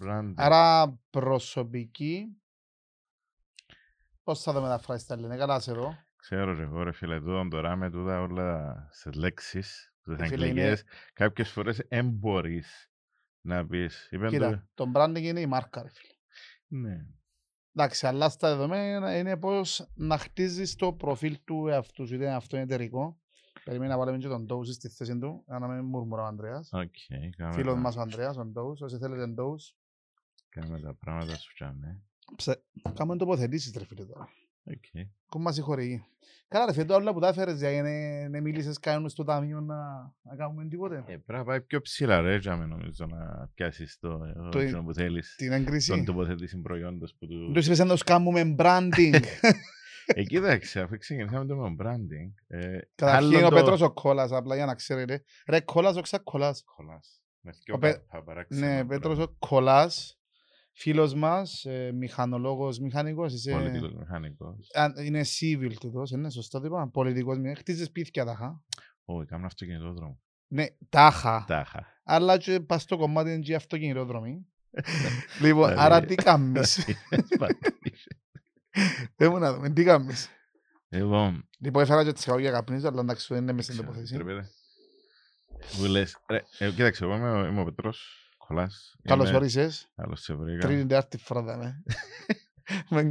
[0.00, 0.32] branding.
[0.36, 2.36] Άρα προσωπική.
[4.22, 5.96] Πώς θα το μεταφράσεις στα ελληνικά, καλά σε δω.
[6.16, 10.46] Ξέρω και εγώ ρε φίλε, τούτον τώρα με τούτα όλα σε λέξεις, στις Ε, φίλε,
[10.46, 12.90] είναι- αγγλικές, κάποιες φορές δεν μπορείς
[13.40, 14.08] να πεις.
[14.10, 16.12] Είπεν το- Κοίτα, το branding είναι η μάρκα, ρε φίλε.
[16.66, 17.06] Ναι.
[17.74, 22.56] Εντάξει, αλλά στα δεδομένα είναι πώς να χτίζεις το προφίλ του εαυτού σου, είτε αυτό
[22.56, 23.20] είναι εταιρικό.
[23.64, 26.68] Περίμενα να βάλουμε και τον Ντόους στη θέση του, για να μην μουρμουρά ο Ανδρέας.
[26.72, 26.94] Οκ,
[27.36, 29.74] κάμε Φίλος τα- μας ο Ανδρέας, ο Ντόους, όσοι θέλετε Ντόους.
[30.54, 32.00] Κάμε τα πράγματα σου τζάμε.
[32.36, 32.62] Ψε-
[32.94, 34.28] Κάμε τοποθετήσεις, ρε φίλε τώρα.
[34.64, 35.06] Οκ.
[35.28, 36.04] Κόμμα μας συγχωρεί.
[36.48, 39.60] Καλά ρε φίλε, το άλλο που τα έφερες, δηλαδή, είναι- είναι μίλησες κάνουν στο ταμείο
[39.60, 39.76] να,
[40.22, 40.96] να κάνουμε τίποτε.
[40.96, 44.18] Ε, πρέπει να πάει πιο ψηλά ρε τζάμε νομίζω να πιάσεις το,
[44.50, 45.34] Το- εκείνο που θέλεις.
[45.36, 46.04] Την Τον έγκριση.
[46.04, 47.50] τοποθετήσει προϊόντος που του...
[47.54, 49.20] Τους είπες να τους κάνουμε branding.
[50.06, 52.32] Ε, κοίταξε, αφού ξεκινήσαμε το με branding.
[52.46, 55.22] ε, Καταρχήν άλλο ο το- Πέτρος ο Κόλλας, απλά για να ξέρετε.
[55.46, 56.62] Ρε Κόλλας ο ξακολλάς.
[56.64, 57.22] Κολλάς.
[57.40, 59.32] Μες Ο δυο Πε- πα- παράξενα Ναι, Πέτρος πράγματα.
[59.32, 60.20] ο Κολλάς,
[60.72, 63.52] φίλος μας, ε, μηχανολόγος, μηχανικός, είσαι...
[63.52, 64.70] Πολιτικός μηχανικός.
[64.72, 68.62] Α, Είναι civil τούτος, είναι σωστό το είπα, πολιτικός μηχανικός, χτίζεις σπίτια τάχα.
[69.04, 70.20] Ω, έκανα αυτοκινητόδρομο.
[70.46, 71.44] Ναι, τάχα.
[71.48, 71.86] Τάχα.
[72.04, 74.46] Αλλά και πας στο κομμάτι είναι και αυτοκινητόδρομοι.
[75.40, 76.84] Λοιπόν, Δηλαδή- άρα τι κάνεις;
[79.16, 80.28] Δεν μου να δούμε, τι κάνεις;
[80.88, 84.18] Λοιπόν, Λοιπόν, έφερα και τσιγάρο για καπνίζω, αλλά εντάξει, δεν είναι μέσα στην ξέρω, τοποθεσία.
[84.18, 84.48] τρέπεται.
[85.78, 88.21] Μου λες, ρε, ε, κοίταξε, εγώ είμαι, ο- είμαι ο Πετρός
[88.52, 88.96] Κολλάς.
[89.02, 89.88] Καλώς Είμαι- όρισες.
[89.96, 90.66] Καλώς σε βρήκα.
[90.66, 91.82] Τρίτη τέταρτη φορά δάμε.
[92.88, 93.02] Με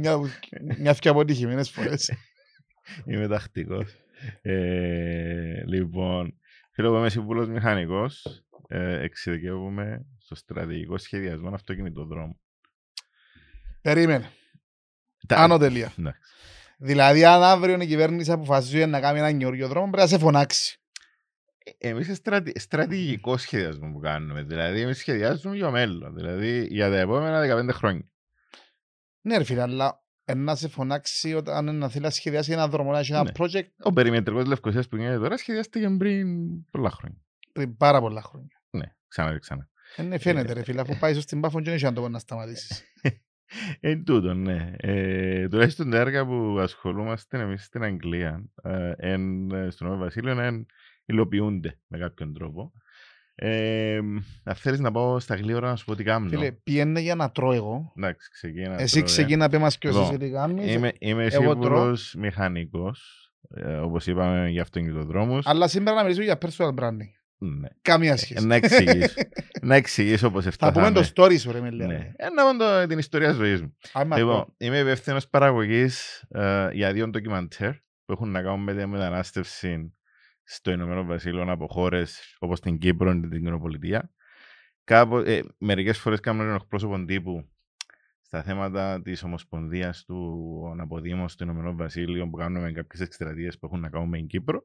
[0.78, 2.12] μια και αποτυχημένες φορές.
[3.06, 3.92] Είμαι τακτικός.
[4.42, 6.38] Ε, λοιπόν,
[6.72, 8.24] φίλε, εγώ είμαι σύμβουλος μηχανικός.
[8.68, 12.40] Ε, εξειδικεύομαι στο στρατηγικό σχεδιασμό αυτοκινητοδρόμου.
[13.82, 14.30] Περίμενε.
[15.28, 15.92] Τα- Άνω τελεία.
[15.98, 16.20] Εντάξει.
[16.78, 20.81] Δηλαδή, αν αύριο η κυβέρνηση αποφασίζει να κάνει ένα καινούριο δρόμο, πρέπει να σε φωνάξει.
[21.78, 24.42] Ε, Εμείς στρατη, στρατηγικό σχεδιασμό που κάνουμε.
[24.42, 26.14] Δηλαδή, εμείς σχεδιάζουμε για το μέλλον.
[26.14, 28.06] Δηλαδή, για τα επόμενα 15 χρόνια.
[29.20, 32.90] Ναι, ρε φίλε, αλλά ε, να σε φωνάξει όταν να θέλει να σχεδιάσει ένα δρόμο,
[32.92, 33.30] να έχει ένα Ναι.
[33.38, 36.26] project Ο περιμετρικός Λευκοσίας που γίνεται τώρα σχεδιάστηκε πριν
[36.70, 37.18] πολλά χρόνια.
[37.52, 38.62] πριν πάρα πολλά χρόνια.
[38.70, 39.68] Ναι, ξανά και ξανά.
[39.96, 42.82] Ε, ναι, φαίνεται, ρε φίλε, αφού πάει στην Πάφο, δεν έχει να το να σταματήσεις.
[43.80, 44.72] Εν τούτο, ναι.
[44.76, 50.40] Ε, τουλάχιστον τα έργα που ασχολούμαστε εμείς στην Αγγλία, ε, εν, ε, στον Νέο Βασίλειο,
[50.40, 50.66] εν,
[51.06, 52.72] υλοποιούνται με κάποιον τρόπο.
[53.34, 53.96] Ε,
[54.44, 56.28] αν θέλεις να πάω στα γλύωρα να σου πω τι κάνω.
[56.28, 57.92] Φίλε, πιένε για να τρώω εγώ.
[57.96, 58.80] Εντάξει, ξεκίνα.
[58.80, 59.08] Εσύ τώρα, ε.
[59.08, 60.72] ξεκίνα, πέ μας ποιος Λοιπόν, είσαι τι κάνεις.
[60.74, 61.62] Είμαι, είμαι Εγώ τρώω.
[61.72, 65.46] σύμβουλος μηχανικός, ε, όπως είπαμε για αυτοκινητοδρόμους.
[65.46, 67.10] Αλλά σήμερα να μιλήσουμε για personal branding.
[67.38, 67.68] Ναι.
[67.82, 68.46] Καμία Ε, σχέση.
[68.46, 69.14] να εξηγήσω.
[69.62, 70.88] να εξηγήσω πώς Θα έφτασαμε.
[70.88, 71.86] πούμε το story σου, ρε με λέει.
[71.86, 72.12] Ναι.
[72.16, 73.76] Ε, να πω το- την ιστορία ζωής μου.
[73.92, 76.24] Άμα Λοιπόν, το- είμαι υπεύθυνος παραγωγής
[76.72, 77.72] για δύο ντοκιμαντέρ
[78.04, 79.94] που έχουν να κάνουν με τη μετανάστευση
[80.54, 82.02] στο Ηνωμένο Βασίλειο από χώρε
[82.38, 84.10] όπως την Κύπρο και την Κοινοπολιτεία.
[84.84, 87.50] Κάπου, ε, μερικές φορές κάνουμε έναν εκπρόσωπο τύπου
[88.20, 93.80] στα θέματα της Ομοσπονδίας του Αναποδήμου στο Ηνωμένο Βασίλειο που κάνουμε κάποιες εκστρατείες που έχουν
[93.80, 94.64] να κάνουν με την Κύπρο.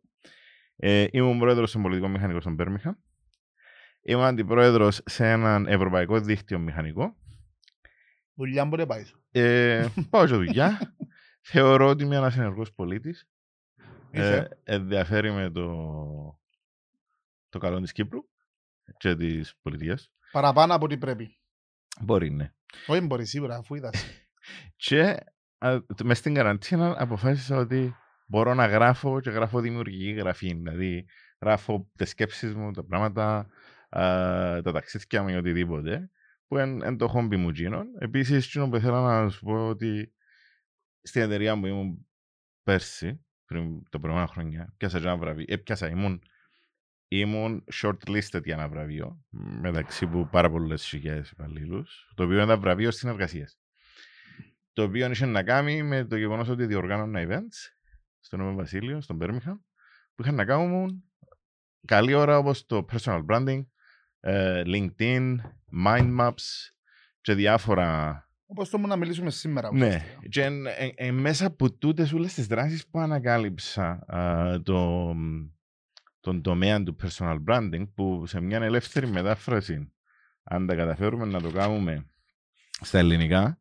[0.75, 3.00] Ε, ήμουν πρόεδρος των πολιτικών μηχανικών στον Πέρμιχα.
[4.02, 7.16] Είμαι αντιπρόεδρος σε έναν ευρωπαϊκό δίκτυο μηχανικό
[8.34, 9.04] Δουλειά μπορεί να πάει.
[9.31, 10.96] ε, πάω σε δουλειά.
[11.50, 13.28] Θεωρώ ότι είμαι ένας ενεργός πολίτης.
[14.12, 14.59] Ε, Είσαι.
[14.63, 16.40] ενδιαφέρει με το,
[17.50, 18.19] το καλό της Κύπρου
[18.97, 20.12] και της πολιτείας.
[20.31, 21.38] Παραπάνω από ό,τι πρέπει.
[22.01, 22.53] Μπορεί, ναι.
[22.88, 24.06] Όχι μπορεί σίγουρα, αφού είδας.
[24.75, 25.18] Και
[26.03, 27.95] μες στην καραντίνα αποφάσισα ότι
[28.28, 30.53] μπορώ να γράφω και γράφω δημιουργική γραφή.
[30.53, 31.06] Δηλαδή,
[31.41, 33.38] γράφω τις σκέψεις μου, τα πράγματα,
[33.89, 36.09] α, τα ταξίδια μου ή οτιδήποτε.
[36.47, 37.88] Που είναι το χόμπι μου γίνον.
[38.00, 40.13] Επίσης, εκείνο που ήθελα να σου πω ότι
[41.01, 42.07] στην εταιρεία μου ήμουν
[42.63, 45.46] πέρσι, πριν τα προηγούμενα χρόνια, πιάσα και ένα βραβείο.
[45.47, 46.22] Ε, πιάσα, ήμουν,
[47.08, 49.25] ήμουν shortlisted για ένα βραβείο,
[49.62, 53.59] μεταξύ που πάρα πολλές χιλιάδες υπαλλήλους, το οποίο ήταν βραβείο συνεργασίας.
[54.74, 57.75] Το οποίο είχε να κάνει με το γεγονός ότι διοργάνωνα events
[58.19, 59.59] στο Νέο Βασίλειο, στον Birmingham,
[60.16, 61.03] που είχαν να κάνουν
[61.86, 63.66] καλή ώρα όπως το personal branding,
[64.19, 65.36] ε, LinkedIn,
[65.86, 66.72] mind maps
[67.22, 69.74] και διάφορα Όπως το μου να μιλήσουμε σήμερα.
[69.74, 70.28] ναι, ουσιαστικά.
[70.30, 75.14] και εν, εν- εν μέσα από τούτες όλες τις δράσεις που ανακάλυψα α, το,
[76.20, 79.92] τον τομέα του personal branding που σε μια ελεύθερη μετάφραση
[80.44, 82.10] αν τα καταφέρουμε να το κάνουμε
[82.82, 83.60] στα ελληνικά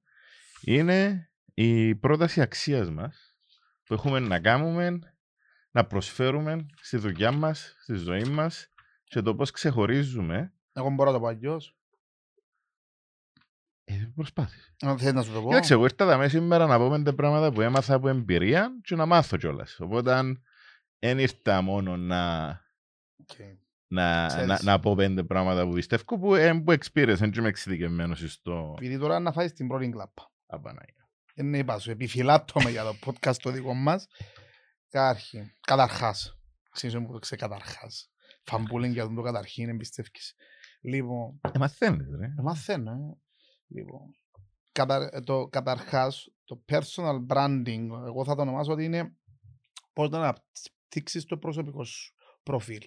[0.60, 3.34] είναι η πρόταση αξίας μας
[3.84, 4.98] που έχουμε να κάνουμε
[5.70, 8.72] να προσφέρουμε στη δουλειά μας, στη ζωή μας
[9.04, 11.76] και το πώς ξεχωρίζουμε Εγώ μπορώ να το πω αλλιώς.
[13.88, 14.74] Ε, προσπάθησε.
[14.80, 15.48] Αν θέλεις να σου το πω.
[15.48, 18.94] Κοίταξε, εγώ ήρθα εδώ μέσα σήμερα να πω πέντε πράγματα που έμαθα από εμπειρία και
[18.94, 19.80] να μάθω κιόλας.
[19.80, 20.22] Οπότε
[20.98, 22.46] δεν ήρθα μόνο να,
[23.16, 23.38] Οκ.
[23.86, 24.62] να, να, Ξέρεις.
[24.62, 28.98] να πω πέντε πράγματα που πιστεύω που, ε, που experience, δεν είμαι εξειδικευμένος στο Επειδή
[28.98, 30.32] τώρα να φάεις την πρώτη κλάπα.
[30.46, 31.08] Απανάγια.
[31.34, 34.06] Δεν είπα σου, επιφυλάττομαι για το podcast το δικό μας.
[34.88, 36.38] Καταρχήν, καταρχάς.
[36.70, 38.10] Ξέρεις μου το καταρχάς.
[38.44, 40.34] Φαμπούλινγκ για τον το καταρχήν, εμπιστεύκεις.
[40.80, 42.26] Λοιπόν, Ε, μαθαίνεις, ρε.
[42.26, 43.25] ε, μαθαίνω, ε.
[43.68, 44.16] Λοιπόν,
[44.72, 49.16] κατα, ε, το, καταρχάς, το personal branding, εγώ θα το ονομάσω ότι είναι
[49.92, 52.82] πώς να αναπτύξεις το προσωπικό σου προφίλ.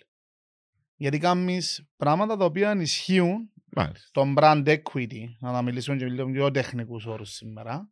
[0.95, 4.09] Γιατί κάνεις πράγματα τα οποία ισχύουν Μάλιστα.
[4.11, 7.89] το brand equity, να τα μιλήσουμε και λίγο πιο τεχνικούς όρους σήμερα,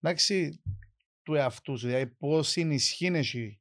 [0.00, 0.62] εντάξει,
[1.22, 3.60] του εαυτούς σου, δηλαδή πώς ενισχύει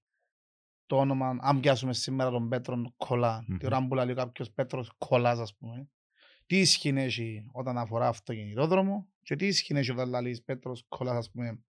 [0.85, 3.57] το όνομα, αν πιάσουμε σήμερα τον Πέτρον Κολά, Μμμ.
[3.57, 5.89] τη ώρα που λέει κάποιος Πέτρος Κολάς, ας πούμε,
[6.45, 11.31] τι ισχύει έχει όταν αφορά αυτοκινητόδρομο και τι ισχύει έχει όταν λέει Πέτρος Κολάς, ας
[11.31, 11.63] πούμε,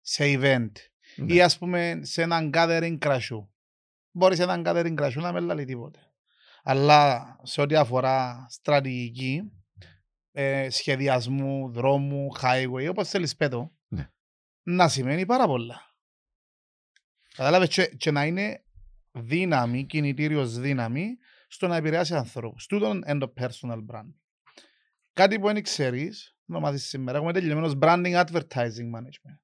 [0.00, 0.70] σε event
[1.16, 1.34] Ναι.
[1.34, 3.52] ή ας πούμε σε έναν gathering κρασιού.
[4.10, 5.98] Μπορείς σε έναν gathering κρασιού να μην λέει τίποτε.
[6.62, 9.52] Αλλά σε ό,τι αφορά στρατηγική,
[10.32, 14.10] ε, σχεδιασμού, δρόμου, highway, όπως θέλεις πέτω, Ναι.
[14.62, 15.80] να σημαίνει πάρα πολλά.
[17.34, 18.64] Κατάλαβες; Και, και να είναι
[19.12, 21.16] δύναμη, κινητήριος δύναμη,
[21.54, 22.66] στο να επηρεάσει ανθρώπους.
[22.66, 24.12] Τούτον είναι το personal brand.
[25.12, 29.38] Κάτι που δεν ξέρεις, να μάθεις σήμερα, έχουμε τελειωμένος branding advertising management.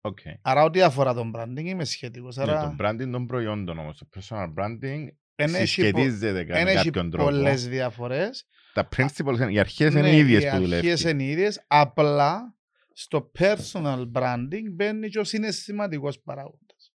[0.00, 0.18] Οκ.
[0.42, 2.36] Άρα ό,τι αφορά τον branding είμαι σχετικός.
[2.36, 6.58] Ναι, Άρα το branding των προϊόντων όμως, το personal branding εν έχει πο- συσχετίζεται κατά
[6.58, 7.30] εν έχει κάποιον τρόπο.
[7.30, 8.46] πολλές διαφορές.
[8.72, 10.90] Τα principles, είναι- οι αρχές Ναι, είναι οι ίδιες οι που δουλεύει.
[10.90, 12.56] αρχές είναι οι ίδιες, απλά
[12.92, 16.92] στο personal branding μπαίνει και ο συναισθηματικός παράγοντας.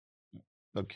[0.72, 0.90] Οκ.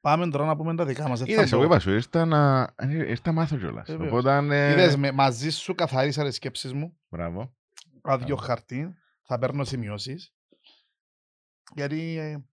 [0.00, 1.18] Πάμε τώρα να πούμε τα δικά μας.
[1.18, 1.66] δεν θα Είδες, εγώ μπω.
[1.66, 3.86] είπα σου, ήρθα να, ήρθα να μάθω κιόλας.
[3.90, 4.08] Βεβαίως.
[4.10, 7.56] Οπότε, ε, Είδες, με, μαζί σου καθαρίσα τις σκέψεις μου, Μπράβο.
[8.02, 8.42] άδειο Μπράβο.
[8.42, 10.32] χαρτί, θα παίρνω σημειώσεις.
[11.74, 12.44] Γιατί ε,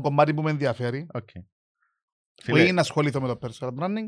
[0.00, 1.28] κομμάτι που με ενδιαφέρει, Οκ.
[1.32, 1.42] που
[2.42, 4.06] Φίλε, είναι να ασχοληθώ με το personal branding,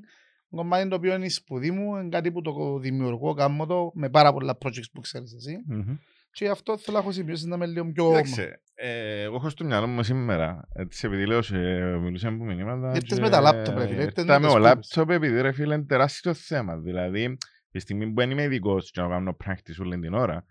[0.50, 4.10] κομμάτι το οποίο είναι η σπουδή μου, είναι κάτι που το δημιουργώ, κάνω το με
[4.10, 5.62] πάρα πολλά projects που ξέρεις εσύ.
[5.66, 5.96] μμμ.
[6.36, 8.08] Και γι' αυτό θέλω να έχω σημειώσεις να είμαι λίγο πιο...
[8.08, 11.56] Κοίταξε, ε, εγώ έχω στο μυαλό μου σήμερα, έτσι επειδή λέω, σε,
[11.96, 14.54] μιλούσαμε από μηνύματα Ήρθες και με τα λάπτοπ, ρε φίλε, ήρθες με Ήρθα με τις
[14.54, 14.74] ο κούπες.
[14.74, 16.76] λάπτοπ επειδή ρε φίλε είναι τεράστιο θέμα.
[16.76, 17.36] Δηλαδή,
[17.70, 20.44] τη στιγμή που δεν είμαι ειδικός και να κάνω practice όλη την ώρα, ε,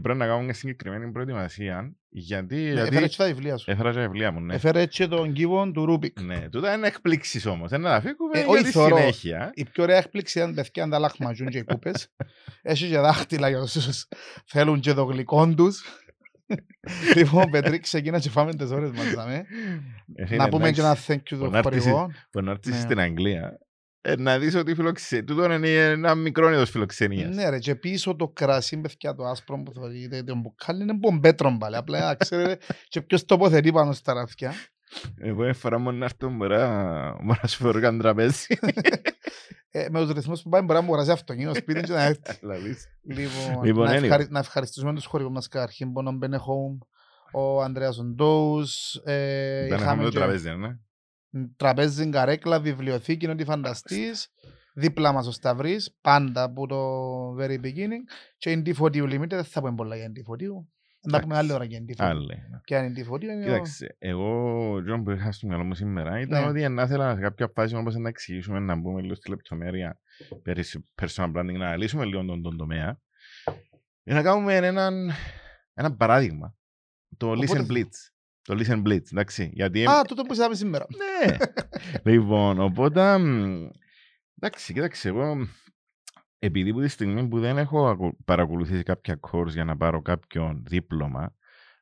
[0.00, 2.54] πρέπει να κάνω μια συγκεκριμένη προετοιμασία, γιατί...
[2.54, 3.70] Ναι, γιατί Έφερε και τα βιβλία σου.
[3.70, 4.54] έφερα και τα βιβλία μου, ναι.
[4.54, 6.20] Έφερε και τον κύβο του Ρούμπικ.
[6.20, 8.96] Ναι, τούτα είναι εκπλήξεις όμως, δεν να τα φύγουμε Ε, για όχι, τη θωρώ.
[8.96, 9.50] συνέχεια.
[9.54, 12.08] Η πιο ωραία έκπληξη ήταν παιδιά τα λαχμαζούν και οι κούπες.
[12.62, 14.08] Έχει και δάχτυλα για όσους
[14.46, 15.82] θέλουν και το γλυκό τους.
[17.16, 19.12] Λοιπόν, Πετρί, ξεκίνα και φάμε τις ώρες μας.
[19.14, 19.44] δάμε.
[20.14, 22.10] Ε, φίλε, Να πούμε και εντάξει, ένα thank you Τον του άρτης- χορηγό.
[22.30, 22.80] Που να έρθεις Ναι.
[22.80, 23.58] στην Αγγλία,
[24.06, 25.22] ε, να δεις ότι φιλοξε...
[25.22, 27.34] τούτο είναι ένα μικρό είδος φιλοξενίας.
[27.34, 30.92] Ναι ρε, και πίσω το κρασί, παιδιά, το άσπρο που θα δείτε, το μπουκάλι είναι
[30.92, 31.76] μπομπέτρον πάλι.
[31.76, 32.58] Απλά να ξέρετε
[32.88, 34.52] και ποιος τοποθετεί πάνω στα ραφιά.
[35.18, 38.46] Εγώ μια φορά μόνο να έρθω μπορεί να μπορεί να σου φέρω καν τραπέζι.
[39.70, 42.38] Ε, Με τους ρυθμούς που πάει μπορεί να μου αγοράζει αυτοκίνητο σπίτι και να έρθει.
[42.40, 44.02] Δηλαδή, Λοιπόν, Λοιπόν, να, anyway.
[44.02, 44.26] ευχαρι...
[44.30, 46.86] να ευχαριστήσουμε τους χορηγούς μας καταρχήν, τον Bene Home,
[47.32, 50.76] ο Ανδρέας Οντόους, ε, Δεν έχουμε το τραπέζι, ναι.
[51.56, 54.28] Τραπέζι, καρέκλα, βιβλιοθήκη, ό,τι φανταστείς.
[54.76, 56.78] Δίπλα μας ο Σταυρής, πάντα από το
[57.40, 58.04] very beginning.
[58.38, 60.68] Και η Ντιφωτίου Limited, δεν θα πούμε πολλά για την Ντιφωτίου.
[61.06, 62.10] Να πούμε άλλη ώρα για την Ντιφωτίου.
[62.16, 62.26] Άλλη.
[62.50, 62.58] ναι.
[62.64, 63.46] Και αν είναι Ντιφωτίου είναι ο...
[63.46, 66.48] Κοίταξε, εγώ Τζον που είχα στο μυαλό μου σήμερα ήταν Ναι.
[66.48, 69.98] ότι να ήθελα σε κάποια φάση όπως να εξηγήσουμε να μπούμε λίγο στη λεπτομέρεια
[70.42, 70.62] περί
[71.02, 73.00] personal branding, να αναλύσουμε λίγο τον, τον τομέα
[74.02, 75.10] για να κάνουμε έναν,
[75.74, 76.56] ένα παράδειγμα.
[77.16, 78.13] Το Οπότε- Listen Blitz.
[78.44, 79.50] Το Listen Blitz, εντάξει.
[79.54, 80.86] Γιατί Α, τούτο που είδαμε σήμερα.
[80.96, 81.36] Ναι.
[82.12, 83.18] λοιπόν, οπότε.
[83.18, 83.68] μ,
[84.40, 85.48] Εντάξει, κοίταξε, εγώ.
[86.38, 90.62] Επειδή που τη στιγμή που δεν έχω ακου- παρακολουθήσει κάποια course για να πάρω κάποιο
[90.66, 91.34] δίπλωμα,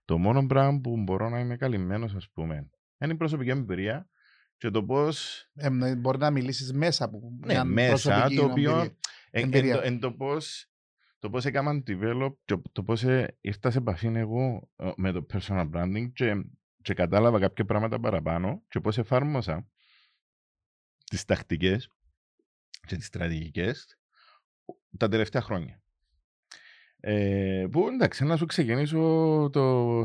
[0.04, 4.08] το μόνο πράγμα που μπορώ να είμαι καλυμμένος, ας πούμε, είναι η προσωπική μου εμπειρία
[4.56, 5.46] και το πώς.
[5.54, 8.70] Ε, ναι, μπορεί να μιλήσεις μέσα από Ναι, μια μέσα, προσωπική το οποίο.
[8.70, 8.96] εμπειρία.
[9.30, 9.74] Εν, εν, Εμπειρία.
[9.74, 10.66] το, εν το πώς
[11.22, 15.26] το πώς έκαναν develop και το πώς ε, ήρθα σε επαφή εγώ ε, με το
[15.32, 16.44] personal branding και,
[16.82, 19.68] και κατάλαβα κάποια πράγματα παραπάνω και πώς εφάρμοσα
[21.04, 21.88] τις τακτικές
[22.86, 23.98] και τις στρατηγικές
[24.98, 25.82] τα τελευταία χρόνια.
[26.96, 28.98] Ε, που εντάξει, να σου ξεκινήσω
[29.52, 29.98] το,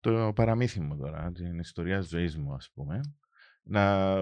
[0.00, 3.00] το παραμύθι μου τώρα, την ιστορία ζωής μου ας πούμε.
[3.62, 4.16] Να,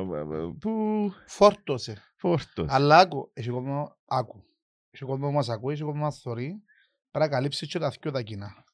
[0.61, 2.02] που Φόρτωσε.
[2.17, 2.75] φόρτωσε.
[2.75, 4.45] Αλλά άκου, έχει κόσμο, άκου.
[4.95, 6.63] Έχει κόσμος που μας ακούει, έχει κόσμος που μας θωρεί.
[7.11, 8.65] Πρέπει να καλύψεις και τα δυο τα κοινά.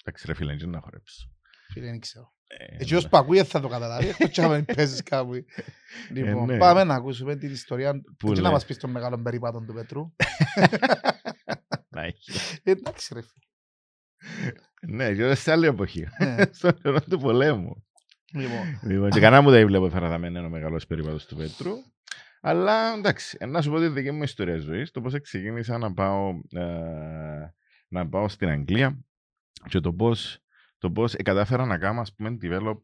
[0.00, 1.28] Εντάξει ρε φίλε, δεν να χορέψω.
[1.72, 2.32] Φίλε, δεν ξέρω.
[2.46, 5.32] Ε, Έτσι ως που ακούει θα το καταλάβει, εκτός και άμα παίζεις κάπου.
[6.12, 6.58] Λοιπόν, ναι.
[6.58, 7.92] πάμε να ακούσουμε την ιστορία.
[8.18, 8.52] Που Και να λέει.
[8.52, 10.14] μας πεις των μεγάλων περίπατων του Πετρού.
[11.94, 12.30] να έχει.
[12.62, 13.46] Ε, Εντάξει ρε φίλε.
[14.96, 16.06] Ναι, και σε άλλη εποχή.
[16.18, 16.36] Ναι.
[16.58, 17.86] Στον καιρό του πολέμου.
[18.32, 21.72] Λοιπόν, Λοιπόν, και κανένα μου δεν βλέπω εφαραδαμένο ο μεγάλος περίπατος του Πέτρου.
[22.48, 25.94] Αλλά εντάξει, ε, να σου πω τη δική μου ιστορία ζωής, το πώς ξεκίνησα να
[25.94, 27.54] πάω, ε,
[27.88, 28.98] να πάω στην Αγγλία
[29.68, 30.38] και το πώς
[30.78, 32.80] το πώς κατάφερα να κάνω, ας πούμε, develop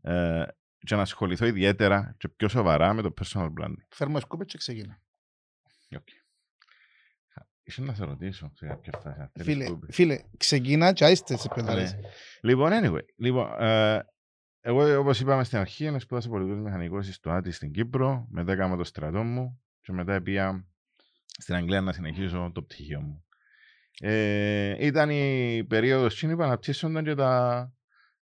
[0.00, 0.44] ε,
[0.78, 3.86] και να ασχοληθώ ιδιαίτερα και πιο σοβαρά με το personal branding.
[3.88, 5.02] Φέρουμε σκούπε και ξεκινά.
[5.90, 6.28] Okay.
[7.62, 9.20] Ήσουν να σε ρωτήσω σε κάποια φάση.
[9.20, 9.94] αν θέλεις Φίλε, σκούπες.
[9.94, 11.94] φίλε, ξεκινά και άιστε σε πεντάρες.
[11.94, 12.00] Ναι.
[12.40, 14.04] Λοιπόν, anyway, λοιπόν, ε,
[14.60, 18.84] εγώ όπως είπαμε στην αρχή, σπούδασα πολιτικό μηχανικός στο Άτι στην Κύπρο, μετά έκανα το
[18.84, 20.66] στρατό μου και μετά πήγα
[21.38, 23.24] στην Αγγλία να συνεχίσω το πτυχίο μου.
[24.00, 27.72] Ε, ήταν η περίοδος εκείνη που αναπτύσσονταν και τα,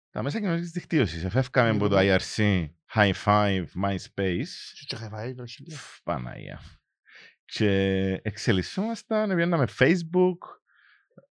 [0.10, 1.24] τα μέσα κοινωνικής δικτύωσης.
[1.24, 2.18] Εφεύκαμε από το Λοιπόν.
[2.20, 5.78] IRC, High Five, MySpace, Σου και χαϊφάει το χιλιά.
[5.78, 6.62] Φ, Παναγία.
[7.46, 7.70] Και
[8.24, 10.38] εξελισσόμασταν, βγαίναμε Facebook,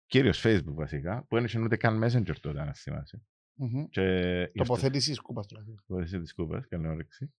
[0.06, 3.22] κυρίως Facebook βασικά, που δεν είχε ούτε καν Messenger τότε, αν θυμάσαι.
[3.55, 3.85] Μμμ.
[3.89, 5.75] Και γι' αυτό- Τοποθέτηση σκούπας δηλαδή.
[5.88, 7.33] Μπορείς της κούπας, καλή όρεξη.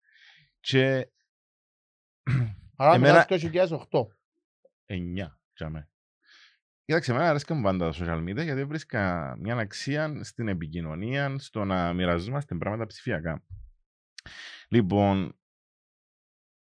[0.60, 1.08] Και
[2.78, 4.08] Άρα Εμένα- μετά το 2008.
[4.86, 5.90] 9, τσάμε.
[6.84, 11.64] Κοίταξε, εμένα αρέσκει μου πάντα τα social media γιατί βρίσκα μια αξία στην επικοινωνία, στο
[11.64, 13.44] να μοιραζόμαστε πράγματα ψηφιακά.
[14.68, 15.38] Λοιπόν,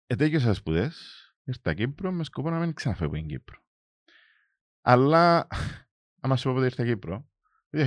[0.06, 3.62] ετέγιωσα σπουδές, ήρθα Κύπρο με σκοπό να μην ξαναφεύγω στην Κύπρο.
[4.80, 5.46] Αλλά,
[6.20, 7.28] άμα σου πω πότε ήρθα Κύπρο,
[7.70, 7.78] το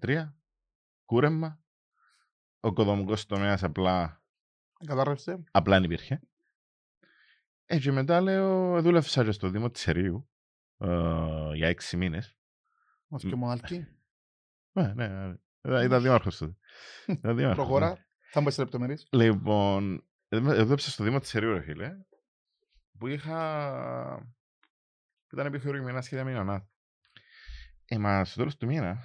[0.00, 0.34] 2013,
[1.12, 1.60] κούρεμα,
[2.60, 4.22] ο οικοδομικός τομέας απλά
[4.86, 5.44] Κατάρρευσε.
[5.50, 6.20] απλά δεν υπήρχε.
[7.66, 10.30] Ε, και μετά λέω, δούλευσα και στο Δήμο της Ερείου
[10.78, 10.86] ε,
[11.54, 12.36] για έξι μήνες.
[13.06, 13.86] Μας και μοναλκή.
[14.72, 15.34] Ναι, ναι, ναι.
[15.64, 16.56] Ήταν- Ήταν δήμαρχος τότε.
[17.06, 17.70] Ήταν δήμαρχος, ναι.
[17.70, 18.06] Προχώρα.
[18.30, 19.08] Θα μπω σε λεπτομέρειες.
[19.12, 21.96] Λοιπόν, ε, δούλεψα στο Δήμο της Ερείου, ρε φίλε,
[22.98, 24.16] που είχα...
[25.26, 26.68] που ήταν επιχειρηματικά σχέδια με νονά.
[27.84, 28.98] Ε, μα στο τέλος του μήνα,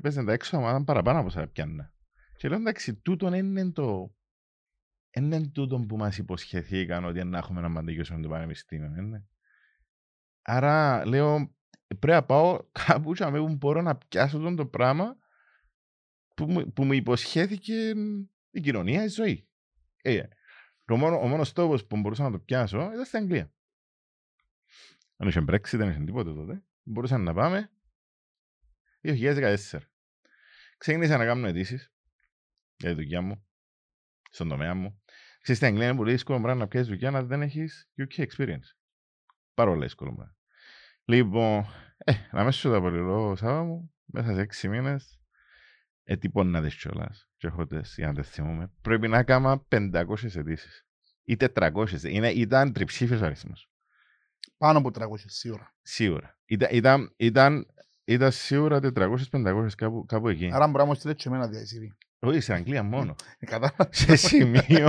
[0.00, 1.92] έπαιζαν τα έξω ομάδα παραπάνω από όσα πιάννα.
[2.36, 4.14] Και λέω, εντάξει, τούτον είναι το...
[5.10, 9.26] Είναι τούτο που μας υποσχεθήκαν ότι να έχουμε να μαντικιώσουμε το πανεπιστήμιο, είναι.
[10.42, 11.54] Άρα, λέω,
[11.86, 15.16] πρέπει να πάω κάπου και να μην μπορώ να πιάσω τον το πράγμα
[16.34, 17.92] που, μου- που μου υποσχέθηκε
[18.50, 19.48] η κοινωνία, η ζωή.
[20.02, 20.22] Ε,
[20.84, 23.52] το μόνο, ο μόνος τόπος που μπορούσα να το πιάσω ήταν στην Αγγλία.
[25.16, 26.64] Δεν είχε Brexit, δεν είχε τίποτε τότε.
[26.82, 27.70] Μπορούσαμε να πάμε
[29.02, 29.89] 2014.
[30.80, 31.92] Ξεκίνησα να κάνω αιτήσεις
[32.76, 33.46] για τη δουλειά μου,
[34.30, 35.02] στον τομέα μου.
[35.40, 38.76] Ξέρεις, στην Αγγλία είναι πολύ δύσκολο πράγμα να πιάσεις δουλειά αν δεν έχεις UK experience.
[39.54, 40.36] Πάρα πολύ δύσκολο πράγμα.
[41.04, 41.66] Λοιπόν,
[41.98, 45.20] ε, να μέσα στο απολυλό Σάββα μου, μέσα σε έξι μήνες,
[46.02, 49.66] ε, τι να δεις κιόλας, και έχω τες, για να τες θυμούμε, πρέπει να κάμα
[49.68, 50.86] 500 αιτήσεις.
[51.22, 53.70] Ή 400, είναι, ήταν τριψήφιος ο αριθμός.
[54.56, 55.74] Πάνω από 300 σίγουρα.
[55.82, 56.38] Σίγουρα.
[56.44, 57.66] Ήταν, ήταν, ήταν,
[58.12, 60.50] ήταν σίγουρα 400-500 κάπου, κάπου εκεί.
[60.52, 61.92] Άρα μπορεί να μου στείλει και εμένα διασύρει.
[62.18, 63.14] Όχι, στην Αγγλία μόνο.
[63.38, 63.88] Κατάλαβα.
[63.90, 64.88] σε σημείο,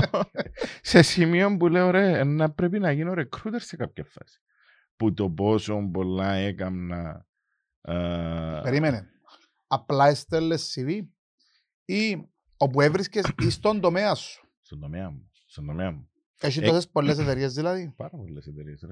[0.82, 4.40] σε σημείο που λέω ρε, να πρέπει να γίνω recruiter σε κάποια φάση.
[4.96, 7.26] Που το πόσο πολλά έκαμνα.
[7.82, 9.10] ε, Περίμενε.
[9.68, 11.00] Απλά έστελνες CV
[11.86, 15.32] ή όπου έβρισκες ή στον τομέα σου; στον τομέα μου.
[15.46, 16.10] Στον τομέα μου.
[16.42, 17.94] Έχει Ε, τόσες πολλές εταιρείες δηλαδή.
[17.98, 18.84] Πάρα πολλές εταιρείες.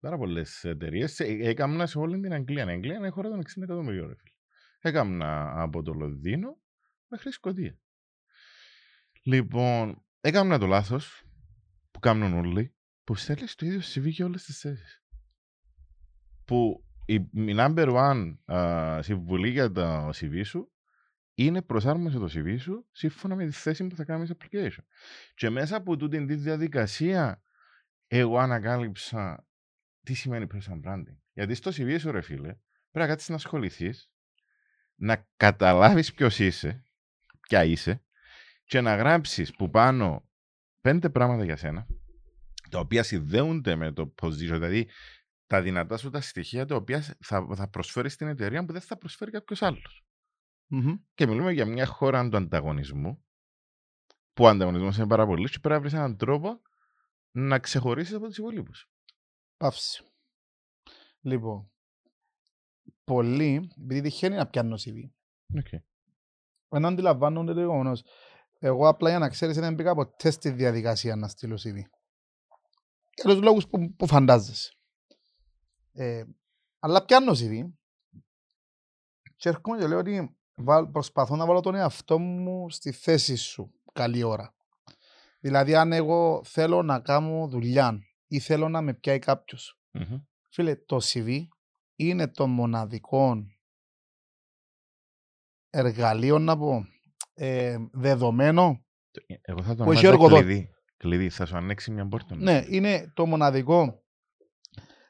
[0.00, 1.20] Πάρα πολλές εταιρείες.
[1.20, 2.64] Έκανα σε όλη την Αγγλία.
[2.64, 4.08] Η Αγγλία είναι χώρα των 60 εκατομμυρίων.
[4.08, 4.32] ρε φίλε.
[4.80, 6.60] Έκανα από το Λονδίνο
[7.08, 7.78] μέχρι Σκοτία.
[9.22, 11.22] Λοιπόν, έκανα το λάθος
[11.90, 12.74] που κάνουν όλοι
[13.04, 15.02] που στέλνεις το ίδιο CV για όλες τις θέσεις.
[16.44, 20.72] Που η, η number one α, συμβουλή για το CV σου
[21.34, 24.84] είναι προσάρμοσε το CV σου σύμφωνα με τη θέση που θα κάνεις application.
[25.34, 27.42] Και μέσα από τούτη τη διαδικασία
[28.06, 29.47] εγώ ανακάλυψα
[30.08, 31.16] τι σημαίνει personal branding.
[31.32, 32.58] Γιατί στο CV σου ρε φίλε πρέπει
[32.92, 34.10] να κάτσεις να ασχοληθείς,
[34.94, 36.82] να καταλάβεις ποιος είσαι,
[37.40, 38.04] ποια είσαι
[38.64, 40.28] και να γράψεις που πάνω
[40.80, 41.86] πέντε πράγματα για σένα
[42.70, 44.88] τα οποία συνδέονται με το position, δηλαδή
[45.46, 48.98] τα δυνατά σου τα στοιχεία τα οποία θα, θα προσφέρεις στην εταιρεία που δεν θα
[48.98, 50.04] προσφέρει κάποιος άλλος.
[50.66, 50.94] Μμμ.
[51.14, 53.24] Και μιλούμε για μια χώρα του ανταγωνισμού,
[54.32, 56.60] που ο ανταγωνισμός είναι πάρα πολύ και πρέπει να βρεις έναν τρόπο
[57.30, 58.88] να ξεχωρίσεις από τους υπολείπους.
[59.58, 60.02] Παύση.
[61.20, 61.70] Λοιπόν,
[63.04, 65.10] πολλοί, επειδή τυχαίνει να πιάνω CV,
[65.54, 65.78] Okay.
[66.68, 68.04] δεν αντιλαμβάνονται το γεγονός.
[68.58, 71.74] Εγώ απλά για να ξέρεις δεν μπήκα ποτέ στη διαδικασία να στείλω CV.
[73.14, 74.72] Για τους λόγους που, που φαντάζεσαι.
[75.92, 76.24] Ε,
[76.78, 77.68] αλλά πιάνω CV
[79.36, 83.72] και έρχομαι και λέω ότι βάλ- προσπαθώ να βάλω τον εαυτό μου στη θέση σου
[83.92, 84.54] καλή ώρα.
[85.40, 87.98] Δηλαδή αν εγώ θέλω να κάνω δουλειά
[88.28, 90.18] ή θέλω να με πιάει κάποιος Μμμ.
[90.48, 91.46] Φίλε, το CV
[91.96, 93.46] είναι το μοναδικό
[95.70, 96.86] εργαλείο, να πω,
[97.34, 98.84] ε, δεδομένο
[99.40, 100.44] Εγώ θα το Που έχει ονομάζα εργοδότη.
[100.44, 100.70] κλειδί.
[100.96, 102.36] Κλειδί, θα σου ανοίξει μια πόρτα.
[102.36, 104.02] Ναι, είναι το μοναδικό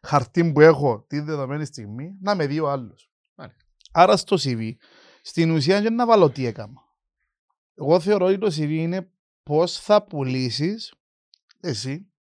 [0.03, 3.11] χαρτί που έχω τη δεδομένη στιγμή να με δει ο άλλος.
[3.35, 3.65] Μάλιστα.
[3.93, 4.73] Άρα στο CV,
[5.23, 6.81] στην ουσία είναι να βάλω τι έκανα.
[7.75, 10.95] Εγώ θεωρώ ότι το CV είναι πώς θα πουλήσεις
[11.61, 12.13] εσύ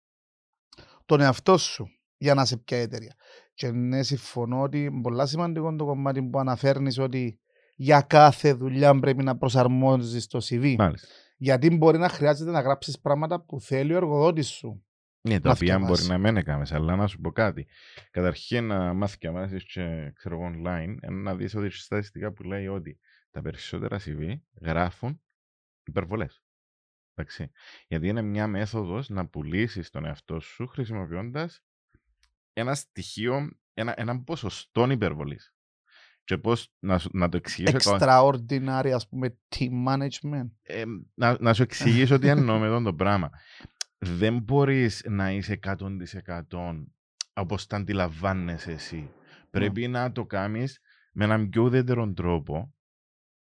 [1.06, 1.86] τον εαυτό σου
[2.16, 3.14] για να σε ποια εταιρεία.
[3.54, 7.40] Και ναι, συμφωνώ ότι είναι πολύ σημαντικό το κομμάτι που αναφέρνεις ότι
[7.76, 10.74] για κάθε δουλειά πρέπει να προσαρμόζεις το CV.
[10.78, 11.08] Μάλιστα.
[11.36, 14.80] Γιατί μπορεί να χρειάζεται να γράψεις πράγματα που θέλει ο εργοδότης σου.
[15.20, 16.08] Ναι, τα Να οποία μπορεί φτιαβάσει.
[16.08, 17.66] να μην έκαμες, αλλά να σου πω κάτι.
[18.10, 22.32] Καταρχήν να μάθεις και αμέσως και ξέρω εγώ online, ενώ να δεις ότι έχει στατιστικά
[22.32, 22.98] που λέει ότι
[23.30, 25.20] τα περισσότερα CV γράφουν
[25.84, 26.42] υπερβολές.
[27.18, 27.50] Εντάξει.
[27.88, 31.62] Γιατί είναι μια μέθοδος να πουλήσεις τον εαυτό σου χρησιμοποιώντας
[32.52, 35.54] ένα στοιχείο, ένα, ένα ποσοστό υπερβολής.
[36.24, 37.78] Και πώς να, σου- να το εξηγήσω.
[37.78, 40.50] το- Extraordinary, ας πούμε, team management.
[40.62, 43.30] ε, να, να σου εξηγήσω τι εννοώ με αυτό το πράγμα.
[43.98, 46.86] Δεν μπορείς να είσαι 100%
[47.32, 49.10] όπως τα αντιλαμβάνεσαι εσύ.
[49.50, 50.80] Πρέπει να το κάνεις
[51.12, 52.74] με έναν πιο ουδέτερο τρόπο,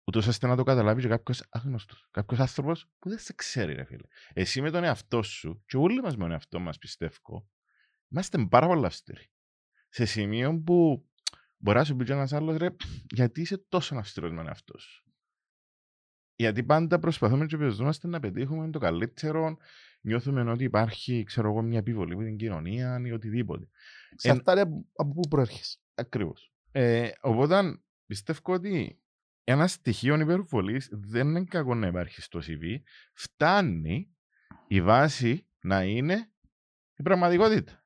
[0.08, 2.08] ούτως ώστε να το καταλάβει και κάποιος άγνωστος.
[2.10, 4.06] Κάποιος άνθρωπος που δεν σε ξέρει, ρε φίλε.
[4.32, 7.48] Εσύ με τον εαυτό σου, και όλοι μας με τον εαυτό μας πιστεύω,
[8.08, 9.30] είμαστε πάρα πολύ αυστηροί.
[9.88, 11.06] Σε σημείο που
[11.56, 12.68] μπορεί να σου πει και ένας άλλος, ρε,
[13.10, 15.04] γιατί είσαι τόσο αυστηρός με τον εαυτό σου;
[16.36, 19.56] Γιατί πάντα προσπαθούμε και πιεζόμαστε να πετύχουμε το καλύτερο,
[20.00, 23.68] νιώθουμε ότι υπάρχει, ξέρω εγώ, μια επιβολή από την κοινωνία ή οτιδήποτε.
[24.10, 26.52] Εξαρτάται από- από πού προέρχεσαι; Ακριβώς.
[26.72, 29.00] Ε, οπότε πιστεύω ότι
[29.50, 32.76] ένα στοιχείο υπερβολής δεν είναι κακό να υπάρχει στο CV.
[33.12, 34.16] Φτάνει
[34.66, 36.32] η βάση να είναι
[36.96, 37.84] η πραγματικότητα.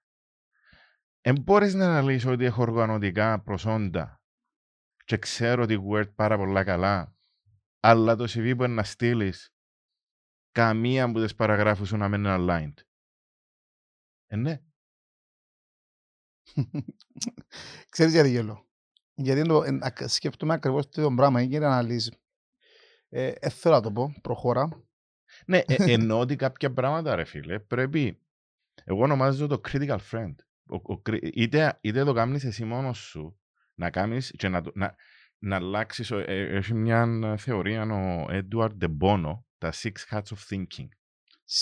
[1.21, 4.23] Δεν μπορείς να αναλύσει ότι έχω οργανωτικά προσόντα
[5.05, 7.17] και ξέρω τη Word πάρα πολλά καλά,
[7.81, 9.55] αλλά το CV που είναι να στείλεις
[10.51, 12.83] καμία από τι παραγράφους σου να μην είναι aligned.
[14.27, 14.63] Ε, ναι.
[17.93, 18.72] Ξέρεις γιατί γελώ.
[19.15, 21.41] Γιατί το, εν- ακ- σκέφτομαι ακριβώς το πράγμα.
[21.41, 22.13] Έγινε αναλύση.
[23.09, 24.15] Ε, ε, θέλω να το πω.
[24.23, 24.69] Προχώρα.
[25.47, 28.21] Ναι, ε, εννοώ ότι κάποια πράγματα, ρε φίλε, πρέπει.
[28.85, 30.35] Εγώ ονομάζω το critical friend.
[30.67, 33.41] Ο, ο, κρι- είτε, είτε το κάνεις εσύ μόνος σου,
[33.75, 34.95] να κάνεις και να, το- να,
[35.39, 36.11] να αλλάξεις.
[36.11, 40.89] ο- ε, έχει μια θεωρία ο Edward De Bono, τα six hats of thinking.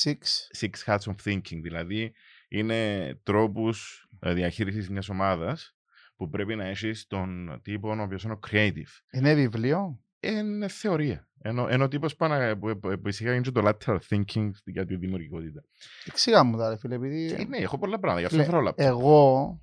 [0.05, 0.19] Six.
[0.59, 2.13] Six hats of thinking, δηλαδή
[2.49, 5.77] είναι τρόπους ε, διαχείρισης μιας ομάδας
[6.21, 8.93] που πρέπει να έχεις τον τύπο ο οποίος είναι ο creative.
[9.13, 11.29] Είναι βιβλίο; Είναι θεωρία.
[11.43, 14.97] Ενώ, ενώ ο τύπος πάνω, που, που, που εισήγαγε και το lateral thinking για τη
[14.97, 15.63] δημιουργικότητα.
[16.05, 16.95] Εξήγα μου τα ρε φίλε.
[16.95, 18.73] Επειδή Ε, ναι, έχω πολλά πράγματα, γι' αυτό Φίλε, θέλω όλα.
[18.77, 19.61] εγώ,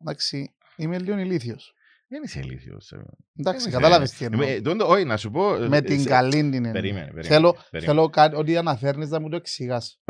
[0.00, 1.74] εντάξει, είμαι λίγο ηλίθιος.
[2.08, 2.92] Δεν είσαι ηλίθιος.
[2.92, 3.02] ε.
[3.36, 4.46] Εντάξει, είσαι- κατάλαβες τι Ε, εννοώ.
[4.48, 5.54] ε, τόντο- Όχι, να σου πω...
[5.54, 6.72] ε, Με ε, την σε- καλή την έννοια.
[6.72, 7.26] Περίμενε, περίμενε.
[7.28, 7.84] Θέλω, περίμενε.
[7.92, 10.00] θέλω κάτι, ό,τι αναφέρνεις να μου το εξηγάς.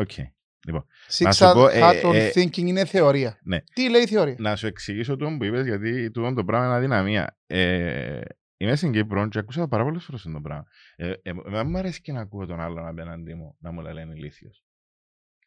[0.72, 0.84] Οκ.
[1.08, 3.38] Six σου πω, ε, hat on ε, thinking είναι θεωρία.
[3.42, 3.60] ναι.
[3.74, 6.74] Τι λέει η θεωρία; Να σου εξηγήσω το που είπες, γιατί τούτο το πράγμα είναι
[6.74, 7.38] αδυναμία.
[7.46, 8.20] Ε,
[8.56, 10.64] είμαι στην Κύπρο και ακούσα πάρα πολλές φορές το πράγμα.
[10.96, 14.12] Ε, ε, δεν μου αρέσει και να ακούω τον άλλον απέναντί μου να μου λένε
[14.14, 14.64] ηλίθιος.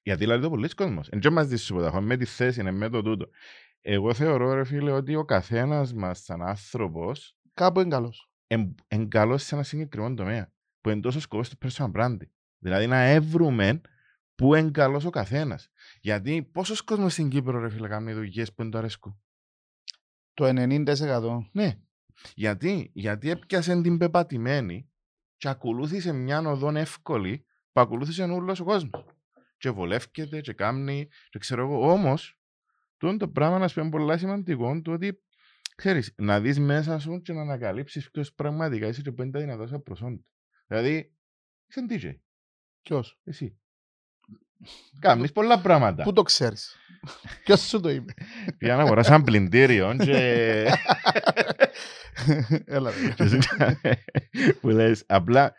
[0.02, 1.08] Γιατί λέει το πολλοί κόσμος.
[1.10, 3.30] Εν και μας δεις τίποτα, έχω με τη θέση, είναι με το τούτο.
[3.82, 8.30] Εγώ θεωρώ, ρε φίλε, ότι ο καθένας μας σαν άνθρωπος Κάπου είναι καλός.
[8.88, 10.52] εν καλός σε ένα συγκεκριμένο τομέα.
[10.82, 12.30] Που είναι τόσος σκοπός του personal branding.
[12.58, 13.82] Δηλαδή να έβρουμε
[14.38, 15.70] που είναι καλός ο καθένας.
[16.02, 19.22] Γιατί πόσος κόσμος στην Κύπρο, ρε φίλε, κάνει δουλειές που δεν το αρέσκουν.
[20.34, 21.50] Το 90%.
[21.52, 21.80] Ναι.
[22.36, 24.90] Γιατί, γιατί έπιασε την πεπατημένη
[25.38, 29.06] και ακολούθησε μια οδόν εύκολη που ακολούθησε όλος ο κόσμος.
[29.58, 31.92] Και βολεύκεται και κάνει και ξέρω εγώ.
[31.92, 32.40] Όμως,
[32.98, 35.24] τούτο το πράγμα να σου πει πολύ σημαντικό το ότι
[35.76, 39.40] ξέρεις, να δεις μέσα σου και να ανακαλύψεις ποιος πραγματικά είσαι και που είναι τα
[39.40, 40.24] δυνατά σου προσόντα.
[40.68, 41.16] Δηλαδή,
[41.68, 42.16] είσαι DJ,
[42.82, 43.60] Ποιος; εσύ.
[45.00, 46.04] Κάνεις πολλά πράγματα.
[46.04, 46.76] Πού το ξέρεις;
[47.44, 48.14] Ποιος σου το είπε;
[48.58, 50.14] Πήγα να αγοράσω ένα πλυντήριο και...
[52.66, 52.92] Έλα.
[52.92, 53.14] ρε.
[53.16, 53.40] Και σου-
[54.62, 55.54] που λες, απλά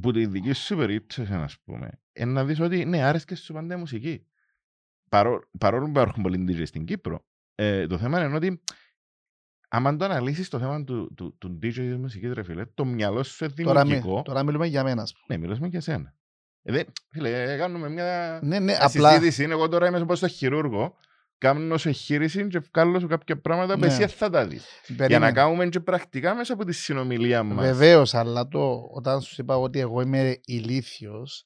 [0.00, 3.74] που τη δική σου περίπτωση, να πούμε, είναι να δεις ότι ναι, άρεσκες σου πάντα
[3.74, 4.26] η μουσική.
[5.08, 8.62] Παρό- παρόλο που υπάρχουν πολλοί DJ στην Κύπρο, ε, το θέμα είναι ότι
[9.68, 13.22] άμα το αναλύσεις το θέμα του, του, του DJ της μουσικής, ρε φίλε, το μυαλό
[13.22, 14.22] σου είναι Τώρα, μι- δημιουργικό.
[14.22, 15.02] τώρα μιλούμε για μένα.
[15.02, 15.24] ας πούμε.
[15.28, 16.14] Ναι, μιλώσουμε για σένα.
[16.68, 19.10] Ε, δε, φίλε, ε, κάνουμε μια Ναι, ναι, μια απλά.
[19.12, 19.42] συζήτηση.
[19.44, 20.94] Είναι εγώ τώρα είμαι όπως στο χειρούργο,
[21.38, 23.86] κάνω σε εγχείρηση και βγάλω σου κάποια πράγματα που Ναι.
[23.86, 24.64] εσύ θα τα δεις.
[24.86, 25.32] Για να περίμενε.
[25.32, 27.66] κάνουμε και πρακτικά μέσα από τη συνομιλία μας.
[27.66, 31.44] Βεβαίως, αλλά το, όταν σου είπα ότι εγώ είμαι ηλίθιος,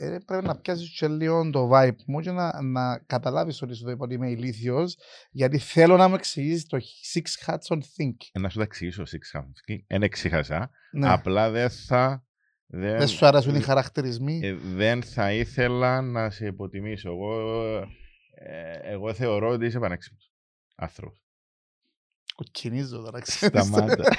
[0.00, 3.84] ε, πρέπει να πιάσεις και λίγο το vibe μου και να, να καταλάβεις ότι σου
[3.84, 4.96] το είπα ότι είμαι ηλίθιος,
[5.30, 6.78] γιατί θέλω να μου εξηγήσεις το
[7.14, 8.16] Six Hats on Think.
[8.32, 9.76] Ε, να σου τα εξηγήσω, Six Hamsky.
[9.86, 10.70] Δεν εξήχασα.
[10.92, 11.12] Ναι.
[11.12, 12.22] Απλά δεν θα
[12.70, 14.40] Δεν, Δεν σου αρέσουν οι χαρακτηρισμοί.
[14.42, 17.08] ε, δεν θα ήθελα να σε υποτιμήσω.
[17.10, 17.60] Εγώ,
[18.34, 20.32] ε, εγώ θεωρώ ότι είσαι πανέξυπνος
[20.74, 21.22] άνθρωπος.
[22.34, 23.58] Κοκκινίζω τώρα, ξέρεις.
[23.58, 24.04] Σταμάτα.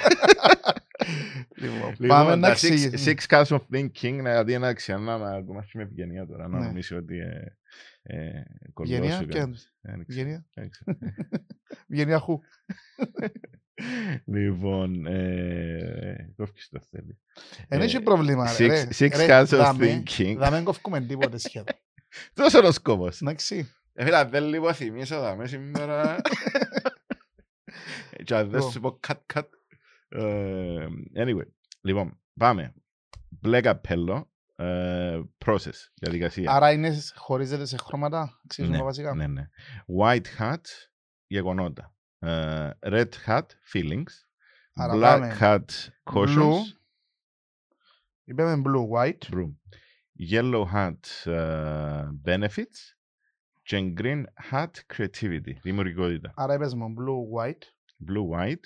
[1.56, 3.14] Λοιπόν, Λοιπόν, Πάμε να τα six, εξηγήσουμε.
[3.28, 3.90] six cuts of thinking,
[4.22, 6.66] δηλαδή να ξανά να ακόμα με ευγενία τώρα, να Ναι.
[6.66, 7.56] νομίσει ότι ε,
[8.02, 8.42] ε,
[8.84, 9.74] Γενιά κολλώσου και κανείς.
[9.80, 10.46] Δεν ξέρω, Γενιά.
[10.54, 10.98] δεν ξέρω.
[11.98, 12.40] Γενιά χου.
[14.24, 17.18] Λοιπόν, ε, κόφκεις το θέλει.
[17.68, 18.56] Δεν Ε, έχει πρόβλημα.
[18.58, 18.88] ρε, Six, ρε.
[18.98, 20.34] six Ρε, cuts of δάμε- thinking.
[20.38, 21.74] δάμε κόφκουμε τίποτε σχεδόν.
[22.34, 23.20] Τόσο είναι ο σκόπος.
[23.20, 23.70] Εντάξει.
[23.92, 26.16] Ε, Φίλα, δεν λίγο θυμίσω δάμε σήμερα.
[28.24, 28.70] Και αν δεν Λοιπόν.
[28.70, 29.48] σου πω cut cut.
[30.08, 31.46] Ε, Anyway,
[31.80, 32.74] λοιπόν, πάμε.
[33.28, 36.50] Μπλε καπέλο, ε, process, διαδικασία.
[36.52, 38.40] Άρα είναι, χωρίζεται σε χρώματα.
[38.44, 39.48] Εξηγήσουμε Ναι, βασικά; Ναι, ναι.
[40.00, 40.60] White hat,
[41.26, 41.94] γεγονότα.
[42.22, 44.12] Ε, red hat, feelings.
[44.74, 45.36] Άρα Black πάμε.
[45.40, 46.36] hat, cautions.
[46.36, 46.62] Blue.
[48.24, 49.28] Είπαμε blue, white.
[49.30, 49.54] Blue.
[50.30, 52.94] Yellow hat, ε, benefits.
[53.62, 56.32] Και green hat, creativity, δημιουργικότητα.
[56.36, 57.62] Άρα είπες μου blue, white.
[58.10, 58.64] Blue, white,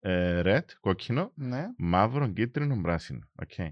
[0.00, 1.66] ε, red, κόκκινο, Ναι.
[1.78, 3.30] μαύρο, κίτρινο, πράσινο.
[3.46, 3.68] Okay.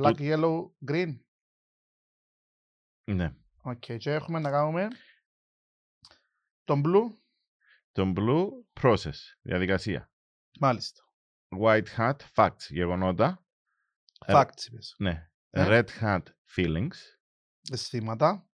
[0.00, 1.18] Black, yellow, green.
[3.04, 3.34] Ναι.
[3.62, 3.78] Οκ.
[3.96, 4.88] Και έχουμε να κάνουμε
[6.64, 7.19] τον blue.
[7.92, 8.46] Το blue,
[8.82, 10.10] process, διαδικασία.
[10.60, 11.02] Μάλιστα.
[11.62, 13.44] White hat, facts, γεγονότα.
[14.26, 14.94] Ε, Facts είπες.
[14.98, 15.30] Ναι.
[15.50, 15.66] Ναι.
[15.68, 16.22] Red hat,
[16.56, 16.96] feelings.
[17.72, 18.48] Αισθήματα.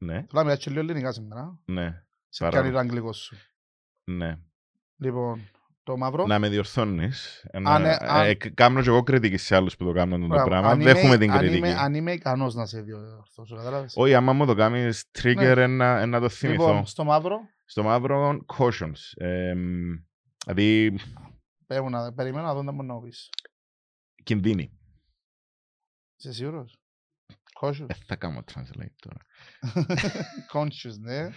[0.00, 1.60] Ναι, Θέλω να μιλάς και λίγο ελληνικά σήμερα.
[1.64, 3.36] ναι, Σε Παρά- κάνει το αγγλικός σου.
[4.04, 4.38] ναι.
[4.96, 5.48] Λοιπόν,
[5.82, 6.26] το μαύρο.
[6.26, 7.46] Να με διορθώνεις.
[7.52, 10.48] Αν, ε, αν- Ε, κάνω και εγώ κριτική σε άλλους που το κάνουν το Μπράβο.
[10.48, 10.68] πράγμα.
[10.70, 11.58] Αν Δέχομαι είμαι- την αν κριτική.
[11.58, 15.98] είμαι- Αν είμαι ικανός να σε διορθώσω, κατάλαβες; Όχι, άμα μου το κάνεις trigger, ένα,
[16.00, 16.66] ένα το θυμηθώ.
[16.66, 17.38] Λοιπόν, στο μαύρο,
[17.70, 19.00] Στο μαύρο, cautions.
[19.16, 19.94] Ε, μ,
[20.44, 20.98] δηλαδή,
[21.66, 23.28] πέμουν να περιμένω να δω τι μπορεί να μου πεις.
[24.22, 24.78] κινδύνη.
[26.16, 26.76] Είσαι σίγουρος;
[27.60, 27.86] Cautious.
[27.86, 29.18] Δεν θα κάνω translate τώρα.
[30.54, 31.28] Conscious, ναι.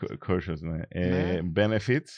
[0.00, 0.80] Co- Cautious, ναι.
[0.88, 2.10] Ε, benefits,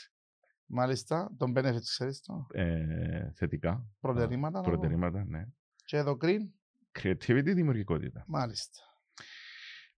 [0.71, 3.87] Μάλιστα, τον benefits ξέρεις το; ε, θετικά.
[4.01, 4.59] Προτερήματα.
[4.59, 4.71] να πω.
[4.71, 5.45] Προτερήματα, ναι.
[5.85, 6.41] Και εδώ green,
[7.01, 8.25] Creativity, δημιουργικότητα.
[8.27, 8.83] μάλιστα.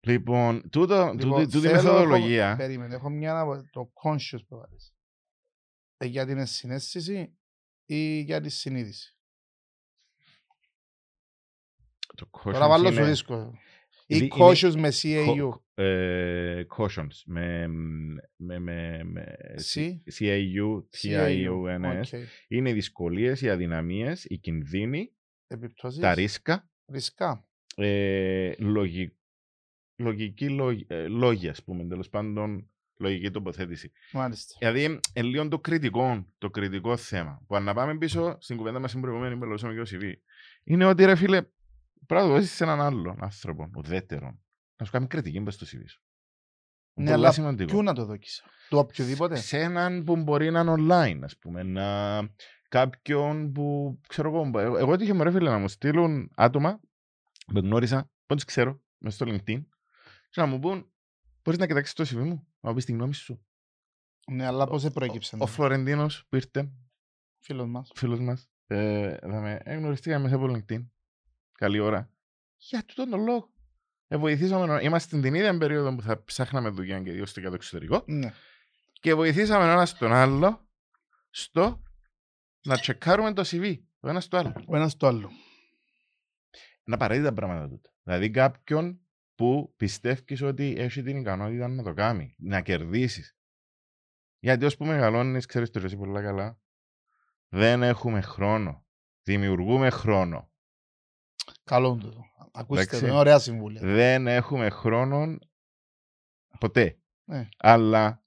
[0.06, 2.46] Λοιπόν, τούτο, Λοιπόν, τούτη, τούτη θέλω- μεθοδολογία.
[2.48, 4.94] έχω- Περίμενε, έχω μια από το conscious που βάλεις.
[5.96, 7.38] Ε, για την συνέστηση
[7.86, 9.16] ή για τη συνείδηση;
[12.16, 13.54] Το Τώρα cautions βάλω σου είναι, δύσκολο.
[14.06, 15.50] Ή είναι- cautious με CAU.
[15.74, 17.66] ε, cautions με,
[18.36, 19.36] με, με, με
[19.74, 21.98] C; CAU, TIONS.
[21.98, 22.20] Οκ.
[22.48, 25.12] Είναι οι δυσκολίες, οι αδυναμίες, οι κινδύνοι,
[25.46, 27.48] Επιπτώσεις; τα ρίσκα, Ρισκά.
[27.76, 29.16] ε, λογι,
[30.00, 33.92] λογική λόγ- ε, λόγια, ας πούμε, τέλος πάντων, λογική τοποθέτηση.
[34.12, 34.54] Μάλιστα.
[34.58, 37.42] Δηλαδή, ε, λίγο το κριτικό, το κριτικό θέμα.
[37.46, 40.12] Που αν να πάμε πίσω στην κουβέντα μας στην προηγούμενη που μιλούσαμε για το CV,
[40.64, 41.42] είναι ότι ρε φίλε,
[42.06, 44.40] πρέπει να το δώσεις σε έναν άλλον άνθρωπο, ουδέτερον,
[44.76, 46.02] να σου κάνει κριτική μπες στο CV σου.
[46.94, 47.72] Ναι, Πολλά αλλά σημαντικό.
[47.72, 48.42] Πού να το δόκισα.
[48.68, 52.20] Του οποιοδήποτε; Σε έναν που μπορεί να είναι online, ας πούμε, να...
[52.68, 56.80] κάποιον που, ξέρω εγώ, εγώ, εγώ έτυχε μου ρε φίλε να μου στείλουν άτομα
[57.52, 59.60] που γνώρισα, που τους ξέρω, μέσα στο LinkedIn,
[60.30, 60.92] και να μου πούν,
[61.42, 63.44] μπορείς να κοιτάξεις το CV μου, να μου πεις τη γνώμη σου.
[64.30, 65.36] Ναι, αλλά πώς δεν προέκυψε.
[65.40, 66.72] Ο Φλωρεντίνος που ήρθε,
[67.38, 67.90] Φίλος μας.
[67.94, 70.86] φίλος μας, ε, θα με εγνωριστήκαμε μέσα από LinkedIn.
[71.52, 72.10] Καλή ώρα.
[72.56, 73.50] Για τούτον τον λόγο.
[74.08, 77.48] Ε, βοηθήσαμε, να- είμαστε στην ίδια περίοδο που θα ψάχναμε δουλειά και δύο στο για
[77.48, 78.32] το εξωτερικό Ναι.
[78.92, 80.68] και βοηθήσαμε ο ένας τον άλλο
[81.30, 81.82] στο
[82.62, 84.64] να τσεκάρουμε το CV, το ένας στο άλλο.
[84.66, 85.30] Ο ένας το άλλο.
[86.84, 87.90] Είναι απαραίτητα πράγματα τούτα.
[88.02, 89.00] Δηλαδή κάποιον
[89.40, 93.36] που πιστεύει ότι έχει την ικανότητα να το κάνεις, να κερδίσεις.
[94.38, 96.58] Γιατί όσο που μεγαλώνεις, ξέρεις το εσύ πολύ καλά,
[97.48, 98.86] δεν έχουμε χρόνο.
[99.22, 100.50] Δημιουργούμε χρόνο.
[101.64, 102.24] Καλό είναι το.
[102.52, 103.00] Ακούστε, Εντάξει.
[103.00, 103.80] το, είναι ωραία συμβούλια.
[103.80, 105.38] Δεν έχουμε χρόνο
[106.58, 106.98] ποτέ.
[107.24, 107.48] Ναι.
[107.58, 108.24] Αλλά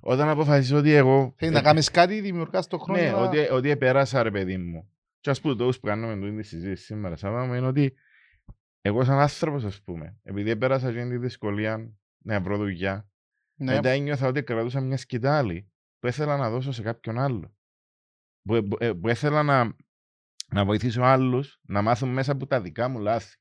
[0.00, 1.34] όταν αποφασίσω ότι εγώ.
[1.36, 3.00] Θέλεις να κάνεις κάτι, δημιουργάς το χρόνο.
[3.00, 4.90] Ναι, να- ότι, ότι επέρασα ρε παιδί μου.
[5.20, 7.96] Και ας πούμε το που κάνουμε τούτη τη συζήτηση σήμερα Σάββαμα είναι ότι
[8.86, 13.08] εγώ σαν άνθρωπος ας πούμε, επειδή επέρασα και τη δυσκολία να βρω δουλειά,
[13.54, 13.74] Ναι.
[13.74, 17.54] μετά ένιωθα ότι κρατούσα μια σκητάλη που ήθελα να δώσω σε κάποιον άλλο.
[18.42, 19.74] Που, που, ε, που ήθελα να,
[20.52, 23.36] να βοηθήσω άλλους να μάθουν μέσα από τα δικά μου λάθη.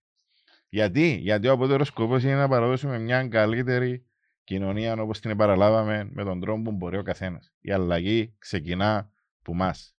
[0.69, 4.05] Γιατί, Γιατί ο απότερος σκοπός είναι να παραδώσουμε μια καλύτερη
[4.43, 7.53] κοινωνία όπως την παραλάβαμε με τον τρόπο που μπορεί ο καθένας.
[7.59, 9.95] Η αλλαγή ξεκινά που μας.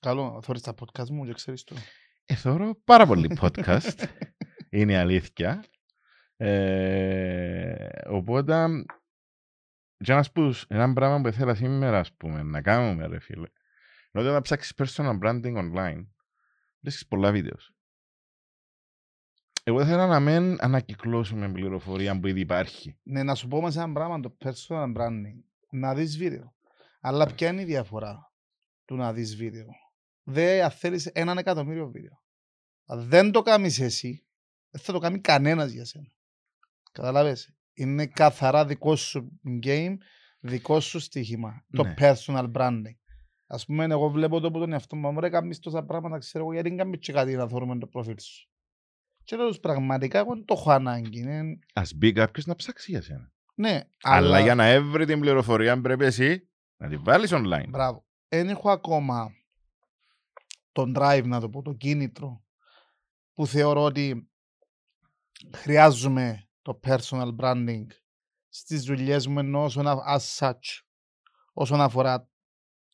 [0.00, 1.76] Καλό, θωρείς τα podcast μου και ξέρεις το.
[2.26, 4.04] Εθώρω πάρα πολύ podcast.
[4.70, 5.64] είναι η αλήθεια.
[6.36, 8.84] Ε, οπότε,
[9.96, 13.48] για να σου πω, ένα πράγμα που ήθελα σήμερα, ας πούμε, να κάνουμε, ρε φίλε,
[14.12, 16.06] είναι ότι όταν ψάξεις personal branding online,
[16.80, 17.72] βρίσκεις πολλά βίντεος.
[19.64, 22.98] Εγώ θέλω να μην ανακυκλώσουμε πληροφορία που ήδη υπάρχει.
[23.02, 25.42] Ναι, να σου πω μέσα ένα πράγμα, το personal branding.
[25.70, 26.54] Να δεις βίντεο.
[27.00, 28.32] Αλλά ποια είναι η διαφορά
[28.84, 29.66] του να δεις βίντεο.
[30.22, 32.22] Δεν αν θέλεις έναν εκατομμύριο βίντεο.
[32.86, 34.26] Αν δεν το κάνεις εσύ,
[34.70, 36.12] δεν θα το κάνει κανένας για σένα.
[36.92, 37.52] Καταλάβες.
[37.72, 39.94] Είναι καθαρά δικό σου game,
[40.40, 41.64] δικό σου στοίχημα.
[41.70, 41.94] Το Ναι.
[41.98, 42.96] personal branding.
[43.46, 46.52] Ας πούμε, εγώ βλέπω το από τον εαυτό μου, ρε κάνεις τόσα πράγματα, ξέρω εγώ,
[46.52, 48.48] γιατί δεν κάνεις και κάτι να θεωρούμε το προφίλ σου.
[49.22, 51.20] Και λέω τους, πραγματικά εγώ δεν το έχω ανάγκη.
[51.20, 51.58] Είναι...
[51.74, 53.32] Ας μπει κάποιος να ψάξει για σένα.
[53.54, 57.68] Ναι, Αλλά, για να έβρει την πληροφορία πρέπει εσύ να τη βάλεις online.
[57.68, 58.06] Μπράβο.
[58.28, 59.30] Δεν έχω ακόμα
[60.72, 62.44] τον drive, να το πω, το κίνητρο
[63.32, 64.30] που θεωρώ ότι
[65.56, 67.86] χρειάζομαι το personal branding
[68.48, 70.80] στις δουλειές μου ενώ όσον α- as such,
[71.52, 72.28] όσον αφορά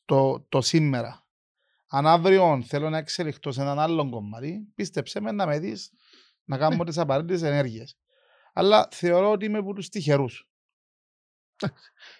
[0.05, 1.27] το, το σήμερα.
[1.87, 5.91] Αν αύριο θέλω να εξελιχθώ σε έναν άλλο κομμάτι, πίστεψε με να με δεις
[6.43, 7.97] να κάνω τις απαραίτητες ενέργειες.
[8.53, 10.49] Αλλά θεωρώ ότι είμαι από τους τυχερούς.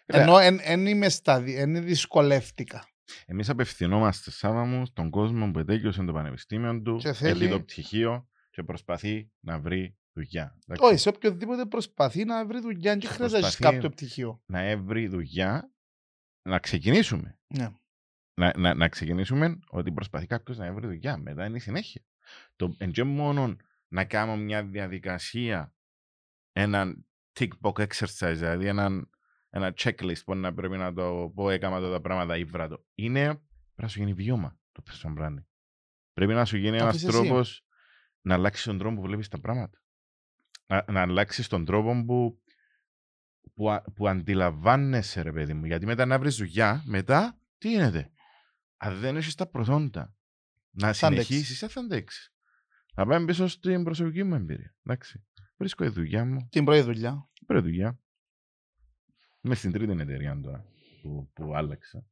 [0.05, 2.89] Ρε, Ενώ δεν είμαι στα δι- εν δυσκολεύτηκα.
[3.25, 7.61] Εμείς απευθυνόμαστε Σάβα μου στον κόσμο που ετέκειωσε το πανεπιστήμιο του, Και έχει θέλει- το
[7.61, 10.57] πτυχίο και προσπαθεί να βρει δουλειά.
[10.67, 10.85] Εντάξει.
[10.85, 14.41] Όχι, σε οποιοδήποτε προσπαθεί να βρει δουλειά, δεν χρειάζεται να έχεις Προσπαθεί- κάποιο πτυχίο.
[14.45, 15.71] Να βρει δουλειά,
[16.41, 17.39] να ξεκινήσουμε.
[17.47, 17.69] Ναι.
[18.39, 21.17] Να, να, να ξεκινήσουμε ότι προσπαθεί κάποιος να βρει δουλειά.
[21.17, 22.01] Μετά είναι η συνέχεια.
[22.55, 23.55] Το, εν και μόνο
[23.87, 25.73] να κάνω μια διαδικασία,
[26.51, 27.05] έναν
[27.39, 29.09] tick box exercise, δηλαδή έναν,
[29.49, 32.85] ένα checklist που να πρέπει να το πω, έκανα τα πράγματα ή βρά το.
[32.95, 33.41] Είναι, πρέπει
[33.75, 35.45] να σου γίνει βιώμα το personal branding.
[36.13, 37.17] Πρέπει να σου γίνει ένας Αφήσεις εσύ.
[37.17, 37.65] τρόπος
[38.21, 39.79] να αλλάξεις τον τρόπο που βλέπεις τα πράγματα.
[40.67, 42.41] Να, να αλλάξεις τον τρόπο που,
[43.53, 45.65] που, α- που αντιλαμβάνεσαι, ρε παιδί μου.
[45.65, 48.11] Γιατί μετά να βρεις δουλειά, μετά τι γίνεται;
[48.77, 50.15] Αν δεν έχεις τα προσόντα
[50.71, 51.27] να Θα αντέξεις.
[51.27, 52.33] συνεχίσεις, δεν θα αντέξεις.
[52.93, 54.75] Θα πάμε πίσω στην προσωπική μου εμπειρία.
[54.83, 55.25] Εντάξει.
[55.57, 57.29] Βρίσκω τη δουλειά μου, Την πρώτη δουλειά.
[57.45, 57.99] πέρα δουλειά.
[59.41, 60.65] Είμαι στην τρίτη εταιρεία τώρα
[61.01, 62.05] που, που άλλαξα.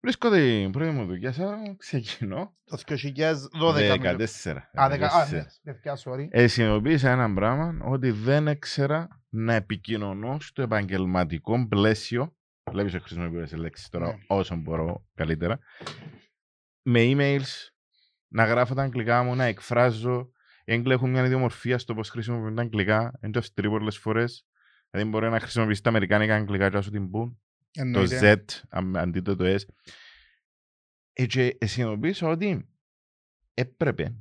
[0.00, 2.56] Βρίσκω την πρώτη μου δουλειά, σαν ξεκινώ.
[2.64, 3.98] Το 2012.
[3.98, 4.70] 14.
[4.80, 5.58] Α, δεκα- α, 14.
[5.62, 6.26] ναι, παιδιά, sorry.
[6.30, 12.36] Ε, συνειδητοποίησα ένα πράγμα ότι δεν έξερα να επικοινωνώ στο επαγγελματικό πλαίσιο.
[12.70, 14.14] Βλέπεις ότι χρησιμοποιώ τις λέξεις τώρα Ναι.
[14.26, 15.58] όσο μπορώ καλύτερα.
[16.82, 17.68] Με emails,
[18.28, 20.30] να γράφω τα αγγλικά μου, να εκφράζω.
[20.64, 23.18] Οι Έγγλοι έχουν μια ιδιομορφία στο πώς χρησιμοποιούν τα αγγλικά.
[23.22, 24.46] Είναι το αυστηρή πολλές φορές.
[24.90, 27.40] Δηλαδή μπορεί να χρησιμοποιήσει τα αμερικάνικα αγγλικά και να σου την πούν.
[27.70, 28.44] Το Εννοείται.
[28.48, 29.58] Z αμ- αντί το το S.
[31.12, 32.68] Ε, και συνειδητοποίησα ότι
[33.54, 34.14] έπρεπε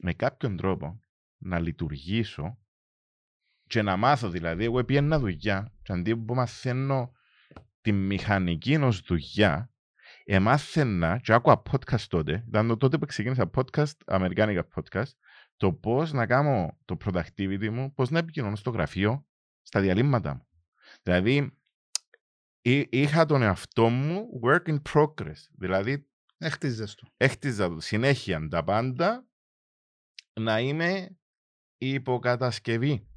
[0.00, 1.00] με κάποιον τρόπο
[1.38, 2.58] να λειτουργήσω
[3.66, 4.64] και να μάθω δηλαδή.
[4.64, 7.12] Εγώ πήγαινα δουλειά και αντί που μαθαίνω
[7.80, 9.68] τη μηχανική ενός δουλειά
[10.24, 12.44] εμάθαινα και άκουα podcast τότε.
[12.48, 15.10] Ήταν το τότε που ξεκίνησα podcast, αμερικάνικα podcast,
[15.56, 19.26] το πώς να κάνω το productivity μου, πώς να επικοινωνώ στο γραφείο,
[19.62, 20.46] στα διαλύματα μου.
[21.02, 21.58] Δηλαδή, εί-
[22.90, 25.36] είχα τον εαυτό μου work in progress.
[25.58, 27.06] Δηλαδή, Έχτιζες το.
[27.16, 29.26] έχτιζα το συνέχεια τα πάντα
[30.40, 31.16] να είμαι
[31.78, 33.08] υποκατασκευή.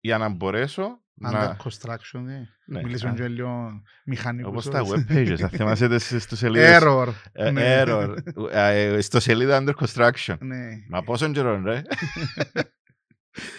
[0.00, 1.56] Για να μπορέσω Under να...
[1.64, 2.42] construction, ε.
[2.66, 4.50] Ναι, Μιλήσουμε α, και λίγο μηχανικούς.
[4.50, 5.04] όπως τα όρους.
[5.08, 6.78] web pages, θα θυμάσαι τις στο σελίδες.
[6.82, 7.08] Error.
[7.32, 7.82] Ε, Ναι.
[7.86, 8.16] Error.
[8.50, 10.36] Ε, Στο σελίδα under construction.
[10.40, 10.68] Ναι.
[10.88, 11.82] Μα πόσο καιρό, ρε.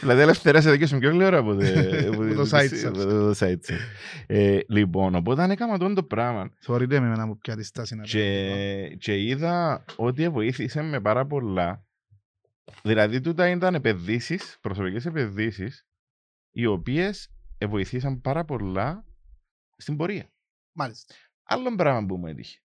[0.01, 1.65] Δηλαδή, ελευθερία σε δικές μου πιο γλυόρα από το
[2.11, 2.83] Από το site σας.
[2.83, 3.79] από το site σας.
[4.27, 7.95] Ε, Λοιπόν, οπότε αν έκανα αυτό το πράγμα Θεωρείται με εμένα που πια τη στάση
[7.95, 11.83] να και, και είδα ότι βοήθησε με πάρα πολλά.
[12.83, 15.85] Δηλαδή, τούτα ήταν επενδύσεις, προσωπικές επενδύσεις,
[16.51, 17.31] οι οποίες
[17.67, 19.05] βοηθήσαν πάρα πολλά
[19.77, 20.29] στην πορεία.
[20.71, 21.15] Μάλιστα.
[21.43, 22.59] Άλλο πράγμα που μου έτυχε.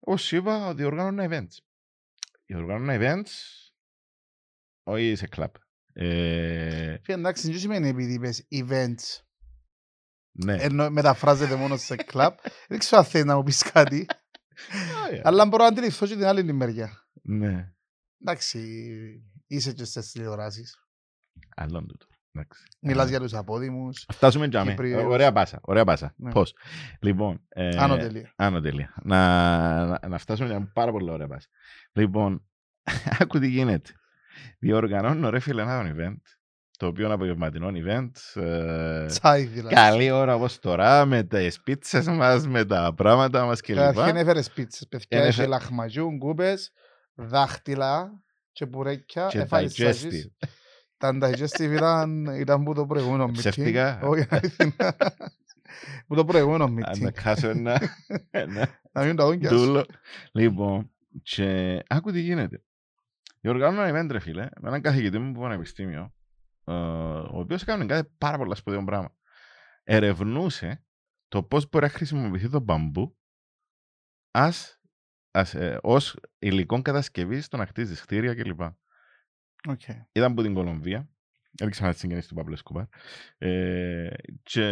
[0.00, 1.56] Ω είπα, διοργάνωνα events.
[2.46, 3.30] Διοργάνωνα events,
[4.82, 5.54] όχι σε κλαμπ.
[6.00, 9.22] Ε, Φίλε, εντάξει, δεν σημαίνει επειδή είπες events,
[10.32, 10.54] ναι.
[10.54, 12.34] ενώ μεταφράζεται μόνο σε κλαμπ.
[12.68, 14.06] Δεν ξέρω αν θέλεις να μου πεις κάτι,
[15.12, 16.90] Ε, αλλά μπορώ να αντιληφθώ και την άλλη τη μεριά.
[17.22, 17.72] ναι.
[18.20, 18.58] Εντάξει,
[19.46, 20.76] είσαι και στις τηλεοράσεις.
[21.56, 22.06] Άλλο τούτο.
[22.32, 22.62] Εντάξει.
[22.80, 24.06] Μιλάς Ε, για τους απόδημους.
[24.12, 24.70] Φτάσουμε για μέ.
[24.70, 25.02] Κύπριους.
[25.02, 25.58] Ωραία πάσα.
[25.62, 26.14] Ωραία πάσα.
[26.16, 26.30] Ναι.
[26.30, 26.54] Πώς.
[27.00, 27.46] Λοιπόν.
[27.48, 28.32] ε, Άνω τελεία.
[28.36, 28.94] Άνω τελεία.
[29.02, 31.48] Να, να, να φτάσουμε για πάρα πολύ ωραία πάσα.
[31.92, 32.46] Λοιπόν,
[33.20, 33.90] άκου τι γίνεται.
[34.58, 36.16] Διοργανώνω ρε φίλε ένα event,
[36.78, 38.42] το οποίο είναι απογευματινό event.
[38.42, 39.74] ε, Τσάι δηλαδή.
[39.74, 43.76] καλή ώρα όπως τώρα, με τις πίτσες μας, με τα πράγματα μας κλπ.
[43.76, 46.72] Καταρχήν έφερες πίτσες, παιδιά, Ένεφε- είχε λαχμαγιού, γκούπες,
[47.14, 48.10] δάχτυλα
[48.52, 49.26] και πουρέκια.
[49.26, 49.74] Και έφαγες digestive.
[49.74, 50.30] τσάζεις.
[50.96, 53.32] Τα digestive ήταν, ήταν που το προηγούμενο meeting.
[53.38, 54.00] Ψεύτικα.
[54.02, 54.74] Όχι, αλήθεια.
[56.06, 57.00] Που το προηγούμενο Αν meeting.
[57.00, 57.80] να χάσω ένα,
[58.30, 59.52] ένα Να μην τα δουν κι ας.
[59.52, 59.84] δούλο.
[60.32, 60.90] Λοιπόν,
[61.22, 62.62] και άκου τι γίνεται.
[63.40, 66.14] Διοργάνωνα event, ρε φίλε, με έναν καθηγητή μου που πανεπιστήμιο,
[66.64, 69.16] ε, ο οποίος έκανε κάτι πάρα πολλά σπουδαίο πράγμα.
[69.84, 70.84] Ερευνούσε
[71.28, 73.16] το πώς μπορεί να χρησιμοποιηθεί το μπαμπού
[74.30, 74.80] ας,
[75.30, 78.60] ας, ε, ως υλικό κατασκευή στο να χτίζει κτίρια κλπ.
[79.68, 80.04] Okay.
[80.12, 81.08] Ήταν από την Κολομβία.
[81.60, 82.84] Έδειξα να συγγενείς του Παύλο Σκούπαρ.
[83.38, 84.08] Ε,
[84.42, 84.64] και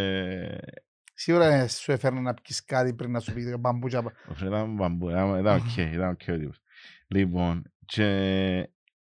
[1.19, 3.89] Σίγουρα ε, σου έφερε να πεις κάτι πριν να σου πει το μπαμπού.
[3.89, 4.07] και απ'
[4.43, 6.61] ήταν μπαμπού, ήταν ήταν οκ, ήταν οκ ο τύπος.
[7.07, 8.71] Λοιπόν, και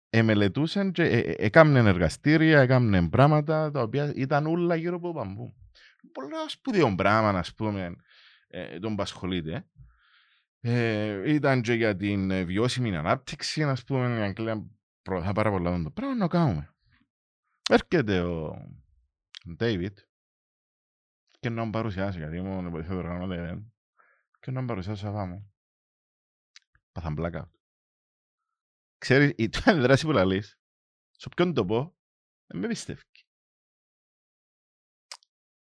[0.09, 5.13] εμελετούσαν και ε, ε, έκαμνε εργαστήρια, έκαμνε πράγματα τα οποία ήταν όλα γύρω από το
[5.13, 5.55] μπαμπού.
[6.11, 7.95] Πολλά σπουδαίο πράγμα, να πούμε,
[8.47, 9.67] ε, τον που ασχολείται.
[10.59, 14.67] Ε, ήταν και για την ε, βιώσιμη ανάπτυξη, να πούμε, η Αγγλία
[15.01, 16.75] προωθά πάρα πολλά το πράγμα να το κάνουμε.
[17.69, 18.55] Έρχεται ο
[19.55, 19.97] Ντέιβιτ
[21.39, 23.63] και να μου παρουσιάσει, γιατί ήμουν βοηθό οργανωτή event,
[24.39, 25.53] και να μου παρουσιάσει σαφά μου.
[26.91, 27.52] Πάθαν blackout.
[29.03, 30.59] Ξέρεις, η του αντιδράση που λαλείς,
[31.11, 31.97] σε ποιον το πω,
[32.45, 33.01] δεν με πιστεύει.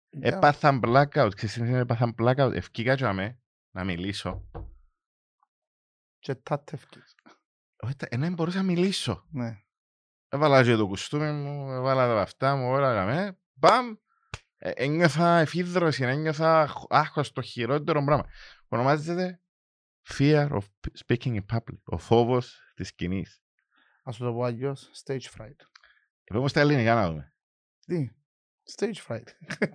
[0.10, 3.41] Έπαθαν blackout, ξέρεις τι είναι έπαθαν blackout, ευκήκα και αμέ,
[3.75, 4.49] να μιλήσω.
[6.19, 7.15] Και τάτευκες.
[7.84, 9.27] Όχι, τα- ενώ δεν μπορούσα να μιλήσω.
[9.32, 9.62] Ναι.
[10.27, 13.95] Έβαλα και το κουστούμι μου, έβαλα τα αυτά μου, όλα γαμέ, μπαμ,
[14.58, 18.30] ε, ένιωθα εφίδρωση, ένιωθα χ- άγχος, το χειρότερο πράγμα.
[18.67, 19.41] Ονομάζεται
[20.10, 23.41] fear of speaking in public, ο φόβος της σκηνής.
[24.04, 25.56] Ας σου το πω αλλιώς, stage fright.
[26.24, 27.34] Είπαμε στα ελληνικά να δούμε.
[27.86, 28.10] Τι,
[28.78, 29.24] stage fright.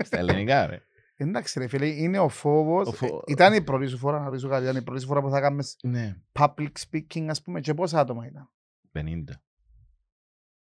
[0.05, 0.81] Στα ελληνικά, ρε.
[1.19, 2.89] Εντάξει ρε φίλε, είναι ο φόβος.
[2.89, 5.07] Ο φο- Ε, Ήταν η πρώτη σου φορά, να ρωτήσω κάτι, ήταν η πρώτη σου
[5.07, 6.17] φορά που θα κάνεις Ναι.
[6.33, 8.51] public speaking, ας πούμε, και πόσα άτομα ήταν;
[8.93, 9.43] 50.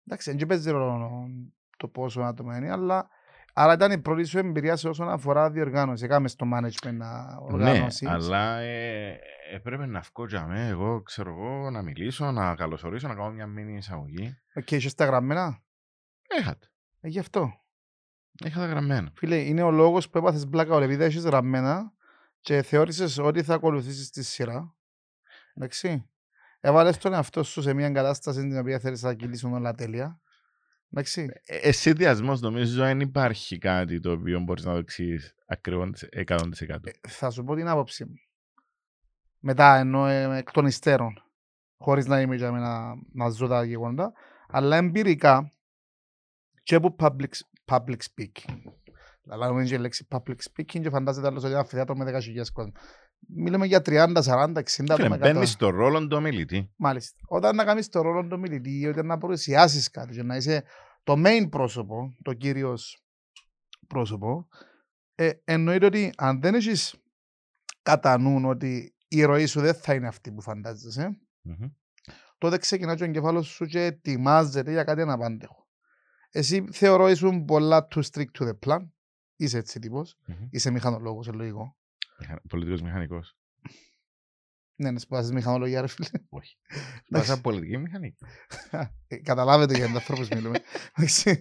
[0.06, 1.26] Εντάξει, δεν παίζει ρόλο
[1.76, 3.08] το πόσο άτομα είναι, αλλά
[3.54, 6.04] άρα ήταν η πρώτη σου εμπειρία σε όσον αφορά διοργάνωση.
[6.04, 8.08] Έκαμε στο management να Ναι, οργάνωσεις.
[8.08, 9.18] αλλά ε,
[9.52, 13.46] έπρεπε να βγω για μέ, εγώ ξέρω εγώ, να μιλήσω, να καλωσορίσω, να κάνω μια
[13.46, 14.38] μίνι εισαγωγή.
[14.54, 15.62] Οκ, έχεις τα γραμμένα;
[16.38, 16.66] Είχα τα.
[17.00, 17.52] Ε, γι' αυτό.
[18.44, 19.10] Είχα τα γραμμένα.
[19.14, 21.92] Φίλε, είναι ο λόγος που έπαθες blackout επειδή έχεις γραμμένα
[22.40, 24.74] και θεώρησες ότι θα ακολουθήσεις τη σειρά.
[25.54, 26.08] Εντάξει.
[26.60, 30.20] Έβαλες τον εαυτό σου σε μια κατάσταση στην οποία θέλεις να κυλήσουν όλα τέλεια.
[30.92, 31.28] Εντάξει.
[31.44, 36.40] Ε, Εσύ διασμός νομίζω δεν υπάρχει κάτι το οποίο μπορείς να το εξηγείς ακριβώς 100%.
[36.82, 38.14] Ε, θα σου πω την άποψη μου.
[39.38, 41.22] Μετά εννοώ ε, εκ των υστέρων.
[41.76, 44.12] Χωρίς να είμαι για μένα να ζω τα γεγονότα.
[44.48, 45.52] Αλλά εμπειρικά
[46.62, 47.30] και από public,
[47.64, 48.58] public speaking.
[49.26, 52.18] Λαλάμε και η λέξη public speaking και φαντάζεται άλλος ότι ένα αμφιθέατρο με 10.000
[52.52, 52.72] κόσμο.
[53.28, 55.16] Μιλάμε για 30, 40, 60 Φίλε, άτομα.
[55.16, 56.72] μπαίνεις στο ρόλο του ομιλητή.
[56.76, 57.20] Μάλιστα.
[57.26, 60.64] Όταν να κάνεις το ρόλο του μιλητή ή όταν να παρουσιάσεις κάτι και να είσαι
[61.02, 63.04] το main πρόσωπο, το κύριος
[63.86, 64.48] πρόσωπο,
[65.14, 66.94] ε, εννοείται ότι αν δεν έχεις
[67.82, 71.68] κατά νου ότι η ροή σου δεν θα είναι αυτή που φαντάζεσαι, Μμμ.
[72.38, 75.66] τότε ξεκινά και ο εγκεφάλος σου και ετοιμάζεται για κάτι αναπάντεχο.
[76.30, 78.88] Εσύ θεωρώ ήσουν πολλά too strict to the plan.
[79.36, 80.16] Είσαι έτσι τύπος.
[80.26, 80.36] Μμμ.
[80.50, 81.76] Είσαι μηχανολόγος, είναι λογικό.
[82.18, 83.36] Μηχα- Πολιτικός μηχανικός.
[84.76, 86.08] Ναι, να σπάσεις μηχανολογία ρε φίλε.
[86.28, 86.56] Όχι.
[86.68, 87.28] Εντάξει.
[87.28, 88.14] Πάσα πολιτική μηχανή.
[89.06, 90.58] Ε, Καταλάβετε για τους ανθρώπους μιλούμε.
[90.94, 91.40] Εντάξει.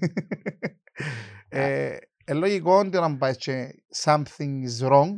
[1.48, 5.16] Ε, ε, λογικό ότι όταν πάεις και something is wrong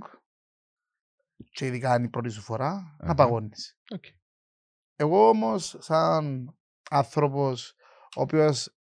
[1.50, 3.14] και ειδικά αν είναι η πρώτη σου φορά, να Αχα.
[3.14, 3.78] παγώνεις.
[3.90, 4.04] Οκ.
[4.96, 6.56] Εγώ όμως σαν
[6.90, 7.76] άνθρωπος
[8.16, 8.76] ο οποίος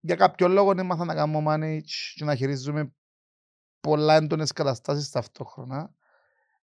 [0.00, 2.94] για κάποιο λόγο δεν έμαθα να κάνω manage και να χειρίζομαι
[3.80, 5.94] πολλά έντονες καταστάσεις ταυτόχρονα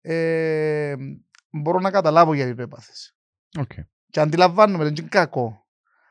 [0.09, 0.95] ε,
[1.51, 3.17] μπορώ να καταλάβω γιατί το έπαθες.
[3.59, 3.73] Οκ.
[4.11, 5.67] Και αντιλαμβάνομαι, δεν είναι κακό.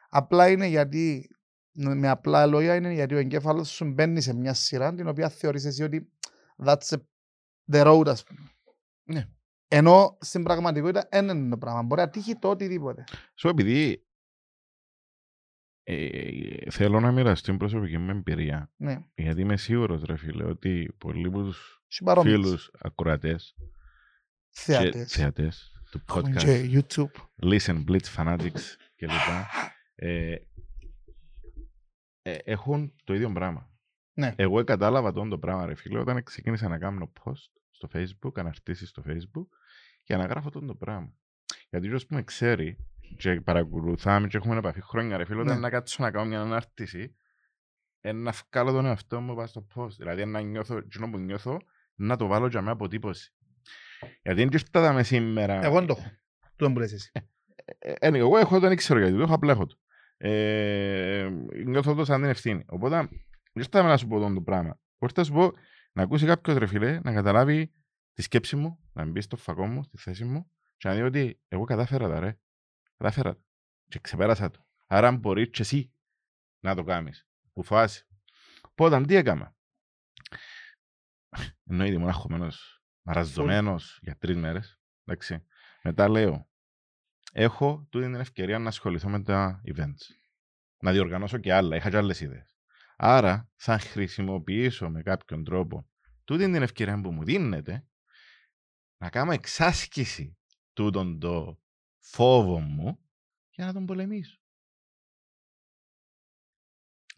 [0.10, 1.27] Απλά είναι γιατί,
[1.73, 5.65] με απλά λόγια, είναι γιατί ο εγκέφαλος σου μπαίνει σε μια σειρά την οποία θεωρείς
[5.65, 6.12] εσύ ότι
[6.65, 7.01] that's a-
[7.71, 8.49] the road, ας πούμε.
[9.03, 9.29] Ναι.
[9.67, 11.84] Ενώ στην πραγματικότητα δεν είναι το πράγμα.
[11.84, 13.03] Μπορεί να τύχει το οτιδήποτε.
[13.36, 14.05] Σου επειδή
[15.84, 18.97] ε, θέλω να μοιραστώ την προσωπική μου εμπειρία Ναι.
[19.15, 22.71] γιατί είμαι σίγουρος ρε φίλε ότι πολλοί από τους Σε παρόμοιες.
[24.56, 25.72] Φίλους ακροατές και Θεατές.
[25.72, 27.12] θεατές του Έχουμε podcast και YouTube.
[27.44, 28.62] Listen, Blitz, Fanatics
[28.96, 29.10] κλπ.
[29.96, 30.36] Ε,
[32.21, 33.69] ε, έχουν το ίδιο πράγμα.
[34.13, 34.34] Ναι.
[34.36, 38.90] Εγώ κατάλαβα τον το πράγμα, ρε φίλε, όταν ξεκίνησα να κάνω post στο Facebook, αναρτήσεις
[38.90, 39.48] στο Facebook,
[40.04, 41.13] για να γράφω τον το πράγμα.
[41.69, 42.77] Γιατί ως που με ξέρει
[43.17, 45.60] και παρακολουθάμε και έχουμε επαφή χρόνια, ρε φίλε, όταν Ναι.
[45.60, 47.15] να κάτσω να κάνω μια ανάρτηση,
[48.00, 49.90] ε, να βγάλω τον εαυτό μου πάνω στο post.
[49.98, 51.58] Δηλαδή, να νιώθω, εκείνο που νιώθω,
[51.96, 53.34] να το βάλω για μια αποτύπωση.
[54.00, 55.65] Γιατί δεν ήρθαμε σήμερα.
[55.65, 56.10] Εγώ δεν το έχω.
[56.56, 57.12] Του δεν εσύ.
[57.79, 59.75] Ε, ε, εγώ έχω δεν ξέρω γιατί, το έχω απλά έχω το.
[60.17, 61.29] Ε,
[61.65, 62.63] νιώθω το σαν την ευθύνη.
[62.67, 63.10] Οπότε, δεν
[63.54, 64.79] ήρθαμε να σου πω τον το πράγμα.
[65.00, 65.52] Ήρθα να σου πω
[65.91, 67.73] να ακούσει κάποιος ρε φίλε, να καταλάβει
[68.13, 71.41] τη σκέψη μου, να μπει στο φακό μου, στη θέση μου, και να δει ότι
[71.48, 72.37] εγώ κατάφερα τα ρε.
[72.98, 73.41] Κατάφερα τα.
[73.87, 74.65] Και ξεπέρασα το.
[74.87, 75.93] Άρα μπορείς και εσύ
[76.60, 77.27] να το κάνεις.
[77.54, 78.08] Που φάση.
[78.62, 79.56] Οπότε τι έκανα.
[81.63, 82.75] Εννοείται ήμουν αγχωμένος,
[83.06, 84.79] μαραζωμένος για τρεις μέρες.
[85.03, 85.45] Εντάξει.
[85.83, 86.49] Μετά λέω,
[87.31, 90.01] έχω τούτη την ευκαιρία να ασχοληθώ με τα events.
[90.79, 91.75] Να διοργανώσω και άλλα.
[91.75, 92.56] Είχα και άλλες ιδέες.
[92.95, 95.89] Άρα θα χρησιμοποιήσω με κάποιον τρόπο
[96.23, 97.87] τούτη την ευκαιρία που μου δίνεται
[98.97, 100.37] να κάνω εξάσκηση
[100.73, 101.62] τούτον το
[101.99, 102.99] φόβο μου
[103.49, 104.39] για να τον πολεμήσω.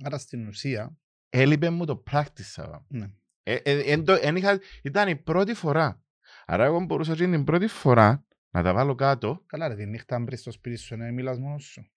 [0.04, 0.98] Άρα στην ουσία.
[1.30, 2.82] Έλειπε μου το practice.
[2.88, 3.14] Ναι.
[3.50, 6.02] Ε, ε, εν το, εν είχα, ήταν η πρώτη φορά.
[6.46, 9.44] Άρα εγώ μπορούσα και την πρώτη φορά να τα βάλω κάτω.
[9.46, 11.92] Καλά ρε, τη νύχτα αν βρεις στο σπίτι σου, να μιλάς μόνος σου.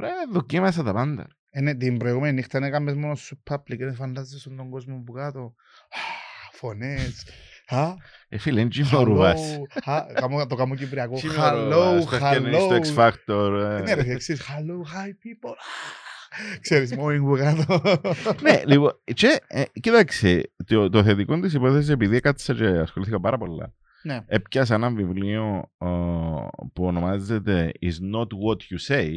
[0.00, 1.26] Ρε, δοκίμασα τα πάντα.
[1.50, 5.54] Ε, ναι, την προηγούμενη νύχτα έκαμες μόνος σου public, δεν φαντάζεσαι τον κόσμο που κάτω.
[6.52, 7.26] Φωνές.
[7.66, 7.94] Α,
[8.28, 9.40] Ε, φίλε, είναι τζιμορουβάς.
[9.58, 11.14] hello, α, κάμω- Το καμού κυπριακό.
[11.14, 13.06] Hello, Τζιμορουβάς, πέφτει στο X hello.
[13.06, 13.78] Factor.
[13.78, 13.80] ε.
[13.82, 15.54] Ναι ρε, ξέρεις, hello, hi people.
[16.60, 17.80] Ξέρεις, μόνοι που κάτω.
[18.42, 23.38] Ναι, λοιπόν, και, ε, κοίταξε, το, το θετικό της υπόθεσης, επειδή έκατσα και ασχολήθηκα πάρα
[23.38, 24.20] πολλά, Ναι.
[24.26, 25.86] έπιασα ένα βιβλίο ε,
[26.72, 29.10] που ονομάζεται Is not what you say,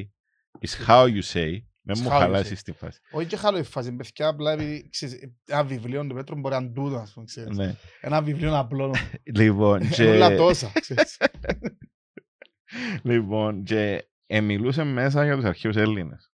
[0.67, 1.49] is how you say.
[1.83, 2.57] Με Is μου how you χαλάσει say.
[2.57, 2.99] στη φάση.
[3.11, 6.61] Όχι και χάλο η φάση, παιδιά, απλά επειδή ξέρεις, ένα βιβλίο του Πέτρου μπορεί να
[6.61, 7.57] είναι τούτο, ας πούμε, ξέρεις.
[7.57, 7.75] Ναι.
[8.01, 8.95] Ένα βιβλίο απλό,
[9.39, 11.17] Λοιπόν, και, όλα τόσα, ξέρεις.
[13.03, 16.30] λοιπόν, και εμιλούσε μέσα για τους αρχαίους Έλληνες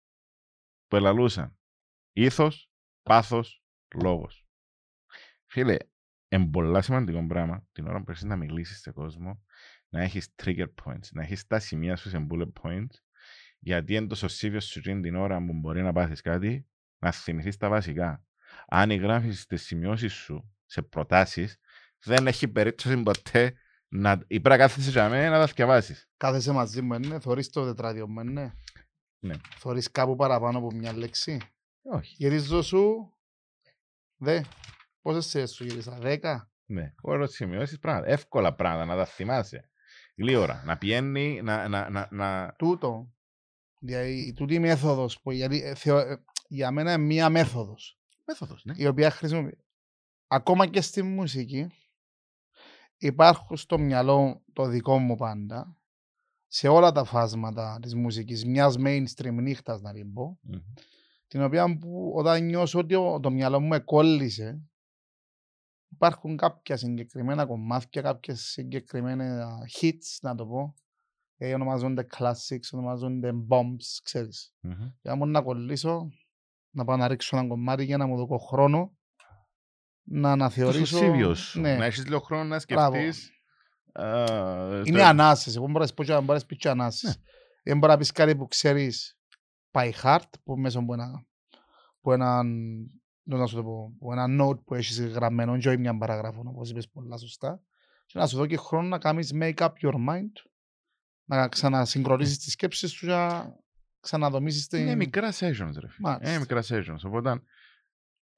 [0.96, 1.58] που ελαλούσαν
[2.14, 2.72] ήθος,
[3.04, 3.64] πάθος,
[3.96, 4.48] λόγος.
[5.46, 5.78] Φίλε,
[6.28, 9.44] είναι πολλά σημαντικό πράγμα την ώρα που έρχεσαι να μιλήσεις σε κόσμο
[9.90, 12.96] να έχεις trigger points, να έχεις τα σημεία σου σε bullet points
[13.60, 16.68] γιατί είναι το σωσίβιο σου εκείνη την ώρα που μπορεί να πάθεις κάτι
[17.00, 18.26] να θυμηθείς τα βασικά.
[18.68, 21.58] Αν γράφεις τις σημειώσεις σου σε προτάσεις
[22.04, 23.54] δεν έχει περίπτωση ποτέ
[23.88, 26.10] να ή πρέπει να κάθεσαι για μένα να τα διαβάσεις.
[26.18, 28.54] Κάθεσαι μαζί μου, ναι, θωρείς το τετράδιο μου, ναι.
[29.26, 29.36] Ναι.
[29.58, 31.38] Θωρείς κάπου παραπάνω από μια λέξη;
[31.82, 32.16] Όχι.
[32.18, 33.14] Γυρίζω σου,
[34.18, 34.42] δε,
[35.02, 38.08] πόσες σειρές σου γύρισα, δέκα; Ναι, χώρο σημειώσεις πράγματα.
[38.12, 39.70] Εύκολα πράγματα να τα θυμάσαι.
[40.18, 40.64] Γλύωρα.
[40.66, 42.54] Να πιένει, να, να, να, να...
[42.58, 43.14] Τούτο,
[43.80, 48.66] δηλαδή, τούτη η μέθοδος, που γιατί, ε, θεω- ε, για μένα είναι μία μέθοδος, Μέθοδος,
[48.66, 48.74] ναι.
[48.78, 49.58] η οποία χρησιμοποιεί.
[50.28, 51.68] Ακόμα και στη μουσική,
[52.98, 55.78] υπάρχουν στο μυαλό το δικό μου πάντα,
[56.58, 60.60] σε όλα τα φάσματα της μουσικής, μιας mainstream νύχτας να την πω, Μμμ.
[61.28, 64.62] την οποία που όταν νιώσω ότι ο- το μυαλό μου εκόλλησε,
[65.90, 70.74] υπάρχουν κάποια συγκεκριμένα κομμάτια, κάποιες συγκεκριμένα hits, να το πω.
[71.38, 74.54] Ε, ονομάζονται classics, ονομάζονται bombs, ξέρεις.
[74.62, 74.92] Μμμ.
[75.02, 76.10] Για να να κολλήσω,
[76.76, 78.98] να πάω να ρίξω ένα κομμάτι για να μου δω χρόνο,
[80.08, 80.86] να Το αναθεωρήσω.
[80.86, 81.60] σωσίβιο σου.
[81.60, 81.76] Ναι.
[81.78, 82.96] Να έχεις λίγο χρόνο να Μπράβο.
[82.96, 83.30] σκεφτείς.
[83.30, 83.34] α,
[84.86, 87.18] Είναι το- ανάσες, εγώ μπορώ να σου πω και- μπορώ να σου πει και ανάσες.
[87.64, 89.18] Δεν μπορεί να πεις κάτι που ξέρεις
[89.72, 91.26] by heart, που μέσα από ένα,
[92.02, 92.48] που έναν,
[93.30, 96.44] πώς να σου το πω, που ένα note που έχεις γραμμένο και όχι μια παραγράφο,
[96.46, 97.62] όπως είπες πολλά σωστά,
[98.06, 100.32] και να σου δω και χρόνο να κάνεις make up your mind,
[101.26, 103.56] να ξανασυγκροτήσεις τις σκέψεις σου και να
[104.00, 104.80] ξαναδομήσεις την...
[104.80, 106.10] Είναι μικρά sessions, ρε φίλε.
[106.10, 106.30] Μάλιστα.
[106.30, 107.00] Είναι μικρά sessions.
[107.06, 107.42] Οπότε,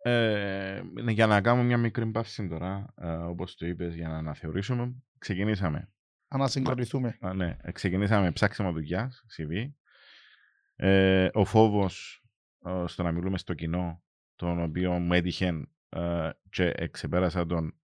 [0.01, 4.95] ε, για να κάνουμε μια μικρή παύση τώρα, ε, όπως το είπες, για να αναθεωρήσουμε,
[5.17, 5.91] ξεκινήσαμε.
[6.37, 7.17] να συγκροτηθούμε.
[7.21, 9.71] Α, ναι, ε, ξεκινήσαμε ψάξιμο δουλειά, CV.
[10.75, 12.23] Ε, ο φόβος
[12.65, 14.03] ε, στο να μιλούμε στο κοινό,
[14.35, 17.79] τον οποίο μου έτυχε ε, και εξεπέρασα τον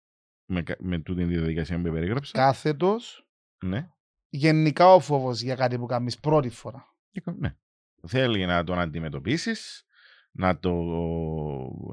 [0.50, 2.32] με, κα- με τούτη τη διαδικασία που περίγραψα.
[2.38, 3.28] Κάθετος,
[3.64, 3.88] Ναι.
[4.28, 6.96] γενικά ο φόβος για κάτι που κάνεις πρώτη φορά.
[7.11, 7.56] Και κα- ναι.
[8.06, 9.86] Θέλει να τον αντιμετωπίσεις,
[10.39, 10.72] να το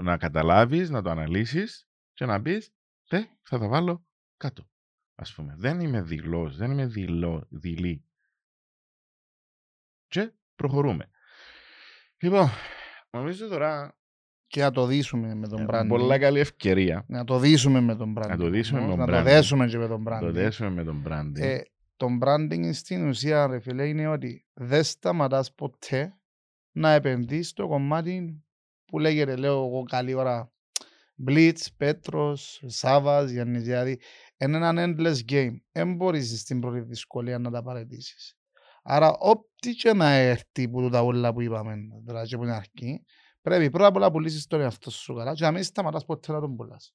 [0.01, 2.73] να καταλάβεις, να το αναλύσεις και να πεις,
[3.07, 4.05] «Τε, θα τα βάλω
[4.37, 4.69] κάτω.
[5.15, 8.05] Ας πούμε, δεν είμαι δηλός, δεν είμαι δηλό, δειλή.
[10.07, 11.09] Και προχωρούμε.
[12.21, 12.49] Λοιπόν,
[13.11, 13.97] νομίζω τώρα
[14.47, 15.85] Και να το δείσουμε με τον ε, branding.
[15.87, 18.27] πολλά καλή ευκαιρία Να το δείσουμε με τον branding.
[18.29, 19.23] να το δείσουμε με όμως, τον Να branding.
[19.23, 20.31] το δέσουμε και με τον να το branding.
[20.33, 21.39] δέσουμε με τον branding.
[21.39, 21.61] Ε,
[21.97, 26.17] το branding στην ουσία, ρε φίλε, είναι ότι δεν σταματάς ποτέ
[26.75, 28.43] να επενδύεις στο κομμάτι
[28.85, 30.51] που λέγεται, λέω εγώ καλή ώρα,
[31.27, 33.99] Blitz, Πέτρος, Σάβας, Γιάννης, δηλαδή
[34.37, 35.53] είναι ένα endless game.
[35.71, 38.37] Δεν μπορείς στην πρώτη δυσκολία να τα παραιτήσεις.
[38.83, 43.03] Άρα, ό,τι και να έρθει που τα όλα που είπαμε, δηλαδή και από την αρχή,
[43.41, 46.31] πρέπει πρώτα απ' όλα να πουλήσεις τον εαυτό σου καλά και να μην σταματάς ποτέ
[46.31, 46.93] να τον πουλάς.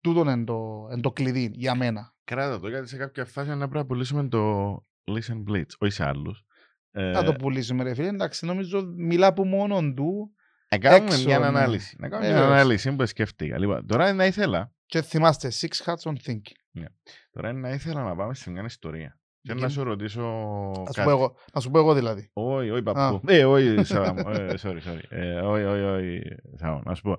[0.00, 2.14] Τούτον είναι το, είναι το κλειδί για μένα.
[2.24, 4.72] Κράτα το, γιατί σε κάποια φάση να πρέπει να πουλήσουμε το
[5.04, 6.44] Listen Blitz, όχι σε άλλους.
[6.92, 10.34] Ε, Να το πουλήσουμε ρε φίλε, εντάξει, νομίζω μιλά από μόνον του
[10.70, 11.46] να κάνουμε έξω, μια ναι.
[11.46, 11.96] ανάλυση.
[11.98, 12.56] Να κάνουμε μια Βεβαίως.
[12.58, 13.58] ανάλυση που σκέφτηκα.
[13.58, 16.84] Λοιπόν, τώρα να ήθελα, και θυμάστε, six hats on thinking.
[17.30, 19.18] τώρα να ήθελα να πάμε σε μια ιστορία.
[19.42, 19.72] Και Δική να μου.
[19.72, 21.02] σου ρωτήσω Να σου κάτι.
[21.02, 22.30] πω εγώ- Να σου πω εγώ δηλαδή.
[22.32, 23.20] Όχι, όχι παππού.
[23.26, 24.28] Ε, όχι, Σάβα μου.
[24.30, 25.00] Ε, sorry, sorry.
[25.08, 26.20] Ε, Όχι, όχι, όχι.
[26.56, 27.16] Σάβα, να σου πω.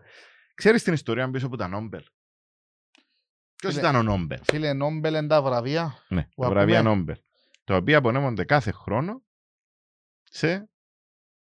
[0.54, 2.02] Ξέρεις την ιστορία πίσω από τα Νόμπελ;
[3.56, 5.94] Ποιος Φίλε, ήταν ο Νόμπελ; Φίλε, Νόμπελ είναι τα βραβεία.
[6.08, 6.96] Ναι, που τα βραβεία ακούμε.
[6.96, 7.16] Νόμπελ.
[7.64, 9.22] Τα οποία απονέμονται κάθε χρόνο
[10.34, 10.70] σε;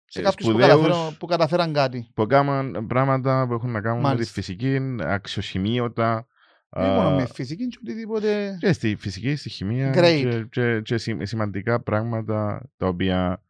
[0.04, 2.10] Σε ε, κάποιους που, σπουδαίους καταφέραν, που καταφέραν κάτι.
[2.14, 4.32] που κάνουν πράγματα που έχουν να κάνουν με τη Μάλιστα.
[4.32, 6.26] φυσική, αξιοσημείωτα.
[6.72, 8.56] Δεν μόνο α, με φυσική και οτιδήποτε.
[8.60, 10.20] και στη φυσική, στη χημεία Great.
[10.22, 13.42] και, και, και σημ- σημαντικά πράγματα τα οποία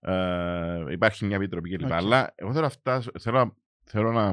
[0.00, 1.84] ε, υπάρχει μια επιτροπή κλπ.
[1.86, 1.92] Οκ.
[1.92, 4.32] Αλλά εγώ θέλω, να φτάσω, θέλω, θέλω να,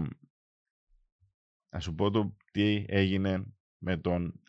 [1.69, 3.43] να σου πω το τι έγινε
[3.77, 4.39] με τον,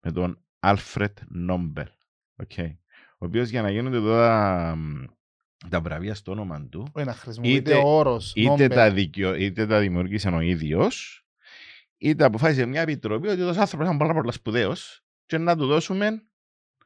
[0.00, 1.88] με τον Alfred Νόμπελ.
[2.46, 2.76] Okay.
[3.18, 4.16] Ο οποίος για να γίνονται εδώ
[5.58, 8.68] τα, τα βραβεία στο όνομα του, Όχι να χρησιμοποιείται Είτε- ο όρος είτε Νόμπελ.
[8.68, 11.24] τα, δικαιο, είτε τα δημιούργησε ο ίδιος,
[11.98, 16.22] είτε αποφάσισε μια επιτροπή ότι ο άνθρωπος ήταν πάρα πολύ σπουδαίος και να του δώσουμε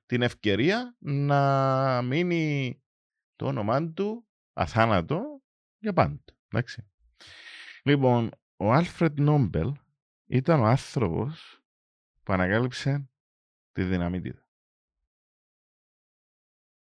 [0.06, 2.76] την ευκαιρία να μείνει
[3.36, 5.42] το όνομά του αθάνατο
[5.78, 6.20] για πάντα.
[6.48, 6.86] Εντάξει.
[7.82, 9.72] Λοιπόν, ο Άλφρεντ Νόμπελ
[10.26, 11.60] ήταν ο άνθρωπος
[12.22, 13.08] που ανακάλυψε
[13.72, 14.46] τη δυναμίτιδα.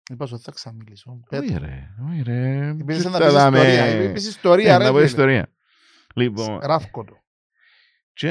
[0.10, 1.20] Είπα σου θα ξαμιλήσω.
[1.32, 2.70] Όχι ρε, όχι ρε.
[2.80, 3.58] Είπες Τι να τα πεις δάμε.
[3.60, 4.04] ιστορία.
[4.04, 5.06] Είπες ιστορία Ε, ρε να πω φίλε.
[5.06, 5.54] ιστορία.
[6.16, 7.24] Λοιπόν, Ράφκο το.
[8.14, 8.28] Και,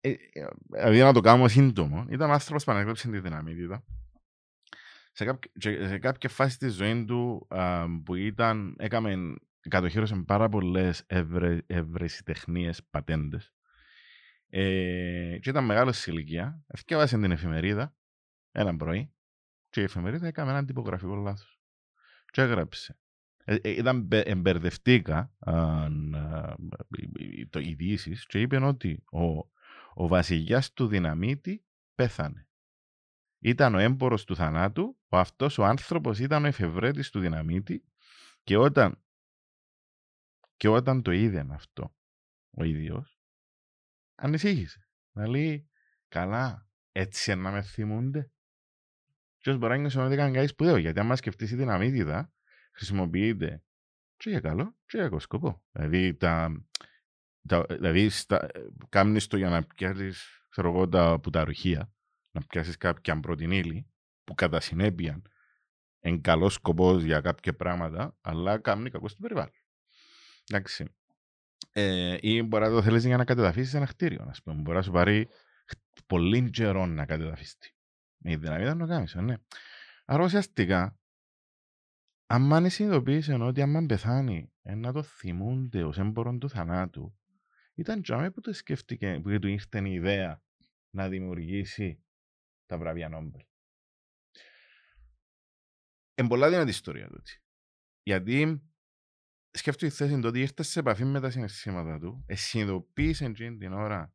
[0.00, 0.16] ε, ε,
[0.68, 3.84] δηλαδή να το κάνω σύντομο, ήταν άνθρωπος που ανακάλυψε τη δυναμίτιδα.
[5.12, 9.34] Σε, κάποιο, και σε κάποια φάση της ζωής του α, που ήταν, έκαμε,
[9.68, 13.52] κατοχύρωσε πάρα πολλές εύρε, ευρεσιτεχνίες πατέντες.
[14.48, 16.60] Ε, και ήταν μεγάλος σε ηλικία.
[16.66, 17.94] Εθιέβασε την εφημερίδα
[18.52, 19.10] ένα πρωί
[19.76, 21.60] και η εφημερίδα έκαμε ένα τυπογραφικό λάθος.
[22.26, 22.98] Και έγραψε.
[23.44, 26.56] Ε, ε, ήταν, μπε- εμπερδευτήκα αν, α,
[26.96, 29.20] οι- οι- το ειδήσεις και είπε ότι ο,
[29.94, 31.64] ο βασιλιάς του δυναμίτη
[31.94, 32.48] πέθανε.
[33.38, 37.84] Ήταν ο έμπορος του θανάτου, ο αυτός ο άνθρωπος ήταν ο εφευρέτης του δυναμίτη
[38.42, 39.02] και όταν,
[40.56, 41.96] και όταν το είδε αυτό
[42.50, 43.20] ο ίδιος,
[44.14, 44.88] ανησύχησε.
[45.12, 45.68] Να λέει,
[46.08, 48.30] καλά, έτσι να με θυμούνται.
[49.46, 52.32] Ποιος μπορεί να νιώσει ότι έκανε κάτι σπουδαίο, γιατί αν μας σκεφτείς η δυναμίτιδα,
[52.72, 53.62] χρησιμοποιείται
[54.16, 55.62] και για καλό και για κακό σκοπό.
[55.72, 56.64] Δηλαδή, τα,
[57.48, 58.48] τα, δηλαδή στα,
[58.88, 61.92] κάνεις το για να πιάσεις, ξέρω εγώ, τα πουταροχεία,
[62.30, 63.86] να πιάσεις κάποια πρώτη ύλη,
[64.24, 65.22] που κατά συνέπεια
[66.00, 69.54] είναι καλός σκοπός για κάποια πράγματα, αλλά κάνει κακό στο περιβάλλον.
[70.48, 70.94] Εντάξει.
[71.72, 74.60] Ε, ή μπορεί να το θέλεις για να κατεδαφίσεις ένα κτίριο, ας πούμε.
[74.62, 75.28] Μπορεί να σου πάρει
[76.06, 77.75] πολύ καιρό να κατεδαφιστεί.
[78.26, 79.34] Με η δυναμία να το κάνεις, ε, ναι.
[80.04, 80.98] Άρα ουσιαστικά,
[82.26, 87.16] αν συνειδητοποίησε ότι αν πεθάνει, ε, να το θυμούνται ως έμπορον του θανάτου,
[87.74, 90.42] ήταν τζάμε που το σκέφτηκε, που του ήρθε η ιδέα
[90.90, 92.04] να δημιουργήσει
[92.66, 93.42] τα βραβεία Νόμπελ.
[96.14, 97.42] Είναι πολλά δυνατή ιστορία τούτη.
[98.02, 98.62] Γιατί
[99.50, 103.56] σκέφτομαι τη θέση του ότι ήρθε σε επαφή με τα συναισθήματα του, ε, συνειδητοποίησε εκείνη
[103.56, 104.14] την ώρα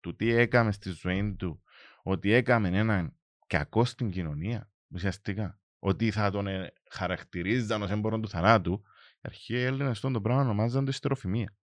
[0.00, 1.62] του τι έκαμε στη ζωή του,
[2.02, 3.14] ότι έκαμε έναν
[3.50, 5.60] κακό στην κοινωνία, ουσιαστικά.
[5.78, 8.82] Ότι θα τον ε, χαρακτηρίζαν ως έμπορον του θανάτου,
[9.16, 11.56] οι αρχαίοι Έλληνες στον το πράγμα ονομάζαν το ιστεροφημία.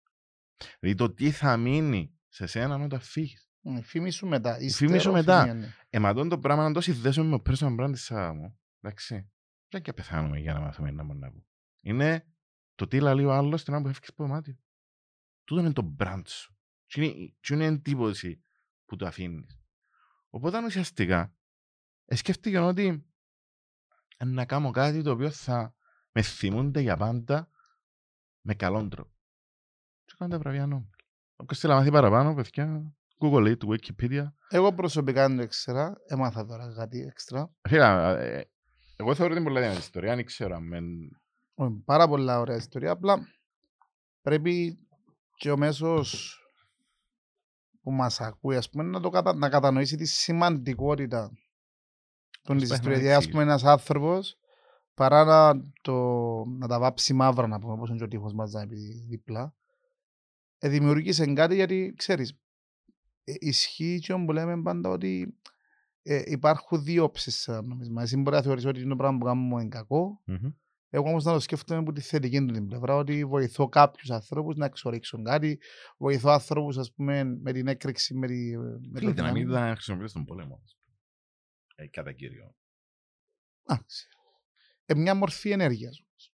[0.79, 3.49] Δηλαδή το τι θα μείνει σε σένα όταν φύγεις.
[3.61, 4.57] Ε, Φήμη σου μετά.
[4.69, 5.37] Φήμη σου μετά.
[5.37, 5.73] Ιστεροφημία, ναι.
[5.89, 8.59] Εματών το πράγμα να το συνδέσουμε με personal brand της μου.
[8.79, 9.31] Εντάξει.
[9.69, 11.45] Δεν και πεθάνουμε για να μάθουμε να μπορούμε να πούμε.
[11.81, 12.27] Είναι
[12.75, 14.57] το τι λέει ο άλλος την ώρα που έφυγες από το δωμάτιο.
[15.43, 16.57] Τούτο είναι το brand σου.
[16.85, 18.41] Τι είναι, τι είναι η εντύπωση
[18.85, 19.59] που το αφήνεις.
[20.29, 21.34] Οπότε ουσιαστικά ε,
[22.07, 23.05] σκέφτηκε ότι
[24.17, 25.75] ε, να κάνω κάτι το οποίο θα
[26.11, 27.49] με θυμούνται για πάντα
[28.41, 29.13] με καλόν τρόπο.
[30.05, 30.89] Και κάνω τα βραβεία Νόμπελ.
[31.35, 34.25] Όποιος θέλει να μάθει παραπάνω, παιδιά, Google it, Wikipedia.
[34.49, 35.95] Εγώ προσωπικά δεν το ήξερα.
[36.07, 37.55] Έμαθα τώρα κάτι έξτρα.
[37.69, 38.49] Φίλα, ε,
[38.95, 41.11] εγώ θεωρώ την πολύ δυνατή ιστορία, δεν ξέρω αν μεν-
[41.53, 42.91] Όχι, Πάρα πολλά ωραία ιστορία.
[42.91, 43.27] Απλά
[44.21, 44.79] πρέπει
[45.37, 46.39] και ο μέσος
[47.81, 49.35] που μας ακούει ας πούμε, να, το κατα...
[49.35, 51.31] να κατανοήσει τη σημαντικότητα
[52.45, 52.99] των της Προσπάθει να ιστορίας.
[52.99, 54.37] Δηλαδή, Ας πούμε ένας άνθρωπος
[54.93, 55.93] παρά να, το...
[56.45, 58.75] να τα βάψει μαύρα να πούμε όπως είναι και ο τείχος μας να πει
[59.09, 59.55] δίπλα
[60.57, 62.39] ε, δημιουργήσε κάτι γιατί ξέρεις
[63.23, 65.37] ε, ισχύει και που λέμε πάντα ότι
[66.01, 68.01] ε, υπάρχουν δύο όψεις σε ένα νομίσμα.
[68.01, 70.49] Εσύ μπορεί να θεωρείς ότι είναι το πράγμα που κάνουμε είναι κακό Μμμ.
[70.89, 74.55] εγώ όμως να το σκέφτομαι από τη θετική του την πλευρά, ότι βοηθώ κάποιους ανθρώπους
[74.55, 75.59] να εξορίξουν κάτι,
[75.97, 79.45] βοηθώ ανθρώπους ας πούμε με την έκρηξη, με, τη, με Φίλε, το η δυναμικό.
[79.45, 80.61] δυναμίδα χρησιμοποιείται στον πόλεμο.
[81.75, 82.55] Ε, κατά κύριο.
[83.63, 84.13] Α, ξέρω.
[84.85, 86.33] Ε, μια μορφή ενέργειας όμως.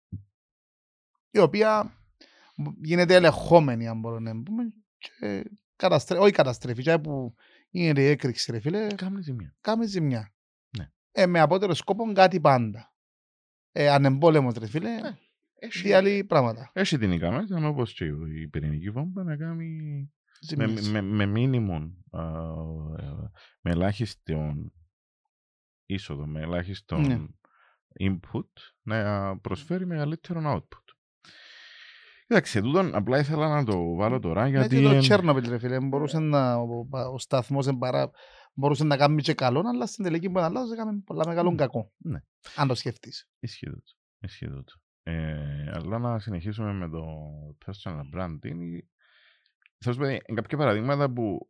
[1.32, 1.94] Η οποία
[2.82, 4.64] γίνεται ελεγχόμενη αν μπορούμε να πούμε
[4.98, 5.44] και
[5.76, 6.18] καταστρέ...
[6.18, 7.36] όχι καταστρέφει, και που
[7.70, 9.56] γίνεται η έκρηξη ρε φίλε, Κάμνη ζημιά.
[9.62, 10.34] κάμε ζημιά.
[10.78, 10.92] Ναι.
[11.12, 12.94] Ε, με απότερο σκόπο κάτι πάντα.
[13.72, 15.18] Ε, ανεμπόλεμος ρε φίλε, Ε,
[15.54, 16.72] Έχει, τι άλλοι πράγματα.
[16.74, 18.06] έχει την ικανότητα, όπως και
[18.42, 19.68] η πυρηνική βόμβα, να κάνει
[20.56, 20.90] με, Ζημίες.
[20.90, 22.24] με, με minimum, α,
[23.04, 23.32] ε,
[23.62, 24.74] με ελάχιστον
[25.90, 27.20] είσοδο, με ελάχιστον Ναι.
[28.00, 28.50] input,
[28.82, 30.84] να προσφέρει μεγαλύτερο output.
[32.28, 34.68] Κοίταξε, τούτον απλά ήθελα να το βάλω τώρα, γιατί...
[34.76, 38.12] Γιατί το εν- Τσέρνοβιλ, ρε φίλε, μπορούσε να, ο, ο σταθμός εν παρά,
[38.54, 41.56] μπορούσε να κάνει και καλό, αλλά στην τελική που ήταν έκαμε πολλά μεγάλο Μμ.
[41.56, 41.92] κακό.
[41.98, 42.20] Ναι.
[42.56, 43.30] Αν το σκεφτείς.
[43.40, 43.92] Ισχύει τούτο.
[44.20, 44.74] Ισχύει τούτο.
[45.04, 47.04] Ε, αλλά να συνεχίσουμε με το
[47.66, 48.78] personal branding.
[49.78, 51.50] Θα σου πω, ε, κάποια παραδείγματα που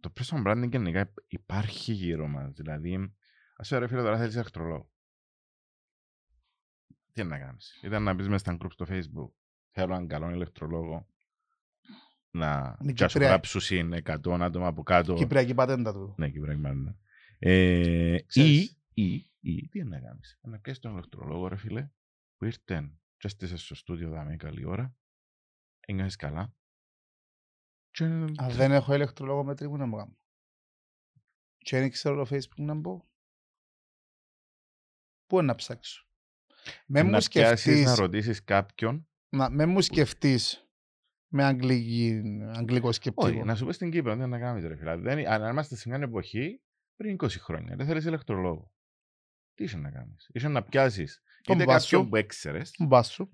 [0.00, 2.52] το personal branding γενικά υπάρχει γύρω μας.
[2.52, 3.14] Δηλαδή,
[3.60, 4.90] ας πω ρε φίλε τώρα θέλεις ηλεκτρολόγο.
[7.12, 7.80] Τι είναι να κάνεις.
[7.82, 9.32] Ήταν να μπεις μέσα στα group στο facebook.
[9.70, 11.06] Θέλω έναν καλό ηλεκτρολόγο
[12.30, 15.14] να Είναι και ας σου Κυπρέα- γράψουν συν 100 άτομα από κάτω.
[15.14, 16.14] Κυπριακή πατέντα του.
[16.16, 16.98] Ναι, και πράγματι.
[17.38, 18.78] Ε, ή, Ξέρεις.
[18.94, 20.38] ή, ή, τι είναι να κάνεις.
[20.42, 21.90] Να πιάσεις τον ηλεκτρολόγο, ρε φίλε,
[22.36, 24.94] που ήρθε και έστησε στο στούντιο δάμε καλή ώρα,
[25.80, 26.54] ένιωθες καλά.
[27.90, 28.04] Και...
[28.36, 30.16] Αν δεν έχω ηλεκτρολόγο μέτρη, πού να μου κάνω.
[31.58, 33.07] Και δεν ξέρω το facebook να μπω.
[35.28, 36.02] Πού είναι να ψάξω.
[36.86, 40.68] Με μου να πιάσεις σκεφτείς, να ρωτήσεις κάποιον, να, με μου σκεφτείς
[41.28, 42.22] με αγγλική,
[42.54, 43.26] αγγλικό σκεπτικό.
[43.28, 44.96] όχι, να σου πω στην Κύπρο, τι είναι να κάνεις ρε φίλε.
[44.96, 46.60] Δεν, αν είμαστε σε μια εποχή,
[46.96, 48.72] πριν 20 χρόνια, δεν θέλεις ηλεκτρολόγο.
[49.54, 50.28] Τι είσαι να κάνεις.
[50.32, 51.84] Είσαι να πιάσεις Τον είτε μπάσο.
[51.84, 53.32] κάποιον που έξερες, Μπας σου.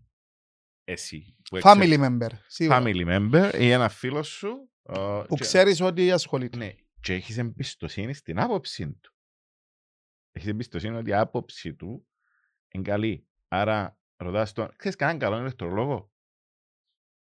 [0.84, 2.30] εσύ, που έξερες, Family member.
[2.46, 2.82] Σίγουρα.
[2.82, 6.56] family member ή ένα φίλο σου, ε, Που και- ξέρεις ότι ασχολείται.
[6.56, 6.70] Ναι,
[7.00, 9.13] και έχεις εμπιστοσύνη στην άποψή του.
[10.36, 12.06] Έχεις εμπιστοσύνη ότι η άποψη του
[12.68, 13.26] είναι καλή.
[13.48, 16.12] Άρα ρωτάς τον, ξέρεις κανέναν καλό ηλεκτρολόγο;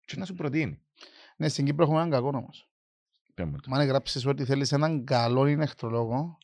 [0.05, 0.81] Και να σου προτείνει.
[1.37, 2.69] Ναι, στην Κύπρο έχουμε έναν κακό όμως.
[3.33, 3.69] Πες μου το.
[3.69, 6.37] Μα αν γράψεις ότι θέλεις έναν καλό ηλεκτρολόγο,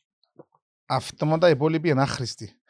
[0.86, 2.60] αυτόματα οι υπόλοιποι είναι άχρηστοι.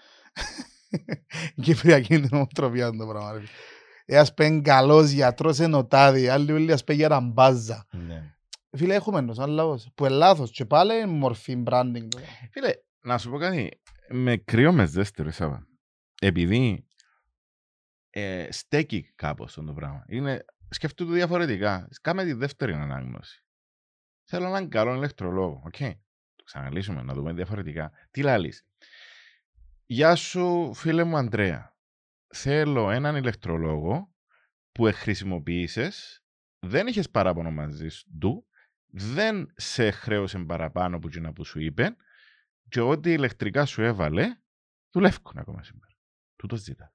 [1.62, 3.32] Κυπριακή νοοτροπία είναι το πράγμα.
[3.32, 3.44] ρε.
[4.04, 7.86] Ε, ας πει καλός γιατρός ενωτάδι, άλλοι όλοι ας πει για ραμπάζα.
[7.90, 8.34] Ναι.
[8.70, 9.88] Φίλε, έχουμε εντός, αλλά λάθος.
[9.94, 12.06] Που είναι λάθος και πάλι είναι μορφή branding.
[12.08, 12.48] το πράγμα.
[12.50, 12.72] Φίλε,
[13.02, 13.80] να σου πω κάτι.
[14.08, 15.66] Με κρύο με ζέστη, ρε Σάβα.
[16.20, 16.86] Επειδή
[18.10, 20.04] ε, στέκει κάπως αυτό το πράγμα.
[20.08, 21.88] Είναι, σκεφτείτε το διαφορετικά.
[22.00, 23.44] Κάμε τη δεύτερη ανάγνωση.
[24.24, 25.62] Θέλω έναν καλό ηλεκτρολόγο.
[25.64, 25.76] Οκ.
[26.36, 27.92] Το ξαναλύσουμε, να δούμε διαφορετικά.
[28.10, 28.66] Τι λαλείς.
[29.86, 31.76] Γεια σου, φίλε μου Αντρέα.
[32.34, 34.14] Θέλω έναν ηλεκτρολόγο
[34.72, 36.24] που χρησιμοποίησες,
[36.58, 38.46] δεν είχες παράπονο μαζί σου, του,
[38.86, 41.96] δεν σε χρέωσε παραπάνω που εκείνα που σου είπε
[42.72, 44.36] και ό,τι ηλεκτρικά σου έβαλε,
[44.90, 45.92] δουλεύουν ακόμα σήμερα.
[46.36, 46.94] Του το ζητά.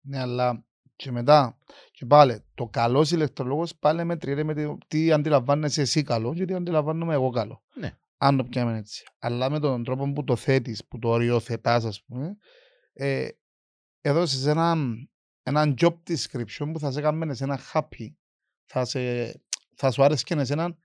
[0.00, 0.64] Ναι, αλλά
[0.96, 1.58] και μετά,
[1.90, 6.54] και πάλι, το καλός ηλεκτρολόγος πάλι μετριέται με το τι αντιλαμβάνεσαι εσύ καλό και τι
[6.54, 7.62] αντιλαμβάνομαι εγώ καλό.
[7.74, 7.96] Ναι.
[8.16, 9.04] Αν το πιάμε έτσι.
[9.18, 12.36] Αλλά με τον τρόπο που το θέτεις, που το οριοθετάς, ας πούμε,
[12.92, 13.28] ε,
[14.00, 15.10] έδωσες έναν,
[15.42, 18.08] έναν job description που θα σε έκανε εσένα happy.
[18.66, 19.32] Θα, σε,
[19.74, 20.76] θα σου άρεσε και εσένα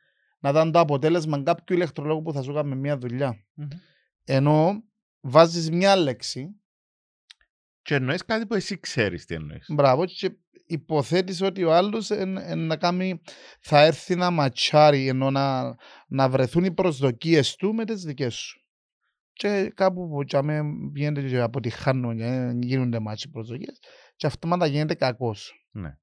[0.41, 3.45] να ήταν το αποτέλεσμα κάποιου ηλεκτρολόγου που θα σου έκανε μια δουλειά.
[4.23, 4.83] Ενώ
[5.21, 6.61] βάζεις μια λέξη
[7.81, 9.65] Και εννοείς κάτι που εσύ ξέρεις τι εννοείς.
[9.69, 13.21] Μπράβο, και υποθέτεις ότι ο άλλος εν, εν να κάνει,
[13.59, 15.75] θα έρθει να ματσάρει, εννα,
[16.07, 18.59] να βρεθούν οι προσδοκίες του με τις δικές σου.
[19.33, 20.61] Και κάπου που τζιαμέ
[20.93, 23.79] γίνεται και αποτυχάνουν και δεν γίνονται μάτσι προσδοκίες
[24.15, 25.65] και αυτόματα γίνεται κακός.
[25.71, 25.97] Ναι.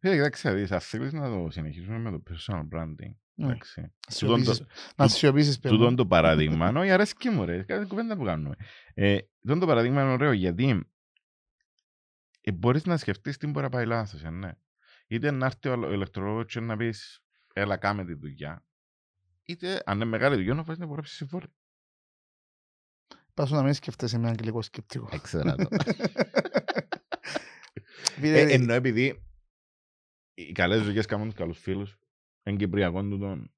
[0.00, 3.14] Φίλε, κοιτάξτε, δεις, αν θέλεις να το συνεχίσουμε με το personal branding.
[3.38, 3.46] Ναι.
[3.46, 3.92] Εντάξει.
[4.08, 5.96] Σιωπήσεις- Τούτον το- Να σιωπήσεις παιδί Τούτον μου.
[5.96, 8.54] το παράδειγμα, όχι αρέσκει μου ρε, κάθε κουβέντα που κάνουμε.
[8.94, 10.90] Ε, τούτον το παράδειγμα είναι ωραίο γιατί
[12.40, 14.50] ε, μπορείς να σκεφτείς τι μπορεί να πάει λάθος, ε, ναι.
[15.06, 17.20] Είτε να έρθει ο ηλεκτρολόγος και να πεις
[17.52, 18.66] έλα κάμε τη δουλειά,
[19.44, 21.50] είτε αν είναι μεγάλη δουλειά να βάζεις να υπογράψεις συμβόλαιο.
[23.34, 25.08] Πάσου να μην σκεφτέσαι με αγγλικό σκεπτικό.
[25.12, 25.68] Έξερα το.
[28.18, 29.24] Φίλε, ε, εννοώ επειδή
[30.34, 31.98] οι καλές δουλειές κάνουν τους καλούς φίλους,
[32.48, 33.50] εν κυπριακό του των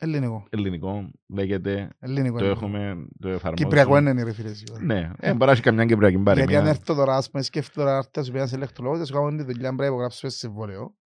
[0.00, 0.46] Ελληνικό.
[0.50, 2.38] ελληνικών λέγεται, Ελληνικό.
[2.38, 2.52] το είναι.
[2.52, 3.54] έχουμε, το εφαρμόζουμε.
[3.54, 4.52] Κυπριακό είναι ρε φίλε.
[4.54, 4.84] σίγουρα.
[4.84, 6.70] Ναι, ε, μπορεί να έχει καμιά κυπριακή Γιατί αν παρεμία.
[6.70, 9.42] έρθω τώρα, ας πούμε, σκέφτομαι τώρα να έρθω σε ένας ηλεκτρολόγος, θα σου κάνω τη
[9.42, 10.96] δουλειά, πρέπει να υπογράψω σε συμβόλαιο.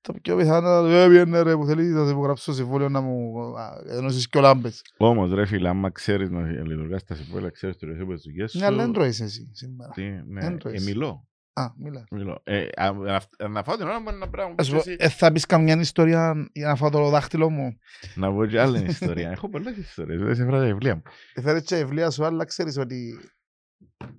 [0.00, 3.38] Το πιο πιθανό, ε, πιένε ρε, που θέλεις να σε υπογράψω σε συμβόλαιο να μου
[3.58, 4.82] α, ενώσεις και ο λάμπες.
[4.96, 8.58] Όμως ρε φίλε, άμα ξέρεις να λειτουργάς τα συμβόλαια, ξέρεις το ρεσίπο της δουλειάς σου.
[8.58, 9.92] Ναι, αλλά δεν τρώεις εσύ σήμερα.
[9.92, 10.84] Τι, ναι, δεν ε, τρώεις.
[10.86, 11.28] μιλώ.
[11.56, 12.04] Α, μίλα.
[12.10, 12.40] μιλώ.
[12.44, 14.54] Ε, α, α, να φάω την ώρα μου ένα πράγμα.
[14.58, 17.78] Ας που πω, εσύ- ε, θα πεις καμιά ιστορία για να φάω το δάχτυλο μου;
[18.14, 19.30] Να πω και άλλη ιστορία.
[19.30, 20.20] Έχω πολλές ιστορίες.
[20.20, 21.02] Δεν σε βράδυ τα βιβλία μου.
[21.34, 23.18] Ε, Θέλεις και ευλία σου, αλλά ξέρεις ότι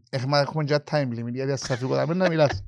[0.09, 2.65] έχουμε, έχουμε και time limit, γιατί ας σε φύγω, θα πρέπει να μιλάς.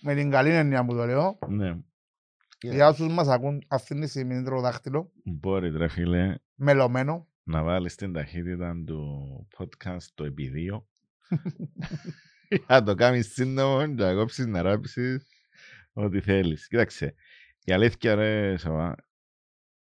[0.00, 1.76] Με την καλή έννοια που το λέω, Ναι.
[2.60, 6.34] για όσους μας ακούν αυτή τη στιγμή είναι το δάχτυλο, Μπορεί ρε φίλε.
[6.54, 9.08] μελωμένο, να βάλεις την ταχύτητα του
[9.58, 10.50] podcast το επί
[12.66, 15.26] για το κάνεις σύντομο και να κόψεις να ράψεις
[15.92, 16.68] ό,τι θέλεις.
[16.68, 17.14] Κοίταξε,
[17.64, 18.94] η αλήθεια ρε Σαββά,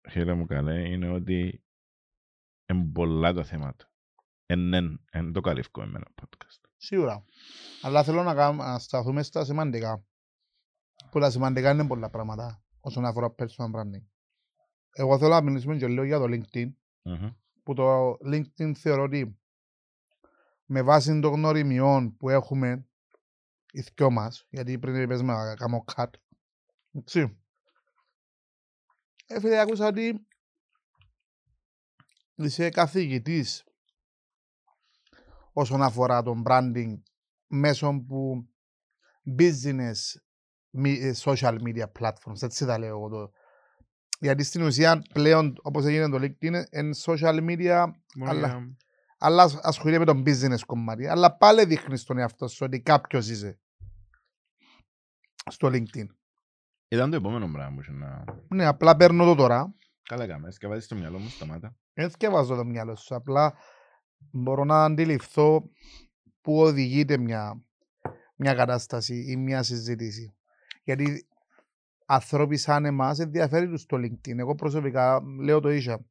[0.09, 1.64] φίλε μου καλέ, είναι ότι
[2.66, 3.90] είναι πολλά τα θέματα.
[4.47, 4.99] Είναι
[5.32, 6.68] το καλύφκο εμένα podcast.
[6.76, 7.24] Σίγουρα.
[7.82, 10.05] Αλλά θέλω να, κάνουμε, να σταθούμε στα σημαντικά.
[11.11, 14.07] Που τα σημαντικά είναι πολλά πράγματα όσον αφορά personal branding.
[14.92, 16.68] Εγώ θέλω να μιλήσουμε και λίγο για το LinkedIn.
[17.03, 17.34] Mm-hmm.
[17.62, 19.38] Που το LinkedIn θεωρώ ότι
[20.66, 22.88] με βάση των γνωριμιών που έχουμε
[23.72, 26.10] οι δυο μας, γιατί πριν είπες με να κάνω cut,
[26.92, 27.38] έτσι.
[29.26, 30.26] Έφυγε άκουσα ότι
[32.34, 33.64] είσαι καθηγητής
[35.52, 36.94] όσον αφορά τον branding
[37.46, 38.48] μέσω που
[39.38, 39.94] business
[40.70, 43.32] ε, social media platforms, έτσι τα λέω εγώ το.
[44.20, 47.90] Γιατί στην ουσία πλέον όπως έγινε το LinkedIn είναι social media
[48.24, 48.76] αλλά,
[49.18, 51.06] αλλά ασχολείται με τον business κομμάτι.
[51.06, 53.58] Αλλά πάλι δείχνεις τον εαυτό σου ότι κάποιος είσαι
[55.50, 56.06] στο LinkedIn.
[56.88, 58.24] Ήταν το επόμενο πράγμα που να...
[58.48, 59.74] Ναι, απλά παίρνω το τώρα.
[60.02, 61.76] Καλά έκαμε, σκεφάζεις το μυαλό μου, σταμάτα.
[61.92, 63.54] Δεν σκεφάζω το μυαλό σου, απλά
[64.30, 65.70] μπορώ να αντιληφθώ
[66.40, 67.64] που οδηγείται μια,
[68.36, 70.36] μια κατάσταση ή μια συζήτηση.
[70.84, 71.26] Γιατί
[72.06, 74.38] ανθρώποι σαν εμάς ενδιαφέρει τους το LinkedIn.
[74.38, 76.04] Εγώ προσωπικά λέω το ίσα.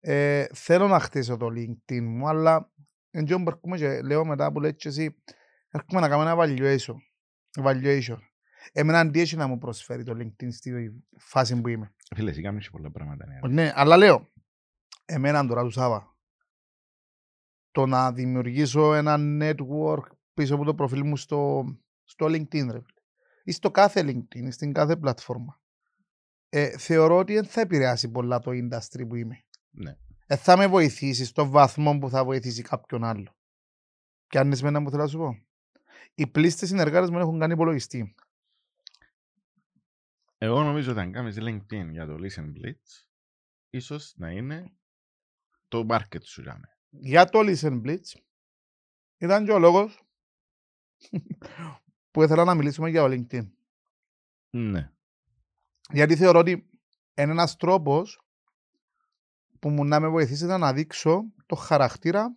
[0.00, 2.72] Ε, θέλω να χτίσω το LinkedIn μου, αλλά
[3.10, 5.22] εντός μπορούμε και λέω μετά που λέει και εσύ
[5.70, 6.94] έρχομαι να κάνω ένα valuation.
[7.64, 8.18] valuation.
[8.72, 11.94] Εμένα τι έχει να μου προσφέρει το LinkedIn στη φάση που είμαι.
[12.14, 13.26] Φίλε, εσύ κάνεις πολλά πράγματα.
[13.26, 14.32] Ναι, ναι αλλά λέω,
[15.04, 16.16] εμένα τώρα του Σάβα,
[17.70, 21.64] το να δημιουργήσω ένα network πίσω από το προφίλ μου στο,
[22.04, 22.82] στο LinkedIn, ρε.
[23.44, 25.60] Ή στο κάθε LinkedIn, στην κάθε πλατφόρμα.
[26.48, 29.44] Ε, θεωρώ ότι δεν θα επηρεάσει πολλά το industry που είμαι.
[29.70, 29.96] Ναι.
[30.26, 33.36] Ε, θα με βοηθήσεις στο βαθμό που θα βοηθήσει κάποιον άλλο.
[34.26, 35.38] Και αν είναι που θέλω να σου πω.
[36.14, 38.14] Οι πλήστες συνεργάτες μου έχουν κάνει υπολογιστή.
[40.38, 43.06] Εγώ νομίζω ότι αν κάνεις LinkedIn για το Listen Blitz,
[43.70, 44.72] ίσως να είναι
[45.68, 46.78] το market σου για μένα.
[46.90, 48.20] Για το Listen Blitz
[49.18, 50.02] ήταν και ο λόγος
[52.10, 53.50] που ήθελα να μιλήσουμε για το LinkedIn.
[54.50, 54.92] Ναι.
[55.92, 56.50] Γιατί θεωρώ ότι
[57.14, 58.20] είναι ένας τρόπος
[59.60, 62.36] που μου να με βοηθήσει να δείξω το χαρακτήρα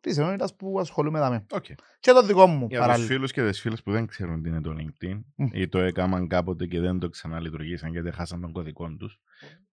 [0.00, 1.46] της ενότητας που ασχολούμαι με.
[1.50, 1.74] Okay.
[2.00, 4.60] Και το δικό μου Για τους φίλους και τις φίλες που δεν ξέρουν τι είναι
[4.60, 5.48] το LinkedIn mm.
[5.52, 9.20] ή το έκαναν κάποτε και δεν το ξαναλειτουργήσαν γιατί χάσαν τον κωδικό τους.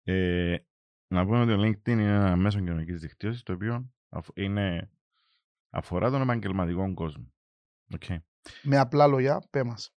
[0.02, 0.56] Ε,
[1.14, 3.90] να πούμε ότι το LinkedIn είναι ένα μέσο κοινωνικής δικτύωσης το οποίο
[4.34, 4.90] είναι,
[5.70, 7.32] αφορά τον επαγγελματικό κόσμο.
[7.98, 8.16] Okay.
[8.62, 9.94] Με απλά λόγια, πέ μας.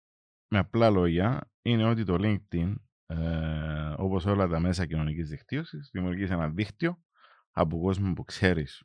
[0.48, 2.74] Με απλά λόγια, είναι ότι το LinkedIn,
[3.06, 3.53] ε,
[4.04, 7.04] όπως όλα τα μέσα κοινωνικής δικτύωσης, δημιουργείς ένα δίκτυο
[7.51, 8.84] από κόσμο που ξέρεις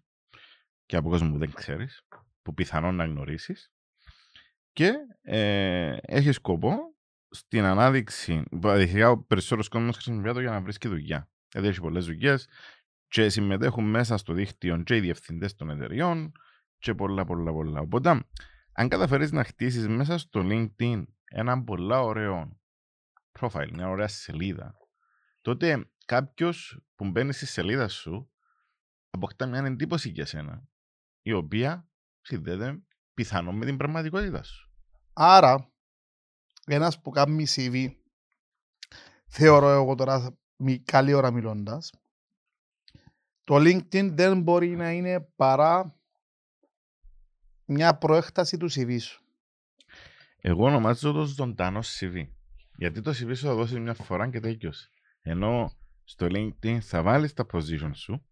[0.87, 2.07] και από κόσμο που δεν ξέρεις,
[2.43, 3.73] που πιθανόν να γνωρίσεις
[4.73, 4.93] και
[5.23, 6.77] ε, έχεις σκοπό
[7.31, 11.31] στην ανάδειξη, δηλαδή ο περισσότερος κόσμος χρησιμοποιεί το για να βρίσκει δουλειά.
[11.49, 12.49] Δηλαδή έχει πολλές δουλειές
[13.09, 16.33] και συμμετέχουν μέσα στο δίκτυο και οι διευθυντές των εταιριών
[16.79, 17.81] και πολλά πολλά πολλά.
[17.81, 18.25] Οπότε,
[18.73, 22.61] αν καταφέρεις να χτίσεις μέσα στο LinkedIn ένα πολλά ωραίο
[23.41, 24.75] profile, μια ωραία σελίδα,
[25.49, 28.31] τότε κάποιος που μπαίνει στη σελίδα σου
[29.11, 30.69] αποκτά μια εντύπωση για σένα
[31.23, 31.89] η οποία
[32.21, 32.83] συνδέεται
[33.15, 34.71] πιθανόν με την πραγματικότητα σου.
[35.13, 35.73] Άρα,
[36.67, 37.91] ένας που κάνει CV,
[39.27, 40.39] θεωρώ εγώ τώρα
[40.85, 41.93] καλή ώρα μιλώντας,
[43.45, 46.01] το LinkedIn δεν μπορεί να είναι παρά
[47.65, 49.23] μια προέκταση του CV σου.
[50.41, 52.29] Εγώ ονομάζω το ζωντανό CV.
[52.77, 54.91] Γιατί το CV σου θα δώσει μια φορά και τέλειωσε.
[55.31, 55.73] Ενώ
[56.05, 58.27] στο LinkedIn θα βάλεις τα position σου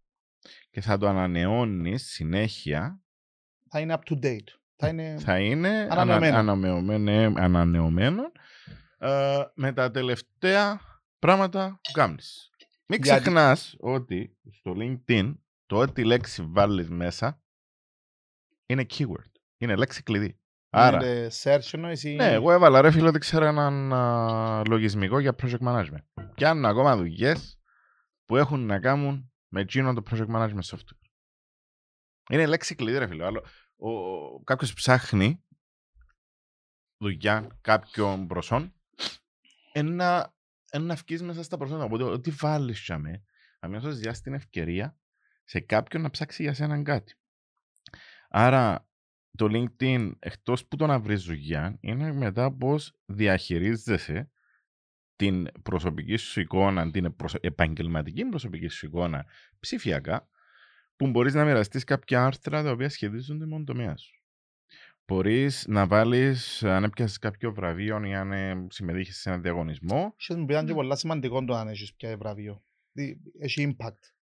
[0.71, 3.01] και θα το ανανεώνεις συνέχεια.
[3.71, 4.49] Θα είναι up to date.
[4.77, 8.23] Θα είναι, θα είναι ανανεωμένο, ανανεωμένο
[8.99, 10.81] ε, με τα τελευταία
[11.19, 12.51] πράγματα που κάνεις.
[12.87, 15.35] Μην ξεχνάς ότι στο LinkedIn
[15.67, 17.43] το ό,τι λέξη βάλεις μέσα
[18.67, 19.33] είναι keyword.
[19.59, 20.41] Είναι λέξη κλειδί.
[20.79, 22.15] Άρα, είναι search εννοείς ή...
[22.15, 26.25] Ναι, εγώ έβαλα ρε φίλο ότι ξέρω έναν α, λογισμικό για project management.
[26.35, 27.61] Και αν ακόμα δουλειές
[28.25, 31.09] που έχουν να κάνουν με εκείνο το project management software.
[32.31, 33.25] Είναι λέξη κλειδί, ρε φίλε.
[33.25, 33.45] Άλλο,
[33.77, 35.45] ο, ο, κάποιος ψάχνει
[36.99, 38.75] δουλειά κάποιων προσών
[39.73, 40.35] ένα,
[40.71, 41.85] ένα μέσα στα προσόντα.
[41.85, 43.25] Οπότε, ό,τι βάλεις για με,
[43.59, 44.99] αμέσως διάσει την ευκαιρία
[45.45, 47.15] σε κάποιον να ψάξει για σένα κάτι.
[48.29, 48.89] Άρα,
[49.37, 54.31] το LinkedIn, εκτός που το να βρεις δουλειά, είναι μετά πώς διαχειρίζεσαι
[55.17, 59.25] την προσωπική σου εικόνα, την προσω- επαγγελματική προσωπική σου εικόνα
[59.61, 60.29] ψηφιακά,
[60.97, 64.11] που μπορείς να μοιραστείς κάποια άρθρα τα οποία σχετίζονται με τον τομέα σου.
[65.07, 70.43] Μπορείς να βάλεις, αν έπιασες κάποιο βραβείο ή αν ε, συμμετείχες σε ένα διαγωνισμό, Ξέρεις
[70.43, 72.65] μου ήταν και πολλά σημαντικό το αν έχεις πια βραβείο.
[72.93, 74.15] Δι- Έχει impact.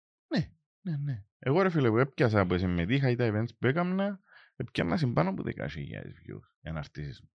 [0.85, 1.25] Ναι, ναι.
[1.39, 4.21] Εγώ ρε φίλε που έπιασα που συμμετείχα ή τα events που έκανα,
[4.57, 7.31] έπιανα συμπάνω από 10.000 views για αναρτήσεις μου.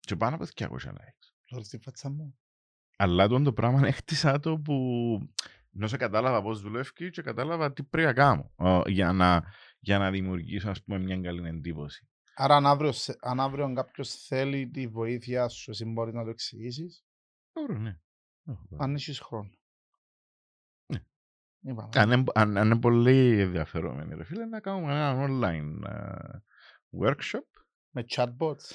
[0.00, 1.32] Και πάνω από 200 likes.
[1.48, 2.38] Χωρίς τη φάτσα μου.
[2.96, 4.74] Αλλά τον το πράγμα έκτισα το που
[5.74, 9.44] ενώ σε κατάλαβα πώς δουλεύει και κατάλαβα τι πρέπει να κάνω ε, για να,
[9.78, 12.08] για να δημιουργήσω ας πούμε μια καλή εντύπωση.
[12.34, 16.30] Άρα αν αύριο, σε- αν αύριο κάποιος θέλει τη βοήθεια σου, εσύ μπορείς να το
[16.30, 17.04] εξηγήσεις,
[17.52, 17.98] Ωραία, ναι.
[18.46, 18.84] Έχω πάρα.
[18.84, 19.50] αν έχεις χρόνο.
[21.60, 21.72] Ναι.
[21.72, 21.88] Είπαμε.
[21.94, 26.38] Αν, είναι- αν, αν είναι πολύ ενδιαφερόμενοι ρε φίλε να κάνουμε ένα online ε,
[27.00, 27.46] workshop
[27.90, 28.66] Με chatbots.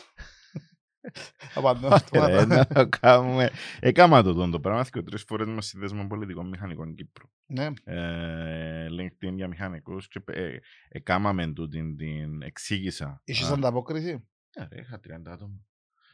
[1.55, 2.45] Απαντώ Ρε, αυτόματα.
[2.45, 3.49] να το κάνουμε.
[3.79, 7.27] Έκαμα το τον το πράγμα και τρεις φορές με συνδέσμο πολιτικών μηχανικών Κύπρου.
[7.45, 7.67] Ναι.
[7.83, 10.57] Ε, LinkedIn για μηχανικούς και ε,
[10.89, 13.21] έκαναμε του την, την εξήγησα.
[13.23, 15.59] Είχες Α, ανταπόκριση; ε, ρε, Είχα 30 άτομα.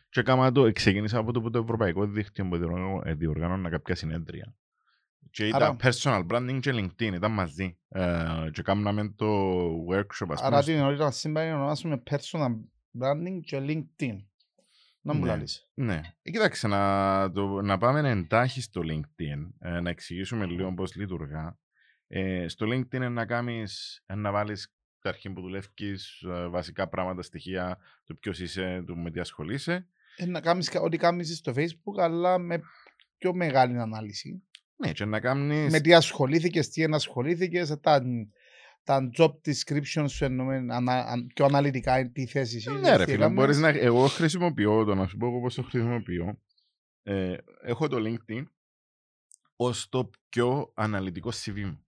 [0.10, 3.96] Και έκανα το, ξεκίνησα από το, από το ευρωπαϊκό δίκτυο που διοργανώ- ε, διοργανώνα κάποια
[3.96, 4.56] συνέδρια.
[5.32, 7.78] Και Άρα- ήταν personal branding και LinkedIn, ήταν μαζί.
[7.90, 9.26] Ε, και κάναμε το
[9.92, 12.56] workshop, ας πούμε, Άρα την ενότητα σήμερα είναι να ονομάσουμε personal
[13.02, 14.16] branding και LinkedIn.
[15.02, 15.28] Να μου Ναι.
[15.28, 15.70] λαλείς.
[15.74, 16.02] Ναι.
[16.22, 21.58] Ε, Κοίταξε, να, το, να πάμε εντάχει στο LinkedIn, ε, να εξηγήσουμε λίγο πώς λειτουργά.
[22.08, 26.88] Ε, στο LinkedIn είναι να κάνεις, ε, να βάλεις τα αρχή που δουλεύεις, ε, βασικά
[26.88, 29.88] πράγματα, στοιχεία, το ποιος είσαι, το με τι ασχολείσαι.
[30.16, 32.62] Ε, να κάνεις κα- ό,τι κάνεις στο facebook, αλλά με
[33.18, 34.44] πιο μεγάλη ανάλυση.
[34.78, 35.72] Ναι, και να κάνεις...
[35.72, 38.02] Με τι ασχολήθηκες, τι ενασχολήθηκες, τα,
[38.84, 42.72] τα job description σου εννοούμε ανα, αν- πιο αναλυτικά τι θέσεις είσαι.
[42.72, 43.36] Ναι ρε τι φίλε, έκαμες.
[43.36, 43.68] μπορείς να...
[43.70, 46.42] Εγώ χρησιμοποιώ το, να σου πω εγώ πώς το χρησιμοποιώ.
[47.04, 48.44] Ε, έχω το LinkedIn
[49.56, 51.86] ως το πιο αναλυτικό CV μου.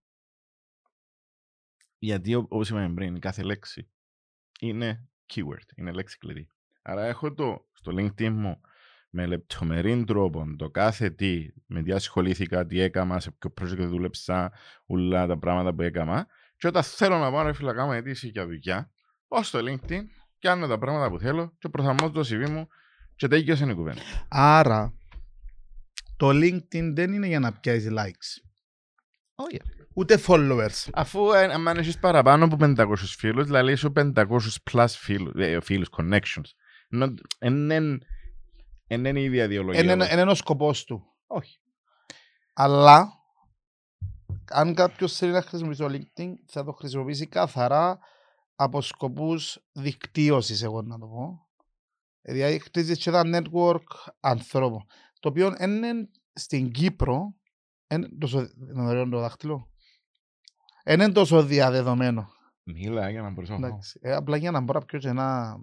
[2.00, 3.90] Γιατί ό- όπως είπαμε πριν, κάθε λέξη
[4.60, 6.48] είναι keyword, είναι λέξη κλειδί.
[6.82, 8.62] Άρα έχω το στο LinkedIn μου
[9.10, 14.52] με λεπτομερή τρόπο το κάθε τι, με τι ασχολήθηκα, τι έκανα, σε ποιο project δούλεψα,
[14.86, 16.28] όλα τα πράγματα που έκανα.
[16.58, 18.92] Και όταν θέλω να πάω ρε φίλε να κάνω αιτήσει για δουλειά,
[19.28, 20.02] πάω στο LinkedIn,
[20.40, 22.68] κάνω τα πράγματα που θέλω και προσαρμόζω το CV μου
[23.16, 24.02] και τέλειωσε η κουβέντα.
[24.30, 24.94] Άρα,
[26.18, 28.50] το LinkedIn δεν είναι για να πιάσεις likes.
[29.36, 29.62] Όχι.
[29.94, 30.88] Ούτε followers.
[30.94, 34.14] Αφού ε, αν έχεις παραπάνω από 500 φίλους, δηλαδή σου 500
[34.72, 36.50] plus φίλους, ε, φίλους connections.
[36.90, 38.02] Ενώ εν- εν-
[38.92, 39.82] εν είναι η ίδια ιδεολογία.
[39.82, 41.04] Είναι, όπως- είναι ο σκοπός του.
[41.28, 41.60] Όχι.
[42.54, 43.14] Αλλά,
[44.52, 48.00] αν κάποιος θέλει να χρησιμοποιήσει το LinkedIn, θα το χρησιμοποιήσει καθαρά
[48.56, 51.48] από σκοπούς δικτύωσης, εγώ να το πω.
[52.22, 53.84] Δηλαδή, χτίζεις και ένα network
[54.20, 54.86] ανθρώπων.
[55.20, 57.34] Το οποίο είναι στην Κύπρο,
[57.88, 59.70] είναι τόσο, είναι ωραίο το δάχτυλο.
[60.86, 62.30] Είναι τόσο διαδεδομένο.
[62.74, 63.66] Μίλα για να προσέχω.
[63.66, 64.00] Εντάξει.
[64.02, 65.58] Ε, απλά για να μπορώ να πιω και ένα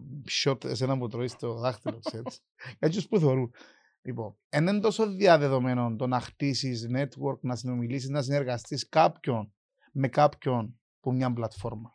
[0.44, 2.40] shot εσένα που τρώεις στο δάχτυλο, ξέρεις.
[2.78, 3.54] Για τους που θεωρούν.
[4.02, 9.52] Λοιπόν, εν είναι τόσο διαδεδομένο το να χτίσεις network, να συνομιλήσεις, να συνεργαστείς κάποιον
[9.92, 11.90] με κάποιον που μια πλατφόρμα.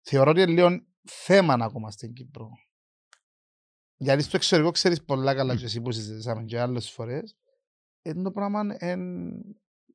[0.00, 2.50] Θεωρώ ότι είναι λίγο θέμα ακόμα στην Κύπρο.
[3.96, 5.56] Γιατί στο εξωτερικό ξέρεις πολλά καλά, Μμ.
[5.56, 7.36] και εσύ που συζητήσαμε και άλλες φορές.
[8.02, 9.00] Είναι το πράγμα εν,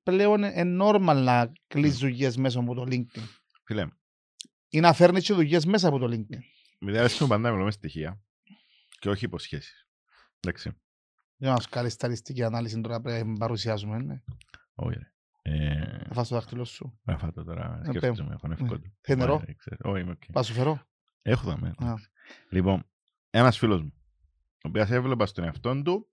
[0.04, 3.24] πλέον είναι normal να κλείσει δουλειέ μέσα από το LinkedIn.
[3.64, 3.88] Φίλε,
[4.70, 6.40] Ή να φέρνει και δουλειέ μέσα από το LinkedIn.
[6.80, 8.22] με αρέσκουμε πάντα να μιλούμε στοιχεία
[9.00, 9.88] και όχι υποσχέσεις.
[10.40, 10.72] Εντάξει.
[11.38, 13.98] Για να σου κάνει στατιστική ανάλυση τώρα πρέπει να παρουσιάζουμε.
[13.98, 14.22] Ναι.
[14.74, 15.12] Όχι ρε.
[15.42, 17.00] Ε, Θα φας το δάχτυλο σου.
[17.04, 18.98] να φάω το τώρα, Ε, σκέφτομαι, έχω νευκό του.
[19.02, 19.44] Θέλει νερό?
[19.46, 19.92] Ε, ξέρω.
[19.92, 20.24] Όχι, είμαι οκ.
[20.32, 20.88] Πας σου φέρω.
[21.22, 21.68] Έχω δάμε.
[21.68, 21.74] Α.
[21.82, 22.10] εντάξει.
[22.50, 22.90] Λοιπόν,
[23.30, 23.94] ένας φίλος μου,
[24.64, 26.10] ο οποίος έβλεπα στον εαυτόν του,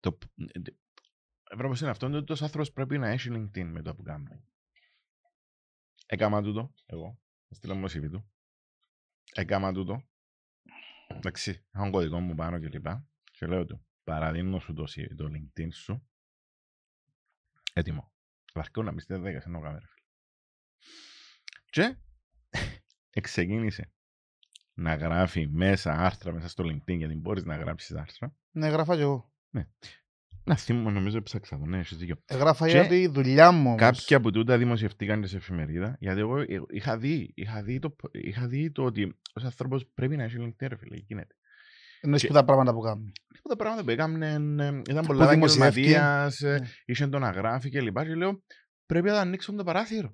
[0.00, 0.18] το,
[1.50, 4.26] έβλεπα στον εαυτόν του ότι ο άνθρωπος πρέπει να έχει LinkedIn με το που κάνει.
[6.12, 8.30] Έκαμα τούτο, εγώ, στείλω μου CV του.
[9.32, 10.08] Έκαμα τούτο.
[11.06, 13.06] Εντάξει, έχω τον κωδικό μου πάνω και λοιπά.
[13.32, 16.08] Και λέω του, παραδίνω σου το, CV το LinkedIn σου.
[17.72, 18.12] Έτοιμο.
[18.54, 20.06] Βαρκό να μπεις στη διαδικασία να το κάνω, ρε φίλε.
[21.70, 21.96] Και
[23.20, 23.92] εξεκίνησε
[24.74, 28.36] να γράφει μέσα άρθρα μέσα στο LinkedIn γιατί μπορείς να γράψεις άρθρα.
[28.50, 29.32] Ναι, γράφα και εγώ.
[30.44, 32.16] Να θυμούμαι, νομίζω έψαξα το, ναι, έχεις δίκιο.
[32.26, 33.80] Εγγράφα Και για τη δουλειά μου όμως.
[33.80, 37.96] Κάποια από τούτα δημοσιευτήκαν και σε εφημερίδα, γιατί εγώ ε, είχα δει, είχα δει, το,
[38.12, 41.34] είχα δει το ότι ως άνθρωπος πρέπει να έχει LinkedIn, ρε φίλε, γίνεται.
[42.00, 43.12] Εννοείς και- που τα πράγματα που κάνουν.
[43.34, 45.88] Αυτά τα πράγματα που έκαμε ε, ήταν πολλά δημοσιεύτηκε.
[45.90, 46.66] επαγγελματίας, ε, Ναι.
[46.84, 48.42] είχε το να γράφει και λοιπά και λέω
[48.86, 50.08] πρέπει να ανοίξουν το παράθυρο.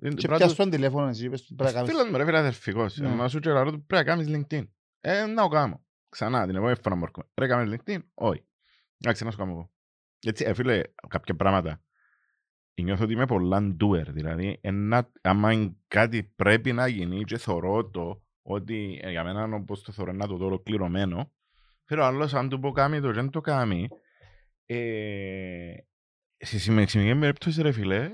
[0.00, 1.92] Ε, Και πρέπει να πιάσου το- τον τηλέφωνο εσύ, είπες του, πρέπει να κάνεις.
[1.94, 3.08] Φίλος μου ρε φίλε αδερφικός, Ναι.
[3.08, 4.62] μα σου και λαρώ του πρέπει να κάνεις LinkedIn.
[5.00, 5.84] Ε, να το κάνω.
[6.08, 7.26] Ξανά την επόμενη φορά μου έρχομαι.
[7.34, 8.44] Πρέπει να κάνεις LinkedIn, όχι.
[8.98, 9.72] Εντάξει, να σου κάνω εγώ.
[10.24, 11.82] Έτσι, ε, φίλε, κάποια πράγματα.
[12.82, 17.90] Νιώθω ότι είμαι πολλά doer, δηλαδή, ένα, άμα είναι κάτι πρέπει να γίνει και θωρώ
[17.90, 21.32] το ότι ε, για μένα όπως το θωρώ να το δω ολοκληρωμένο,
[21.84, 23.88] φίλε, ο άλλος αν του πω κάνει το δεν το κάνει,
[24.66, 25.74] ε,
[26.36, 28.10] σε σημερινή περίπτωση ρε φίλε,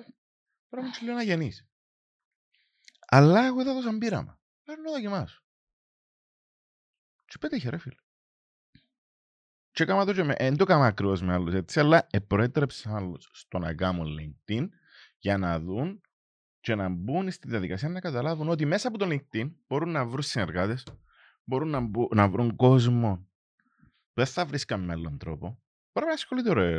[0.68, 1.68] πρέπει να σου λέω να γεννήσει.
[3.06, 4.40] Αλλά εγώ θα δώσω πείραμα.
[4.64, 5.44] Πρέπει να δοκιμάσω.
[7.24, 7.94] Και πέτυχε ρε φίλε.
[9.72, 13.30] Και έκανα το και με, εν το έκανα ακριβώς με άλλους έτσι, αλλά επροέτρεψα άλλους
[13.32, 14.68] στο να κάνω LinkedIn
[15.18, 16.00] για να δουν
[16.60, 20.22] και να μπουν στη διαδικασία να καταλάβουν ότι μέσα από το LinkedIn μπορούν να βρουν
[20.22, 20.86] συνεργάτες,
[21.44, 23.28] μπορούν να, μπου, να βρουν κόσμο
[24.12, 25.62] που δεν θα βρίσκαν με άλλον τρόπο.
[25.92, 26.78] Μπορεί να ασχολείται ρε,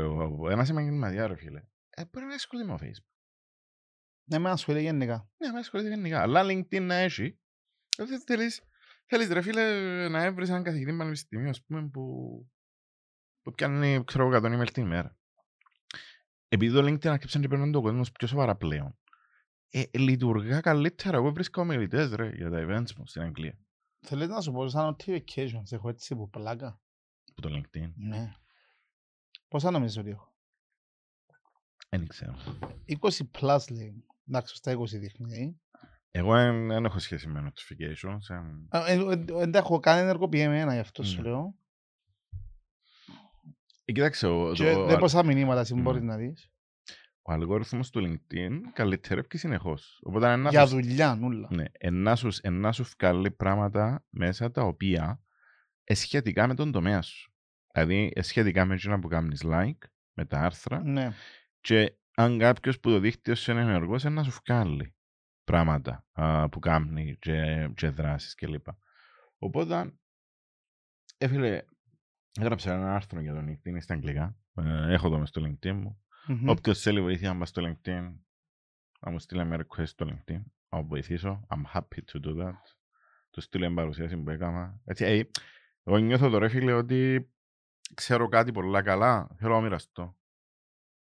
[0.52, 1.64] ένας επαγγελματία ρε φίλε.
[1.90, 3.12] Ε, μπορεί να ασχολείται με το Facebook.
[4.30, 5.30] Ναι, με ασχολείται γενικά.
[5.38, 6.22] Ναι, με ασχολείται γενικά.
[6.22, 7.40] Αλλά LinkedIn να έχει,
[7.98, 8.62] δεν θέλεις,
[9.06, 12.02] θέλεις ρε φίλε να έβρεις έναν καθηγητή πανεπιστημίου, ας πούμε, που,
[13.42, 15.16] που πιάνει, ξέρω εγώ, 100 email την ημέρα.
[16.48, 18.98] Επειδή το LinkedIn άρχισε και παίρνουν το κόσμο πιο σοβαρά πλέον,
[19.70, 21.18] ε, λειτουργά καλύτερα.
[21.18, 23.58] Εγώ βρίσκω ομιλητές ρε, για τα events μου στην Αγγλία.
[24.06, 26.82] Θέλεις να σου πω σαν notifications, έχω έτσι που πλάκα.
[27.32, 27.92] Από το LinkedIn.
[27.96, 28.32] Ναι.
[29.48, 30.34] Πόσα νομίζεις ότι έχω;
[31.90, 32.36] Δεν ξέρω.
[32.86, 34.06] 20 plus λέει.
[34.28, 35.34] Εντάξει, στα 20 δείχνει.
[35.42, 35.56] ε.
[36.14, 38.30] Εγώ δεν δεν έχω σχέση με notifications.
[38.36, 41.28] εν- Α, ε, ε, ε, Δεν τα έχω καν ενεργοποιημένα γι' αυτό σου Ναι.
[41.30, 41.56] λέω.
[43.92, 45.82] Ε, Κοίταξε, ο, Και το, δεν ο, πόσα μηνύματα εσύ Μμ.
[45.82, 46.50] μπορείς να δεις.
[47.22, 48.00] ο αλγόριθμος του
[48.34, 50.00] LinkedIn καλυτερεύει συνεχώς.
[50.04, 51.48] Οπότε αν να Για σου- δουλειά, νουλα.
[51.52, 55.22] Ναι, ενά σου, ενά σου βγάλει πράγματα μέσα τα οποία
[55.84, 57.34] ε, σχετικά με τον τομέα σου.
[57.74, 59.78] Δηλαδή, ε, σχετικά με εκείνα που κάνεις like,
[60.14, 61.12] με τα άρθρα, Ναι.
[61.62, 64.96] και αν κάποιος που το δίκτυο σου είναι ενεργός, είναι να σου βγάλει
[65.44, 68.66] πράγματα α, που κάνει και, και δράσεις κλπ.
[69.38, 69.94] Οπότε,
[71.18, 71.62] έφυλε,
[72.40, 74.36] έγραψα ένα άρθρο για το LinkedIn στα αγγλικά.
[74.56, 76.02] Ε, έχω το μες στο LinkedIn μου.
[76.28, 76.50] Μμμ.
[76.50, 78.14] Όποιος θέλει βοήθεια να πάει στο LinkedIn,
[79.00, 80.42] να μου στείλει με request στο LinkedIn.
[80.70, 81.48] Να μου βοηθήσω.
[81.50, 82.54] I'm happy to do that.
[83.30, 84.82] Του στείλει μια παρουσίαση που έκανα.
[84.86, 85.30] Έτσι, ε,
[85.84, 87.30] εγώ νιώθω τώρα, φίλε, ότι
[87.94, 89.28] ξέρω κάτι πολλά καλά.
[89.38, 90.18] Θέλω να μοιραστώ.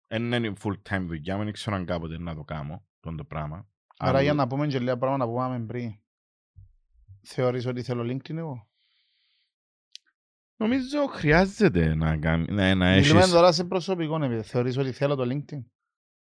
[0.08, 3.24] Δεν είναι full time δουλειά μου, δεν ξέρω αν κάποτε να το κάνω, τον το
[3.26, 3.68] πράγμα.
[3.98, 6.00] Άρα Αλλά- για να πούμε και λίγα πράγματα που είπαμε πριν.
[7.22, 8.70] Θεωρείς ότι θέλω LinkedIn εγώ;
[10.64, 13.08] Νομίζω χρειάζεται να, κάνει, να, να έχεις...
[13.14, 14.44] Μιλούμε τώρα σε προσωπικό επίπεδο.
[14.44, 15.64] Θεωρείς ότι θέλω το LinkedIn;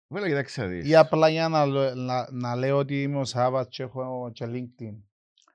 [0.08, 0.88] Βέβαια, κοιτάξτε να δεις.
[0.88, 4.44] Ή απλά για να, λέ- να, να λέω ότι είμαι ο Σάββας και έχω και
[4.48, 5.02] LinkedIn;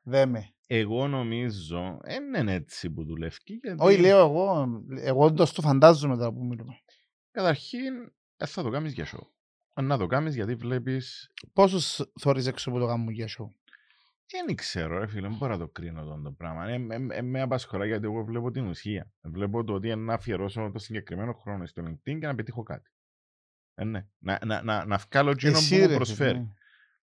[0.03, 0.51] Δεν με.
[0.67, 3.37] Εγώ νομίζω, δεν είναι έτσι που δουλεύει.
[3.45, 4.67] γιατί- Όχι, λέω εγώ.
[4.95, 6.73] Εγώ το στο φαντάζομαι τώρα που μιλούμε.
[7.31, 7.93] Καταρχήν,
[8.37, 9.27] ε, θα το κάνεις για show.
[9.73, 11.31] Αν Να το κάνεις γιατί βλέπεις...
[11.53, 13.45] Πόσους θωρείς έξω από το γάμο για show;
[14.31, 16.69] Δεν ξέρω, ρε φίλε, δεν μπορώ να το κρίνω τον το πράγμα.
[16.69, 19.11] Ε, ε, ε, με απασχολά γιατί εγώ βλέπω την ουσία.
[19.21, 22.91] Βλέπω το ότι είναι να αφιερώσω το συγκεκριμένο χρόνο στο LinkedIn και να πετύχω κάτι.
[23.75, 24.07] Ε, ναι.
[24.17, 25.95] Να, να, να, να βγάλω εκείνο που Εσύ, μου ρε, ναι.
[25.95, 26.37] προσφέρει.
[26.37, 26.47] φίλε.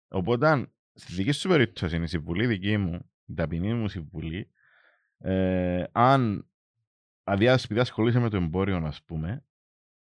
[0.08, 4.50] Οπότε, αν στη δική σου περίπτωση είναι η συμβουλή δική μου, η ταπεινή μου συμβουλή,
[5.18, 6.50] ε, αν
[7.24, 9.44] αδειάσει επειδή ασχολείσαι με το εμπόριο, ας πούμε,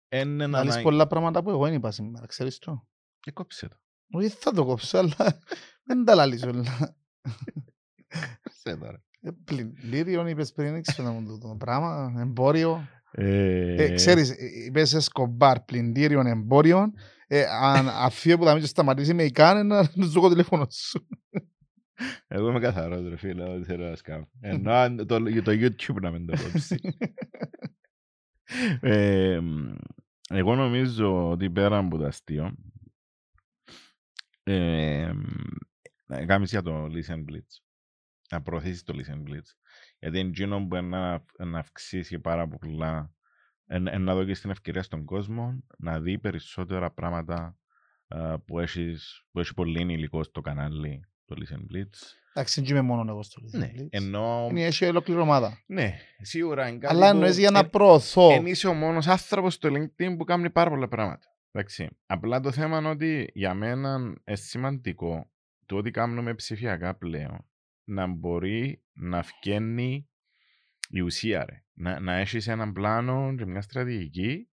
[0.08, 0.48] είναι να.
[0.48, 0.82] Να λες να...
[0.82, 2.26] πολλά πράγματα που εγώ δεν είπα σήμερα.
[2.26, 2.88] Ξέρεις το;
[3.26, 3.76] Ε, κόψε το.
[4.10, 5.38] Όχι, θα το κόψω, αλλά
[5.84, 6.96] δεν τα λαλείς όλα.
[8.42, 8.96] Κόψε το, ρε.
[9.20, 12.88] Ε, Πλυντήριο είπες πριν, δεν ξέρω να μου το, το πράγμα, εμπόριο.
[13.10, 14.36] Ε, Ε, ξέρεις, ε,
[14.66, 16.92] είπες εσκομπάρ, πλυντήριο, εμπόριο.
[17.26, 21.06] Ε, αν αφήνω που θα μην σταματήσει με εικάνε, να τους δω το τηλέφωνο σου.
[22.26, 24.24] Εγώ είμαι καθαρός ρε φίλε, ό,τι θέλω να σκάω.
[24.40, 26.80] Ενώ αν το, το YouTube να μην το κόψει.
[28.80, 29.74] ε, μ,
[30.28, 32.54] εγώ νομίζω ότι πέρα από το αστείο,
[34.44, 35.22] ε, μ,
[36.06, 37.60] να κάνεις για το Listen Blitz.
[38.30, 39.48] Να προωθήσεις το Listen Blitz.
[39.98, 43.12] Γιατί είναι εκείνο που είναι να, να αυξήσει πάρα πολλά,
[43.66, 47.56] εν- εν να δώσει την ευκαιρία στον κόσμο να δει περισσότερα πράγματα
[48.08, 51.98] α, που, έχεις, που έχει πολύ υλικό στο κανάλι το Listen Blitz.
[52.36, 53.86] Εντάξει, δεν είμαι μόνο εγώ στο Ναι, Listen Blitz.
[53.90, 54.46] ενώ.
[54.50, 55.62] Είναι έχει ολόκληρη ομάδα.
[55.66, 58.30] Ναι, σίγουρα είναι κάτι Αλλά που εννοείς για να εν- προωθώ.
[58.32, 61.26] εν είσαι ο μόνος άνθρωπος στο LinkedIn που κάνει πάρα πολλά πράγματα.
[61.56, 61.88] Εντάξει.
[62.06, 65.30] Απλά το θέμα είναι ότι για μένα είναι σημαντικό
[65.66, 67.46] το ότι κάνουμε ψηφιακά πλέον
[67.84, 70.08] να μπορεί να βγαίνει
[70.88, 71.64] η ουσία ρε.
[71.74, 74.48] Να, να έχεις έναν πλάνο και μια στρατηγική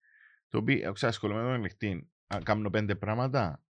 [0.49, 1.99] το οποίο, ξέρω, ασχολούμαι με το LinkedIn.
[2.27, 3.63] Α, Κάνω πέντε πράγματα.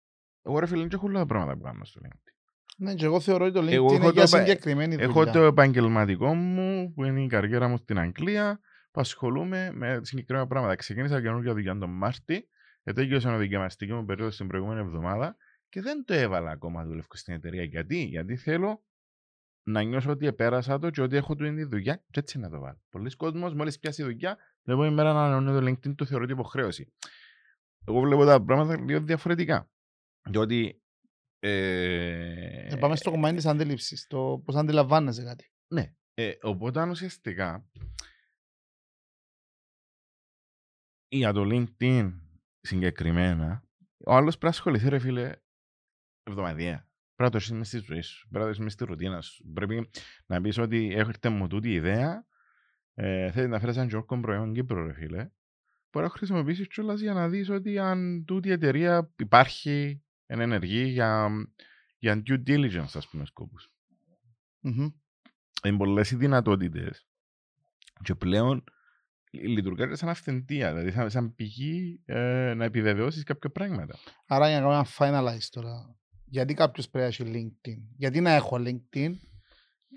[0.43, 2.31] Εγώ ρε φίλε, δεν έχω όλα τα πράγματα που κάνω στο LinkedIn.
[2.77, 5.13] Ναι, και εγώ θεωρώ ότι το Εγώ LinkedIn έχω είναι για το πα- συγκεκριμένη Έχω
[5.13, 5.31] δουλειά.
[5.31, 8.59] το επαγγελματικό μου, που είναι η καριέρα μου στην Αγγλία,
[8.91, 10.75] που ασχολούμαι με συγκεκριμένα πράγματα.
[10.75, 12.47] Ξεκίνησα καινούργια δουλειά τον Μάρτι,
[12.83, 15.35] ετέγιωσα η δικαιωματική μου περίοδο την προηγούμενη εβδομάδα
[15.69, 17.63] και δεν το έβαλα ακόμα δουλεύω στην εταιρεία.
[17.63, 18.83] Γιατί, Γιατί θέλω
[19.63, 22.49] να νιώσω ότι επέρασα το και ότι έχω του είναι η δουλειά και έτσι να
[22.49, 22.81] το βάλω.
[22.89, 26.33] Πολλοί κόσμος μόλις πιάσει δουλειά την επόμενη μέρα να ανανεώνει το LinkedIn το θεωρώ ότι
[26.33, 26.93] υποχρέωση.
[27.87, 29.69] Εγώ βλέπω τα πράγματα λίγο διαφορετικά.
[30.29, 30.81] Διότι.
[31.39, 35.51] Ε, Ε, πάμε στο κομμάτι της αντίληψης, το πώς αντιλαμβάνεσαι κάτι.
[35.67, 35.93] Ναι.
[36.13, 37.69] Ε, οπότε ουσιαστικά
[41.07, 42.20] για το LinkedIn
[42.61, 43.63] συγκεκριμένα,
[44.05, 45.31] ο άλλος πρέπει να ασχοληθεί ρε φίλε
[46.23, 46.89] εβδομαδιαία.
[47.15, 49.21] Πρέπει να το έχεις μες στη ζωή σου, πρέπει να το έχεις μες στη ρουτίνα
[49.21, 49.51] σου.
[49.53, 49.89] Πρέπει
[50.25, 52.25] να πεις ότι έρχεται μου τούτη η ιδέα,
[52.93, 55.29] ε, θέλει να φέρεις ένα τζόρκο προϊόν Κύπρο ρε φίλε.
[55.91, 60.83] Μπορεί να χρησιμοποιήσεις κιόλας για να δεις ότι αν τούτη η εταιρεία υπάρχει, είναι ενεργή
[60.83, 61.29] για,
[61.97, 63.71] για due diligence ας πούμε σκόπους
[64.59, 64.89] Μμμ.
[65.63, 67.07] είναι πολλές οι δυνατότητες
[68.03, 68.63] και πλέον
[69.31, 73.95] λειτουργεί σαν αυθεντία, δηλαδή σαν, σαν πηγή ε, να επιβεβαιώσεις κάποια πράγματα.
[74.27, 75.95] Άρα για να κάνουμε ένα finalize τώρα.
[76.25, 79.11] Γιατί κάποιος πρέπει να έχει LinkedIn; Γιατί να έχω LinkedIn;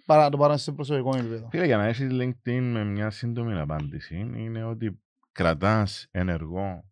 [0.07, 1.49] Παρά να το πάρω σε προσωπικό επίπεδο.
[1.51, 6.91] Φίλε, για να έχεις LinkedIn με μια σύντομη απάντηση είναι ότι κρατάς ενεργό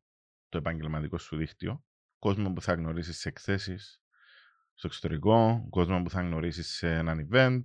[0.49, 1.85] το επαγγελματικό σου δίκτυο,
[2.19, 4.03] κόσμο που θα γνωρίσεις σε εκθέσεις
[4.75, 7.63] στο εξωτερικό, κόσμο που θα γνωρίσεις σε έναν event,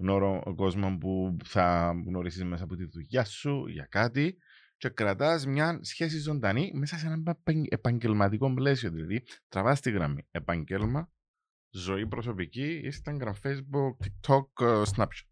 [0.00, 4.38] γνώρο, κόσμο που θα γνωρίσεις μέσα από τη δουλειά σου για κάτι
[4.76, 8.90] και κρατάς μια σχέση ζωντανή μέσα σε ένα επαγγε- επαγγελματικό πλαίσιο.
[8.90, 11.12] Δηλαδή, τραβάς τη γραμμή επαγγέλμα,
[11.70, 15.28] ζωή προσωπική, Instagram, Facebook, TikTok, ε, Snapchat.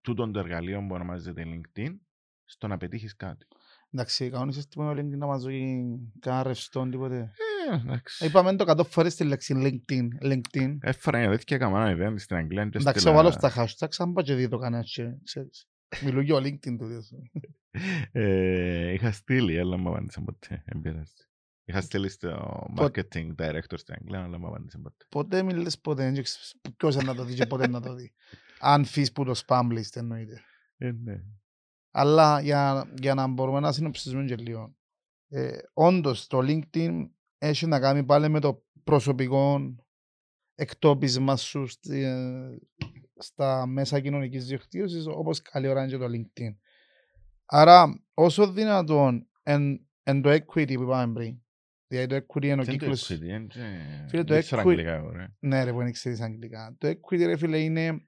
[0.00, 1.96] τούτον το εργαλείο που ονομάζεται LinkedIn
[2.44, 3.46] στο να πετύχεις κάτι.
[3.90, 5.84] Εντάξει, κανόνισες τίποτα με LinkedIn να μας δώσει
[6.20, 7.32] κανένα ρευστό, τίποτε.
[7.70, 8.26] Ε, εντάξει.
[8.26, 10.08] Είπαμε το 100 φορές τη λέξη LinkedIn.
[10.32, 10.76] LinkedIn.
[10.80, 12.62] Έφερα μια τέτοια καμάνα event στην Αγγλία.
[12.62, 15.66] και Εντάξει, έστειλα- εγώ βάλω στα hashtags, αν πάω και δει το κανένα, και, ξέρεις.
[16.00, 17.02] Μιλώ για ο LinkedIn του δύο.
[18.12, 20.62] Ε, είχα στείλει, αλλά μου απάντησαν ποτέ.
[20.66, 21.12] Δεν πειράζει.
[21.64, 25.06] Είχα στείλει στο marketing director στην Αγγλία, αλλά μου απάντησαν ποτέ.
[25.08, 28.12] Ποτέ μιλές ποτέ, δεν ξέρεις ποιος είναι να το δει και πότε να το δει.
[28.58, 30.42] Αν φύγεις που το spam list εννοείται.
[30.76, 31.24] Ε, ναι.
[31.90, 34.76] Αλλά για, για να μπορούμε να συνοψίσουμε και λίγο.
[35.28, 39.74] Ε, όντως, το LinkedIn έχει να κάνει πάλι με το προσωπικό
[40.54, 42.58] εκτόπισμα σου στη, ε,
[43.22, 46.56] στα μέσα κοινωνικής δικτύωσης, όπως καλή ώρα είναι και το LinkedIn.
[47.46, 51.38] Άρα, όσο δυνατόν εν, εν το equity που είπαμε πριν,
[51.86, 53.10] δηλαδή το equity είναι ο Δεν το κύκλος...
[53.12, 55.26] equity, δεν- δεν- Φίλε, το δεν ξέρω equity- αγγλικά εγώ, ρε.
[55.38, 56.74] Ναι, ρε, που είναι ξέρεις αγγλικά.
[56.78, 58.06] Το equity, ρε φίλε, είναι...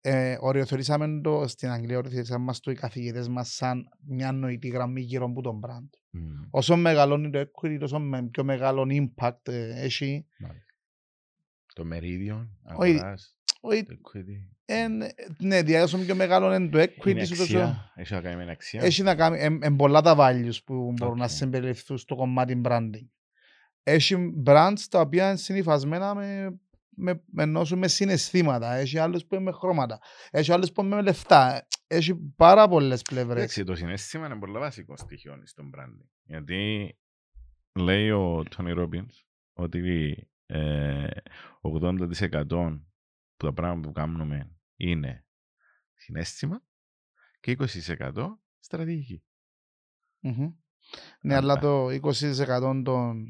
[0.00, 5.00] Ε, οριοθετήσαμε το στην Αγγλία, οριοθετήσαμε μας το οι καθηγητές μας σαν μια νοητή γραμμή
[5.00, 5.88] γύρω από τον brand.
[6.10, 6.30] Μμμ.
[6.50, 10.26] Όσο μεγαλώνει το equity, τόσο με πιο μεγάλο impact ε, έχει.
[11.74, 14.54] Το μερίδιο, Όχι, αγοράς, Όχι, το equity.
[14.64, 14.96] εν,
[15.38, 18.44] ναι, δηλαδή όσο πιο μεγάλο είναι το Είναι equity, σου, τόσο αξία, έχει να κάνει
[18.44, 18.82] με αξία.
[18.82, 21.30] έχει να κάνει, εν, εν πολλά τα values που μπορούν να Οκ.
[21.30, 23.06] συμπεριληφθούν στο κομμάτι branding.
[23.82, 26.58] Έχει brands τα οποία είναι συνηθισμένα με,
[26.88, 28.74] με, με, να σου, με συναισθήματα.
[28.74, 29.98] Έχει άλλους που είναι με χρώματα.
[30.30, 31.66] Έχει άλλους που είναι με λεφτά.
[31.86, 33.36] Έχει πάρα πολλές πλευρές.
[33.36, 36.08] Εντάξει, το συναίσθημα είναι πολύ βασικό στοιχείο στον branding.
[36.22, 36.94] Γιατί
[37.72, 40.14] λέει ο Τόνι Ρόμπινς ότι
[40.46, 41.06] ε,
[41.82, 42.78] 80%
[43.38, 45.26] που τα πράγματα που κάνουμε είναι
[45.94, 46.62] συνέστημα
[47.40, 48.26] και 20%
[48.58, 49.24] στρατηγική.
[50.20, 50.52] Μμμ.
[51.20, 53.26] Ναι, Αλλά- αλλά το 20% των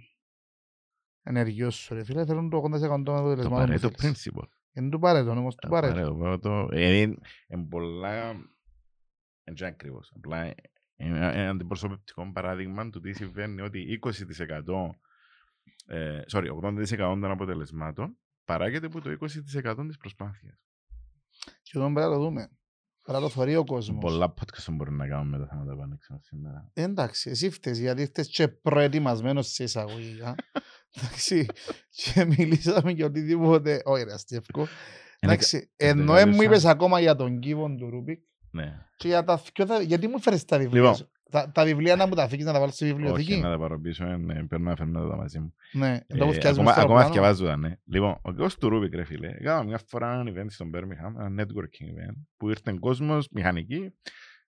[1.22, 4.28] ενεργειών σου, ρε φίλε, θέλουν το 80% των Το αποτελεσμάτων που Pareto θέλεις.
[4.32, 4.48] Principle.
[4.72, 6.16] Είναι του Pareto, όμως του Το Pareto.
[6.22, 7.16] Pareto, το- ε, Είναι
[7.48, 8.32] είναι πολλά...
[9.44, 10.12] Δεν είναι ακριβώς.
[10.16, 10.44] Απλά
[10.96, 14.90] είναι ένα αντιπροσωπευτικό παράδειγμα του τι συμβαίνει ότι 20%
[15.86, 18.18] ε, sorry, 80% των αποτελεσμάτων
[18.48, 20.58] παράγεται από το 20% της προσπάθειας.
[21.62, 22.50] Και εδώ πρέπει να το δούμε.
[23.02, 23.98] Πρέπει να το θωρεί ο κόσμος.
[24.00, 26.70] Πολλά podcast μπορεί να κάνουμε με τα θέματα που άνοιξαν σήμερα.
[26.72, 30.34] Εντάξει, εσύ φταίς, γιατί φταίς και προετοιμασμένος σε εισαγωγικά.
[30.96, 31.46] Εντάξει,
[31.90, 33.80] και μιλήσαμε για οτιδήποτε.
[33.84, 34.66] Όχι ρε αστιεύκο.
[35.18, 36.44] Εντάξει, ενώ δεν μου έλειψα.
[36.44, 38.86] είπες ακόμα για τον κύβον του Ρούμπικ Ναι.
[38.96, 41.10] και για τα δυο θα- γιατί μου φέρεις τα βιβλία Λοιπόν.
[41.28, 41.44] Σου.
[41.44, 43.36] Τα, τα βιβλία να μου τα αφήκεις να τα βάλεις στη Όχι, βιβλιοθήκη.
[43.40, 45.54] να τα πάρω πίσω, ε, ναι, παίρνω να φέρνω τα μαζί μου.
[45.72, 47.06] Ναι, Ε, το που φτιάζεις ακόμα μες στο ακόμα αεροπλάνο.
[47.08, 47.74] θυκευάζω τα, ναι.
[47.84, 51.44] Λοιπόν, ο κύριος του Ρούμπικ, ρε φίλε, έκανα μια φορά ένα event στον Birmingham, ένα
[51.44, 53.92] networking event, που ήρθε κόσμος, μηχανικοί,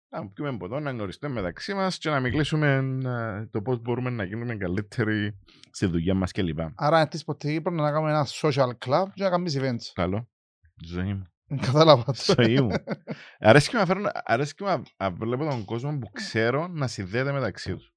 [0.09, 2.75] να πιούμε ποτό, να γνωριστούμε μεταξύ μας και να μιλήσουμε
[3.05, 5.39] ε, το πώς μπορούμε να γίνουμε καλύτεροι
[5.71, 6.59] στη δουλειά μας κλπ.
[6.75, 9.91] Άρα της ποτέ πρέπει να κάνουμε ένα social club και να κάνεις events.
[9.95, 10.29] Καλό.
[10.85, 11.25] Ζωή μου.
[11.57, 12.35] Κατάλαβα το.
[12.43, 12.71] Ζωή μου.
[13.39, 17.33] Αρέσκει με να φέρνω- αρέσκει με να- να βλέπω τον κόσμο που ξέρω να συνδέεται
[17.33, 17.93] μεταξύ τους.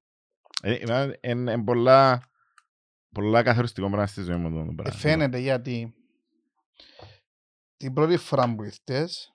[0.62, 2.22] Ε, εμένα Είναι είναι πολλά,
[3.14, 4.98] πολλά καθοριστικό πράγμα στη ζωή μου αυτό το Ε, πράγμα.
[5.00, 5.94] Φαίνεται γιατί
[7.76, 9.34] την πρώτη φορά που ήρθες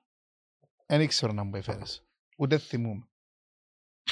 [0.85, 2.03] δεν ήξερα να μου έφερες.
[2.37, 3.03] Ούτε θυμούμαι.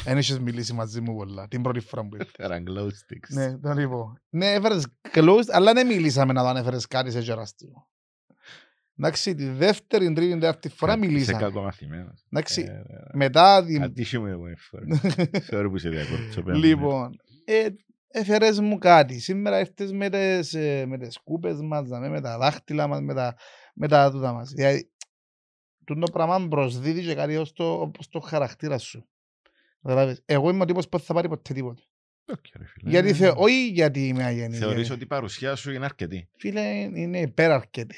[0.03, 2.47] Δεν είχες μιλήσει μαζί μου πολλά την πρώτη φορά που ήρθες.
[2.47, 3.29] Era glow sticks.
[3.29, 4.21] Ναι, τον είπα.
[4.29, 7.89] Ναι, έφερες closed, αλλά δεν μιλήσαμε να τον έφερες κάτι σε γεραστικό.
[8.99, 11.37] Εντάξει, τη δεύτερη, τρίτη, τέταρτη φορά Είσαι μιλήσαμε.
[11.39, 12.25] κάτω μαθημένος.
[12.29, 12.83] Εντάξει, Ε, ε,
[13.13, 13.83] μετά την...
[13.83, 14.85] Ατύχημα εγώ φορά.
[15.39, 16.41] Ξέρω που σε διακόπτω.
[16.43, 16.57] πέρα.
[16.57, 17.15] Λοιπόν,
[17.45, 17.67] ε,
[18.07, 19.19] έφερες μου κάτι.
[19.19, 23.13] Σήμερα ήρθες με τις, ε, με τις κούπες μας, δαμε, με τα δάχτυλα μας, με
[23.13, 23.35] τα,
[23.73, 24.49] με τα τούτα μας.
[24.51, 24.89] Δηλαδή,
[25.85, 29.07] το πράγμα προσδίδει και κάτι ως το, ως το χαρακτήρα σου.
[29.81, 30.21] Καταλάβες.
[30.25, 31.81] Εγώ είμαι ο τύπος που δεν θα πάρει ποτέ τίποτα.
[32.29, 32.89] Οκ, ρε φίλε.
[32.89, 34.57] Γιατί Ε, θε, όχι γιατί είμαι αγέννη.
[34.57, 36.29] Θεωρείς γιατί- ότι η παρουσία σου είναι αρκετή.
[36.37, 36.61] Φίλε,
[36.93, 37.95] είναι υπεραρκέτη.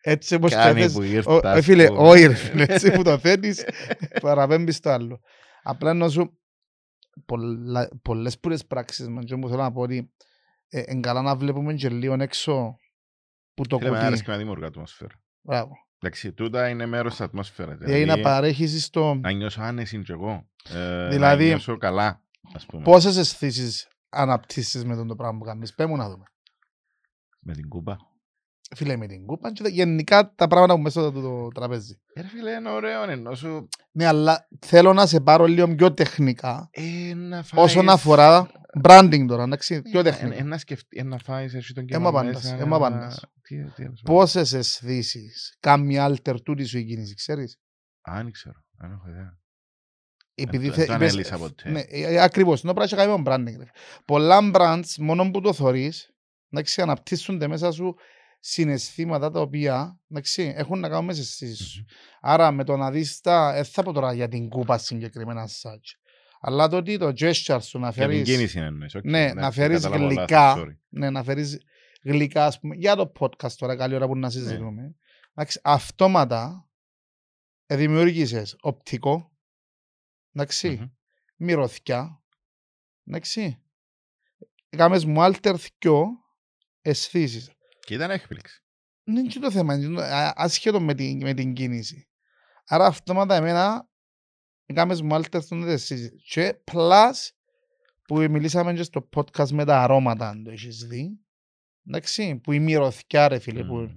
[0.00, 0.92] Έτσι όπως το Κάνει θες.
[0.92, 1.56] που Ο- ήρθα.
[1.56, 3.64] ε, Φίλε, που- όχι ρε φίλε, έτσι που το θέλεις,
[4.20, 5.20] παραπέμπεις στο άλλο.
[5.62, 6.38] Απλά να σου,
[7.26, 10.12] πολλά- πολλές πουρές πράξεις μας, και μου θέλω να πω ότι
[10.68, 12.76] ε, εν καλά να βλέπουμε και λίγο έξω
[13.54, 14.24] που το Φίλε, με αρέσει κουτί.
[14.24, 15.22] και να δημιουργώ ατμόσφαιρα.
[15.40, 15.72] Μπράβο.
[16.02, 17.78] Εντάξει, τούτα είναι μέρος της ατμόσφαιρας.
[17.78, 20.48] Δηλαδή να παρέχεις στο να νιώσω άνεση και εγώ.
[20.74, 22.22] Ε, Δηλαδή- Να νιώσω καλά,
[22.54, 22.82] ας πούμε.
[22.82, 26.24] πόσες αισθήσεις αναπτύσσεις με τον το πράγμα που κάνεις; Πες μου να δούμε.
[27.40, 27.96] Με την κούπα.
[28.76, 32.00] Φίλε, με την κούπα και τα- γενικά τα πράγματα που μέσα στο το τραπέζι.
[32.14, 33.68] Ε, ρε φίλε, είναι ωραίο, ενώ σου...
[33.92, 37.64] Ναι, αλλά θέλω να σε πάρω λίγο πιο τεχνικά Ε, να φάεις...
[37.64, 38.50] όσον αφορά
[38.82, 40.36] branding τώρα, εντάξει, πιο Ε, τεχνικά.
[40.36, 43.14] ε, να σκεφτεί, ε, να φάεις εσύ τον Έμα καιρό απαντάς, μέσα, έμα να-
[43.56, 43.74] απαντάς.
[43.74, 47.58] Τι, τι, τι, Πόσες αισθήσεις κάνει alter τούτη σου η κίνηση, ξέρεις;
[48.00, 49.38] Α, δεν ξέρω, δεν έχω ιδέα.
[50.34, 51.70] Επειδή το- θε- το είπες- ανάλυσα ποτέ.
[51.70, 53.58] Ναι, ε, ε, ακριβώς, το πράγμα κάνει με branding.
[53.58, 53.70] ρε.
[54.04, 56.10] Πολλά brands, μόνο που το θωρείς,
[56.50, 57.94] εντάξει, αναπτύσσονται μέσα σου
[58.40, 61.84] συναισθήματα τα οποία εντάξει, έχουν να κάνουν με τις αισθήσεις σου.
[62.20, 65.96] Άρα με το να δεις τα, δεν θα πω τώρα για την κούπα συγκεκριμένα such,
[66.40, 69.36] αλλά το ότι το gesture σου να Για την φέρεις, κίνηση εννοείς, οκ, Ναι, εντάξει,
[69.38, 70.24] να φέρεις κατάλαβα γλυκά.
[70.40, 70.76] λάθος, sorry.
[70.88, 71.58] ναι, να φέρεις
[72.02, 74.94] γλυκά, ας πούμε, για το podcast τώρα, καλή ώρα που να συζητούμε.
[75.34, 76.68] Εντάξει, αυτόματα
[77.66, 79.32] ε, δημιούργησες οπτικό,
[80.32, 80.86] εντάξει, Μμμ.
[81.36, 82.22] μυρωθιά,
[83.04, 83.62] εντάξει.
[84.68, 86.06] Κάμες μου alter θκιο
[86.80, 87.50] αισθήσεις.
[87.80, 88.64] Και ήταν έκπληξη.
[89.04, 92.08] Δεν είναι και το θέμα, είναι το- α- ασχέτω με την, με την κίνηση.
[92.66, 93.88] Άρα αυτόματα εμένα
[94.74, 96.10] κάμες μου alter στον αισθήσεις.
[96.32, 97.12] Και plus
[98.02, 101.20] που μιλήσαμε και στο podcast με τα αρώματα, αν το έχεις δει.
[101.86, 103.96] Εντάξει, που η μυρωθιά ρε φίλε, που Μμμ.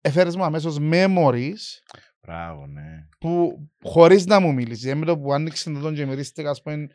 [0.00, 1.82] έφερες μου αμέσως memories
[2.26, 3.08] Μπράβο, ναι.
[3.18, 6.62] που χωρίς να μου μιλήσεις, ε, με το που άνοιξε το τον και μυρίστηκα, ας
[6.62, 6.88] πούμε,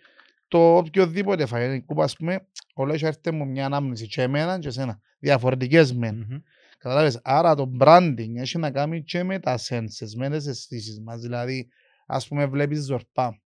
[0.48, 4.60] το οποιοδήποτε φάει, η κούπα, ας πούμε, όλα είχε έρθει μου μια ανάμνηση και εμένα
[4.60, 6.16] και εσένα, διαφορετικές μεν.
[6.16, 6.38] Μμμ.
[6.78, 11.22] Καταλάβες, άρα το branding έχει να κάνει και με τα senses, με τις αισθήσεις μας,
[11.22, 11.70] δηλαδή,
[12.06, 13.42] ας πούμε, βλέπεις ζορπά,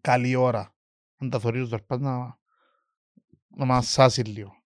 [0.00, 0.74] καλή ώρα,
[1.16, 2.38] αν τα θωρείς ζορπάς να,
[3.48, 4.59] να μασάσεις λίγο.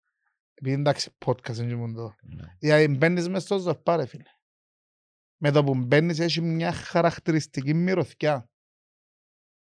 [0.65, 2.15] Επειδή εντάξει, podcast είναι και μόνο το.
[2.23, 2.57] Ναι.
[2.59, 4.31] Δηλαδή μπαίνεις μες στο ζορπά ρε φίλε.
[5.37, 8.51] Με το που μπαίνεις έχει μια χαρακτηριστική μυρωθιά.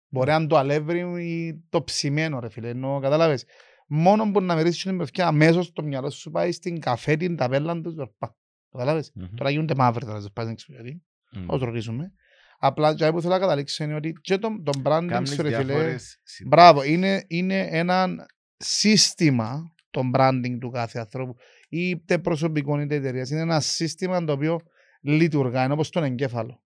[0.09, 2.69] Μπορεί να είναι το αλεύρι ή το ψημένο ρε φίλε.
[2.69, 3.45] Ενώ κατάλαβες.
[3.87, 7.81] Μόνο που να μυρίσεις την μυρωθιά αμέσως το μυαλό σου πάει στην καφέ την ταβέλα
[7.81, 8.37] του ζορπά.
[8.71, 9.11] Κατάλαβες.
[9.15, 9.35] Μμμ.
[9.35, 11.03] Τώρα γίνονται μαύροι τώρα ζορπά, δεν ξέρω γιατί.
[11.33, 11.45] Μμμ.
[11.49, 12.13] Ως ρωτήσουμε.
[12.59, 15.57] Απλά και που θέλω να καταλήξω είναι ότι και το, το branding Κάνεις σου ρε
[15.57, 15.65] φίλε.
[15.65, 16.95] διάφορες Μπράβο, συντάξεις.
[16.95, 18.27] είναι, είναι ένα
[18.57, 21.37] σύστημα το branding του κάθε ανθρώπου
[21.69, 23.31] είτε προσωπικών είτε εταιρείας.
[23.31, 24.61] Είναι ένα σύστημα το οποίο
[25.01, 26.63] λειτουργά, είναι όπως τον εγκέφαλο.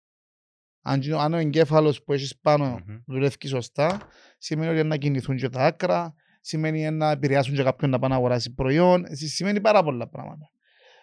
[0.83, 2.97] Αν, και- αν ο εγκέφαλος που έχεις πάνω Μμμ.
[3.07, 3.99] δουλεύει σωστά,
[4.39, 8.17] σημαίνει ότι να κινηθούν και τα άκρα, σημαίνει να επηρεάσουν και κάποιον να πάει να
[8.17, 10.51] αγοράσει προϊόν, σι- σημαίνει πάρα πολλά πράγματα.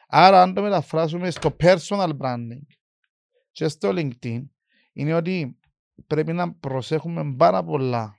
[0.08, 2.66] Άρα αν το μεταφράσουμε στο personal branding
[3.52, 4.42] και στο LinkedIn,
[4.94, 5.58] είναι ότι
[6.08, 8.18] πρέπει να προσέχουμε πάρα πολλά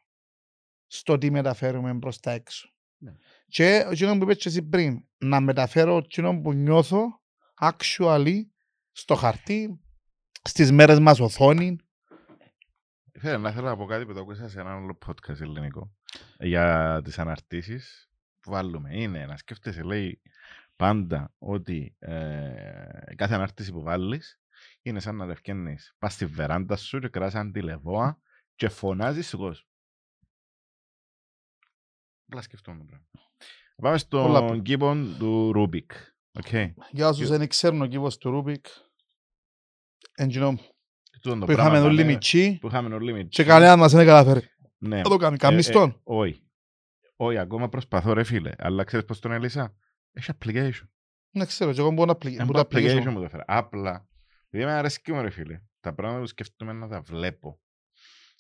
[0.87, 2.69] στο τι μεταφέρουμε προς τα έξω.
[2.99, 3.13] Ναι.
[3.47, 7.21] Και εκείνο που είπες και εσύ πριν, να μεταφέρω εκείνο που νιώθω
[7.61, 8.41] actually
[8.93, 9.81] στο χαρτί,
[10.43, 11.77] στις μέρες μας οθόνη.
[13.19, 15.95] Φίλε, να θέλω να πω κάτι που το ακούσα σε ένα άλλο podcast ελληνικό
[16.39, 18.11] για τις αναρτήσεις
[18.41, 18.91] που βάλουμε.
[18.93, 20.23] Είναι να σκέφτεσαι, λέει,
[20.77, 24.41] πάντα ότι ε, κάθε ανάρτηση που βάλεις
[24.83, 25.95] είναι σαν να φκαίνεις.
[25.99, 28.21] Πας στη βεράντα σου και κρατάς ένα τηλεβόα
[28.55, 29.69] και φωνάζεις στον κόσμο.
[32.35, 33.07] Απλά σκεφτόμουν το πράγμα.
[33.77, 35.91] Πάμε Πολλά στον προ- κύβο του Ρούμπικ.
[36.45, 36.73] Okay.
[36.91, 38.67] Για όσους Yo- δεν ξέρουν ο κύβος του Ρούμπικ,
[40.15, 40.59] εκείνο
[41.21, 43.29] Τούτο το που είχαμε πράγμα όλοι ήταν, ε, μητσί Που είχαμε όλοι μητσί.
[43.43, 44.47] και κανένας μας δεν καταφέρει.
[44.79, 44.97] Ναι.
[44.97, 46.01] Να το κάνει, Ε, καμίς ε, τον.
[46.03, 46.43] Όχι.
[47.17, 48.51] Όχι, ακόμα προσπαθώ ρε φίλε.
[48.59, 49.75] Αλλά ξέρεις πώς τον έλυσα;
[50.13, 50.89] Έχει application.
[51.31, 53.11] Δεν ξέρω, και εγώ μπορώ να Ένα appli- μπορώ να application application.
[53.13, 53.45] μου το έφερα.
[53.47, 54.09] Απλά.
[54.51, 55.61] Επειδή με αρέσκει μου ρε φίλε.
[55.81, 57.61] Τα πράγματα που σκέφτομαι να τα βλέπω.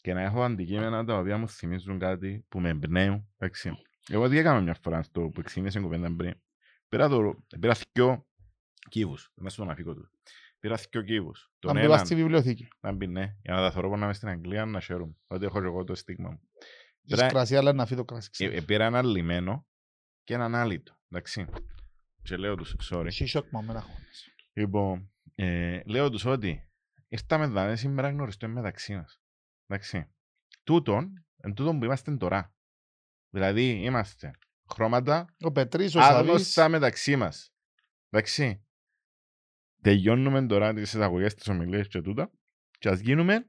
[0.05, 3.29] Και να έχω αντικείμενα τα οποία μου θυμίζουν κάτι που με εμπνέουν.
[3.39, 3.73] Εντάξει.
[4.09, 6.35] Εγώ τι έκανα μια φορά στο που ξεκίνησε η κουβέντα πριν.
[6.89, 8.27] Πήρα, το, πήρα δυο
[8.89, 9.33] κύβους.
[9.35, 10.11] Μέσα στον αφήκο του.
[10.61, 11.51] Πήρα δυο κύβους.
[11.53, 12.69] Να Τον μπει πας έναν, στη βιβλιοθήκη.
[12.81, 15.17] να μπει ναι, για να τα θωρώ να είμαι στην Αγγλία να χαίρομαι.
[15.27, 16.41] Ότι έχω και εγώ το στίγμα μου.
[17.07, 18.29] Της Πήρα- κρασί, αλλά να φύγει το κρασί.
[18.29, 18.59] Ε, ξέρεις.
[18.59, 19.67] ε, πήρα ένα λιμένο
[20.25, 20.97] και έναν άλυτο.
[21.09, 21.47] Εντάξει.
[22.23, 23.05] Και λέω τους, sorry.
[23.07, 24.29] Έχει σοκ μα μέρα χώρες.
[24.53, 26.69] Λοιπόν, ε, λέω τους ότι
[27.09, 29.19] ήρθαμε εδώ σήμερα να γνωριστούμε μεταξύ μας.
[29.67, 30.09] Εντάξει.
[30.65, 32.55] Τούτον, εν τούτον που είμαστε τώρα.
[33.31, 34.31] Δηλαδή, είμαστε
[34.73, 37.55] χρώματα Ο Πετρής, ο Σαβής, άγνωστα μεταξύ μας.
[38.11, 38.65] Εντάξει.
[39.83, 42.31] Τελειώνουμε τώρα τις εισαγωγές, τις ομιλίες και τούτα
[42.79, 43.47] και ας γίνουμε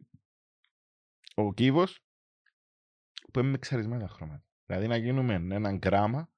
[1.35, 1.99] ο κύβος
[3.33, 4.45] που είναι μεξαρισμένα χρώματα.
[4.65, 6.29] Δηλαδή να γίνουμε έναν γράμμα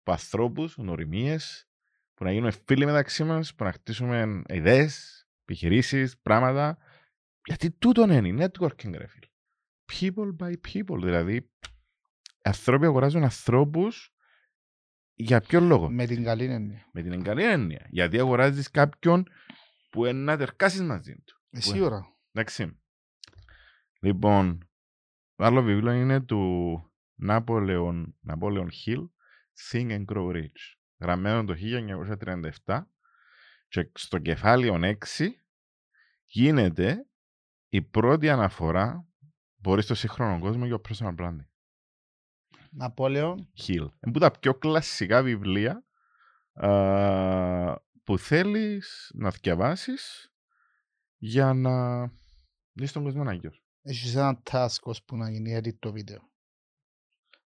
[0.00, 1.68] από ανθρώπους, γνωριμίες,
[2.14, 6.78] που να γίνουμε φίλοι μεταξύ μας, που να χτίσουμε ιδέες, επιχειρήσεις, πράγματα.
[7.46, 9.26] Γιατί τούτον είναι networking, ρε φίλε.
[9.92, 11.50] People by people, δηλαδή
[12.42, 14.14] ανθρώποι αγοράζουν ανθρώπους
[15.14, 15.90] για ποιο λόγο.
[15.90, 16.88] με την καλή έννοια.
[16.92, 17.86] Με την καλή έννοια.
[17.90, 19.26] Γιατί αγοράζεις κάποιον
[19.90, 21.42] που είναι να τερκάσεις μαζί του.
[21.50, 22.16] Ε, Σίγουρα.
[22.32, 22.80] Εντάξει.
[24.00, 24.68] Λοιπόν,
[25.34, 26.80] το άλλο βιβλίο είναι του
[27.28, 29.08] Napoleon, Napoleon Hill,
[29.70, 30.76] Think and Grow Rich.
[31.00, 31.54] Γραμμένο το
[32.66, 32.80] 1937
[33.68, 34.94] και στο κεφάλαιο 6
[36.24, 37.06] γίνεται
[37.76, 39.06] η πρώτη αναφορά
[39.56, 41.46] μπορεί στο σύγχρονο κόσμο για το personal branding.
[42.70, 43.74] Napoleon, Hill.
[43.76, 45.84] Είναι που τα πιο κλασικά βιβλία
[46.52, 46.68] α,
[48.04, 50.32] που θέλεις να διαβάσεις
[51.16, 52.04] για να
[52.72, 53.62] δεις τον κόσμο Άγιος.
[53.82, 56.30] έχεις ένα task ώσπου να γίνει edit το βίντεο.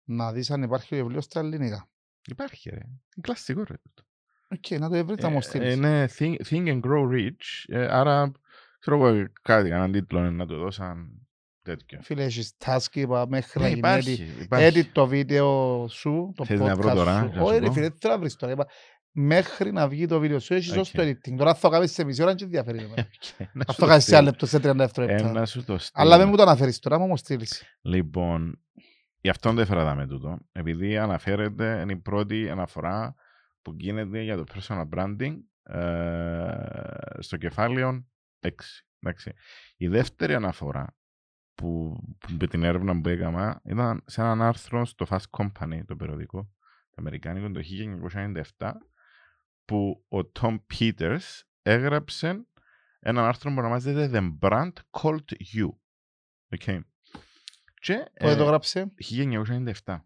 [0.03, 1.89] Να δεις αν υπάρχει βιβλίος στα ελληνικά.
[2.27, 2.75] Υπάρχει ρε.
[2.85, 3.77] Είναι κλασικό ρε.
[3.77, 4.03] τούτο.
[4.49, 5.75] Οκ, να το βρεις να μου Ε, στείλεις.
[5.75, 7.63] Είναι think, think and grow rich.
[7.67, 8.31] ε, άρα,
[8.79, 11.27] ξέρω εγώ κάτι, έναν τίτλο είναι να το δώσαν
[11.61, 11.99] τέτοιο.
[12.01, 14.41] Φίλε, έχεις task είπα μέχρι να Ναι, γίνει υπάρχει, edit.
[14.43, 14.79] υπάρχει.
[14.81, 17.25] Edit το βίντεο σου, το Θες να βρω podcast τώρα, σου.
[17.25, 18.51] να σου Όχι ρε πω; φίλε, δεν θέλω να βρεις τώρα.
[18.53, 18.67] Είπα,
[19.11, 20.77] μέχρι να βγει το βίντεο σου, έχεις Οκ.
[20.77, 21.35] ως το editing.
[21.37, 22.77] Τώρα θα το κάνεις σε μισή ώρα και ενδιαφέρει.
[22.77, 22.95] εμένα.
[23.53, 24.17] Να σου Αυτό το κάνεις σε στείλω.
[24.17, 25.31] ένα λεπτό, σε 30 Ε, δευτερόλεπτα.
[25.31, 26.17] να σου το Αλλά στείλω.
[26.17, 27.63] δεν μου το αναφέρεις τώρα, μου μου στείλεις.
[27.81, 28.61] Λοιπόν,
[29.21, 30.37] γι' αυτό δεν έφερα με τούτο.
[30.51, 33.15] Επειδή αναφέρεται, είναι η πρώτη αναφορά
[33.61, 35.33] που γίνεται για το personal branding
[35.63, 38.05] ε, στο κεφάλαιο
[38.39, 38.49] 6.
[38.99, 39.33] Εντάξει.
[39.77, 40.97] Η δεύτερη αναφορά
[41.55, 45.95] που, που με την έρευνα που έκανα ήταν σε έναν άρθρο στο Fast Company, το
[45.95, 46.49] περιοδικό,
[46.89, 47.61] το Αμερικάνικο, το
[48.57, 48.71] 1997,
[49.65, 52.47] που ο Tom Peters έγραψε
[52.99, 55.69] ένα άρθρο που ονομάζεται The Brand Called You.
[56.57, 56.79] Okay.
[57.79, 58.93] Και, Πότε το ε, γράψε;
[59.83, 60.01] 1997.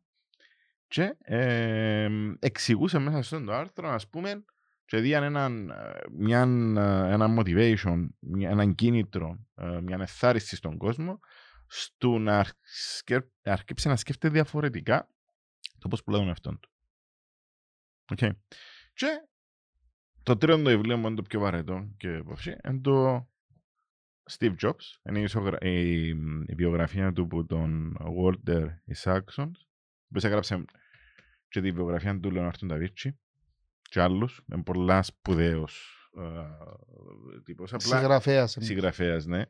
[0.88, 2.10] Και ε,
[2.40, 4.46] εξηγούσε μέσα στο το άρθρο, ας πούμε,
[4.92, 10.78] και δίαν έναν, ε, μια, ε, ένα motivation, μια, έναν κίνητρο, ε, μια εθάριστη στον
[10.78, 11.20] κόσμο,
[11.68, 15.10] στο να αρσκε- αρκέψει να σκέφτεται διαφορετικά
[15.80, 16.70] το πώς πουλάει τον εαυτόν του.
[18.16, 18.32] Okay.
[18.94, 19.08] Και
[20.24, 23.28] το τρίτο βιβλίο μου είναι το πιο βαρετό και υπόψη, είναι το
[24.32, 24.86] Steve Jobs.
[25.10, 26.08] Είναι η, ισογρα- η,
[26.46, 29.52] η βιογραφία του που τον Walter Isaacson,
[30.08, 30.66] που έγραψε
[31.48, 33.20] και τη βιογραφία του Λεωνάρτου Νταβίτσι
[33.92, 37.74] και άλλους, με πολλά σπουδαίος ε, τύπος.
[37.74, 38.58] Απλά Συγγραφέας.
[38.60, 39.44] συγγραφέας, ναι.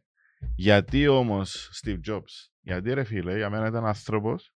[0.55, 4.53] Γιατί όμως Steve Jobs, γιατί ρε φίλε, για μένα ήταν άνθρωπος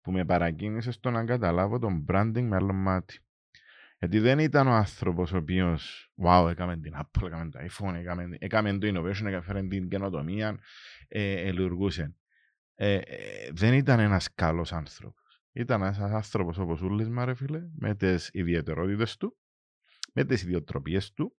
[0.00, 3.18] που με παρακίνησε στο να καταλάβω τον branding με άλλο μάτι.
[3.98, 8.28] Γιατί δεν ήταν ο άνθρωπος ο οποίος, wow, έκαμε την Apple, έκαμε το iPhone, έκαμε,
[8.38, 10.58] έκαμε το innovation, έκαμε την καινοτομία,
[11.08, 12.14] ε, ε, λειτουργούσε.
[12.74, 15.21] Ε, ε, δεν ήταν ένας καλός άνθρωπος.
[15.52, 19.36] Ήταν ένας άνθρωπος όπως ούλης μα ρε φίλε, με τις ιδιαιτερότητες του,
[20.12, 21.36] με τις ιδιοτροπίες του.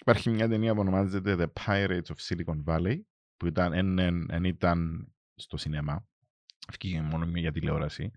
[0.00, 3.00] Υπάρχει μια ταινία που ονομάζεται The Pirates of Silicon Valley,
[3.36, 6.06] που ήταν, εν, εν, εν ήταν στο σινεμά.
[6.72, 8.10] Βγήκε μόνο μια για τηλεόραση.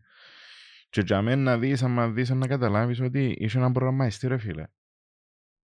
[0.90, 4.68] Και για μένα να δεις, άμα δεις, να καταλάβεις ότι είσαι ένα προγραμμαϊστή ρε φίλε.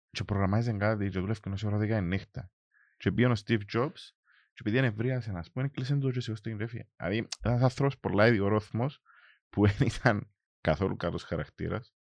[0.09, 2.51] Και προγραμμάζε κάτι και δουλεύει ενός ώρας δέκα η νύχτα.
[2.97, 3.99] Και πήγαινε ο Steve Jobs
[4.53, 6.87] και επειδή ανεβρίασε ένας που κλείσε το και σιγώς την γραφή.
[6.97, 9.01] Δηλαδή ένας άνθρωπος πολλά ιδιορόθμος
[9.49, 11.93] που δεν ήταν καθόλου καλός χαρακτήρας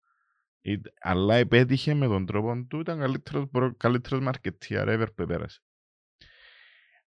[0.61, 5.61] Είτε- αλλά επέτυχε με τον τρόπο του, ήταν καλύτερος, προ- καλύτερος marketeer ever που επέρασε.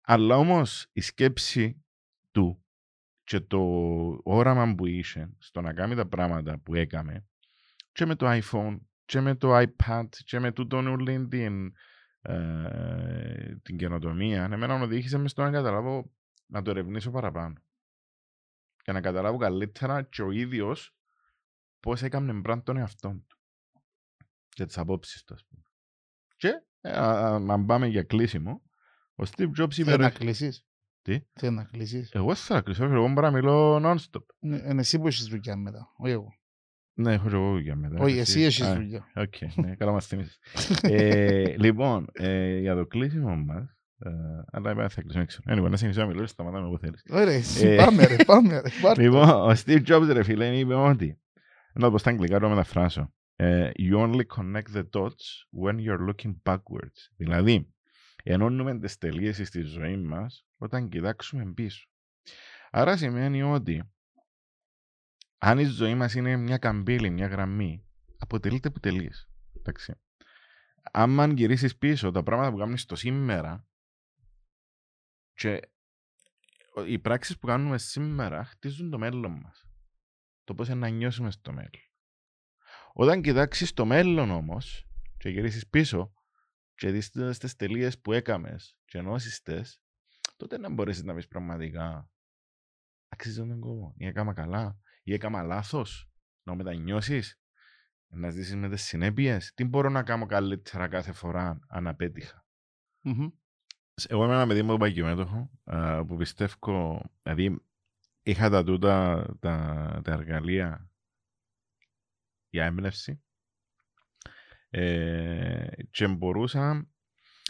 [0.01, 1.85] Αλλά όμως η σκέψη
[2.31, 2.65] του
[3.23, 3.60] και το
[4.23, 7.27] όραμα που είχε στο να κάνει τα πράγματα που έκαμε
[7.93, 11.73] και με το iPhone και με το iPad και με τούτον όλη την,
[12.20, 16.12] ε, την καινοτομία εμένα με οδήγησε μες στο να καταλάβω
[16.47, 17.62] να το ερευνήσω παραπάνω
[18.89, 20.97] και να καταλάβω καλύτερα και ο ίδιος
[21.81, 23.39] πώς έκανε brand τον εαυτόν του
[24.48, 25.62] και τις απόψεις του ας πούμε.
[26.36, 26.48] Και
[26.81, 28.62] ε, α- α- αν πάμε για κλείσιμο
[29.15, 30.66] ο Steve Jobs είπε Θέλει να ρε, κλείσεις.
[31.02, 32.10] Τι; Θέλει να κλείσεις.
[32.12, 34.23] εγώ θα κλείσω, εγώ μπορώ να μιλώ non-stop.
[34.39, 35.93] Ναι, Είναι εσύ που έχεις δουλειά μετά.
[35.97, 36.32] Όχι εγώ.
[36.94, 37.98] Ναι, έχω και εγώ δουλειά μετά.
[38.02, 39.12] Όχι, εσύ έχεις Α, δουλειά.
[39.15, 40.39] Οκ, ναι, καλά μας θυμίσεις.
[40.82, 43.77] ε, λοιπόν, ε, για το κλείσιμο μας, ε,
[44.50, 45.40] αλλά είπα, θα κλείσουμε έξω.
[45.46, 47.02] Anyway, να συνεχίσω να μιλώ, σταματάμε όπου θέλεις.
[47.10, 48.68] Ωραία, εσύ Ε, πάμε ρε, πάμε ρε.
[48.82, 49.02] πάρ' το.
[49.02, 51.20] Λοιπόν, ο Steve Jobs, ρε φίλε, είπε ότι,
[51.72, 53.12] να το πω στα αγγλικά, το μεταφράσω.
[53.36, 57.10] Ε, you only connect the dots when you're looking backwards.
[57.16, 57.72] Δηλαδή,
[58.22, 61.88] ενώνουμε τις τελείες στη ζωή μας όταν κοιτάξουμε πίσω.
[62.70, 63.90] Άρα σημαίνει ότι
[65.38, 67.84] αν η ζωή μας είναι μια καμπύλη, μια γραμμή,
[68.18, 69.28] αποτελείται από τελείες.
[69.58, 69.94] Εντάξει.
[70.92, 73.67] Άμα γυρίσεις πίσω τα πράγματα που κάνεις στο σήμερα
[75.39, 75.60] και
[76.86, 79.66] οι πράξεις που κάνουμε σήμερα χτίζουν το μέλλον μας.
[80.44, 81.82] Το πώς να νιώσουμε στο μέλλον.
[82.93, 84.86] Όταν κοιτάξεις το μέλλον όμως
[85.16, 86.12] και γυρίσεις πίσω
[86.74, 89.82] και δεις τις τις τελείες που έκαμες και ενώσεις τες,
[90.36, 92.10] τότε να μπορέσεις να πεις πραγματικά
[93.09, 93.94] αξίζει τον κόπο.
[93.97, 96.10] Ή έκαμα καλά, ή έκαμα λάθος.
[96.43, 97.40] Να μετανιώσεις,
[98.06, 99.52] να ζήσεις με τις συνέπειες.
[99.55, 102.47] Τι μπορώ να κάνω καλύτερα κάθε φορά αν απέτυχα.
[103.01, 103.28] Μμμ.
[104.06, 105.50] Εγώ είμαι ένα παιδί μου παγιομέτωχο
[106.06, 107.62] που πιστεύω, δηλαδή
[108.22, 110.90] είχα τα τούτα τα, τα εργαλεία
[112.48, 113.22] για έμπνευση
[114.70, 116.88] ε, και μπορούσα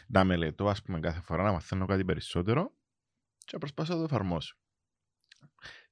[0.07, 2.77] να μελετώ ας πούμε κάθε φορά να μαθαίνω κάτι περισσότερο
[3.39, 4.57] και να προσπαθήσω να το εφαρμόσω.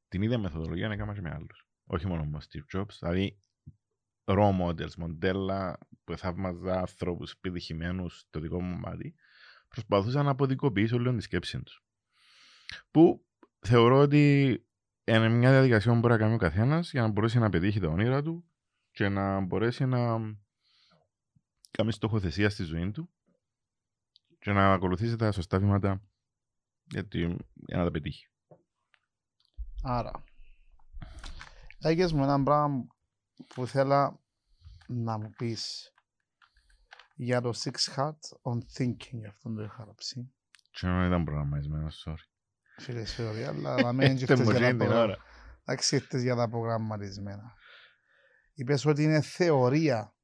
[0.08, 1.68] Την ίδια μεθοδολογία έκανα και με άλλους.
[1.84, 3.42] Όχι μόνο με Steve Jobs, δηλαδή
[4.24, 9.14] role models, μοντέλα που θαύμαζα ανθρώπους επιτυχημένους στο δικό μου μάτι
[9.68, 11.84] προσπαθούσα να αποδικοποιήσω λίγο τη σκέψη τους.
[12.90, 13.26] Που
[13.60, 14.50] θεωρώ ότι
[15.04, 17.88] είναι μια διαδικασία που μπορεί να κάνει ο καθένας για να μπορέσει να πετύχει τα
[17.88, 18.44] όνειρα του
[18.90, 20.18] και να μπορέσει να
[21.70, 23.10] κάνει στοχοθεσία στη ζωή του
[24.38, 26.02] και να ακολουθήσει τα σωστά βήματα
[26.84, 28.26] γιατί, για να τα πετύχει.
[29.82, 30.24] Άρα,
[31.78, 32.86] έγες μου ένα πράγμα
[33.46, 34.20] που θέλω
[34.86, 35.92] να μου πεις
[37.18, 40.32] για το Six Hats on Thinking, αυτό το είχα γράψει.
[40.70, 42.28] Και δεν ήταν προγραμματισμένος, sorry.
[42.78, 45.16] Φίλε, sorry, αλλά να μην Ήρθε μου για εκείνη τα την προγραμμα- ώρα.
[45.64, 47.54] Εντάξει, ήρθες για τα προγραμματισμένα.
[48.54, 50.14] Είπες ότι είναι θεωρία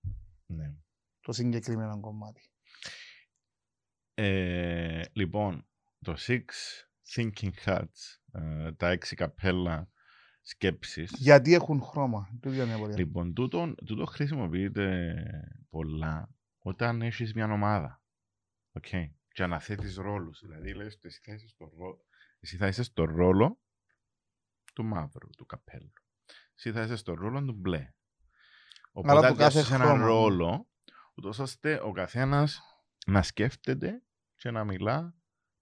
[0.46, 0.74] Ναι.
[1.20, 2.40] το συγκεκριμένο κομμάτι.
[4.14, 5.66] Ε, λοιπόν,
[6.00, 6.44] το Six
[7.14, 9.90] Thinking Hats, ε, τα έξι καπέλα
[10.42, 12.28] σκέψης, Γιατί έχουν χρώμα.
[12.40, 12.96] Τούτη είναι η απορία.
[12.98, 15.14] Λοιπόν, τούτο, τούτο χρησιμοποιείται
[15.70, 16.28] πολλά
[16.62, 18.02] όταν έχεις μια ομάδα.
[18.72, 18.86] Οκ.
[19.28, 20.40] Και αναθέτεις ρόλους.
[20.40, 22.04] Δηλαδή, λες, εσύ θα είσαι στο, ρόλο,
[22.40, 23.60] εσύ θα είσαι στο ρόλο
[24.74, 25.92] του μαύρου, του καπέλου.
[26.54, 27.76] Εσύ θα είσαι στο ρόλο του μπλε.
[27.76, 27.92] Άρα
[28.92, 30.06] Οπότε το κάθε αδειάζεις έναν χρώμα.
[30.06, 30.68] ρόλο,
[31.14, 32.60] ούτως ώστε ο καθένας
[33.06, 34.02] να σκέφτεται
[34.34, 35.14] και να μιλά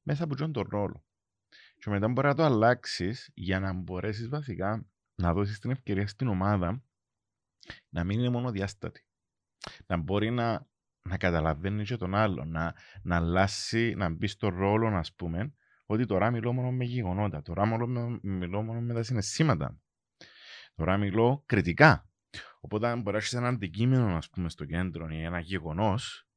[0.02, 1.05] μέσα από αυτόν τον ρόλο.
[1.78, 6.28] Και μετά μπορεί να το αλλάξεις για να μπορέσεις βασικά να δώσεις την ευκαιρία στην
[6.28, 6.82] ομάδα
[7.89, 9.05] να μην είναι μόνο διάστατη.
[9.86, 10.69] Να μπορεί να,
[11.02, 15.55] να καταλαβαίνεις και τον άλλο, να, να αλλάσει, να μπει στο ρόλο, α πούμε,
[15.86, 19.81] ότι τώρα μιλώ μόνο με γεγονότα, τώρα μιλώ, με- μιλώ μόνο με τα συναισθήματα.
[20.74, 22.09] Τώρα μιλώ κριτικά.
[22.60, 26.28] Οπότε αν μπορεί να έχεις ένα αντικείμενο, ας πούμε, στο κέντρο ή ένα γεγονός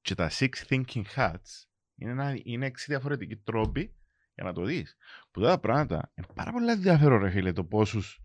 [0.00, 3.96] και τα six thinking hats είναι, ένα, είναι έξι διαφορετικοί τρόποι
[4.34, 4.96] για να το δεις.
[5.30, 8.20] Που τα πράγματα είναι πάρα πολύ ενδιαφέρον, ρε φίλε, το πόσους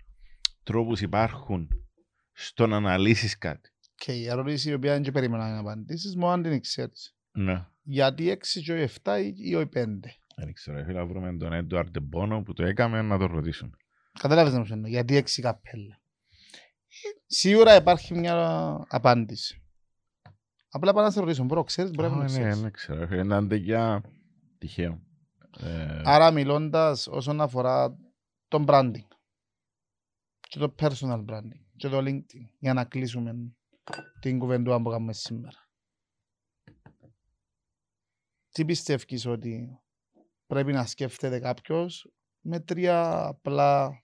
[0.64, 1.70] τρόπους υπάρχουν
[2.32, 3.70] στο να αναλύσεις κάτι.
[3.98, 7.15] Και η ερώτηση η οποία δεν και περίμενα να απαντήσεις, μόνο αν την ξέρεις.
[7.32, 7.65] Ναι.
[7.84, 10.19] Γιατί 6 και ο 7 ή- ή ο 5.
[10.36, 13.76] Δεν ξέρω, ρε φίλε, να βρούμε τον Έντουαρντ Ντεμπόνο που το έκαμε να το ρωτήσουν.
[14.19, 14.90] Κατάλαβες να μου εννοώ.
[14.90, 15.99] Γιατί 6 καπέλα.
[17.28, 18.36] Σίγουρα υπάρχει μια
[18.90, 19.61] απάντηση.
[20.69, 21.44] Απλά πάω να σε ρωτήσω.
[21.44, 22.61] Μπορώ, ξέρεις, μπορεί να Α, μην ναι, ξέρεις.
[22.61, 24.02] δεν ξέρω, ρε φίλε, είναι αντεγιά
[24.57, 25.02] τυχαίο.
[25.60, 27.98] Ε, Άρα μιλώντας όσον αφορά
[28.48, 29.06] τον branding.
[30.40, 33.34] Και και το personal branding και το LinkedIn για να κλείσουμε
[34.20, 35.70] την κουβεντούα που κάνουμε σήμερα.
[38.52, 39.80] Τι πιστεύεις ότι
[40.48, 42.12] πρέπει να σκέφτεται κάποιος
[42.42, 44.02] με τρία απλά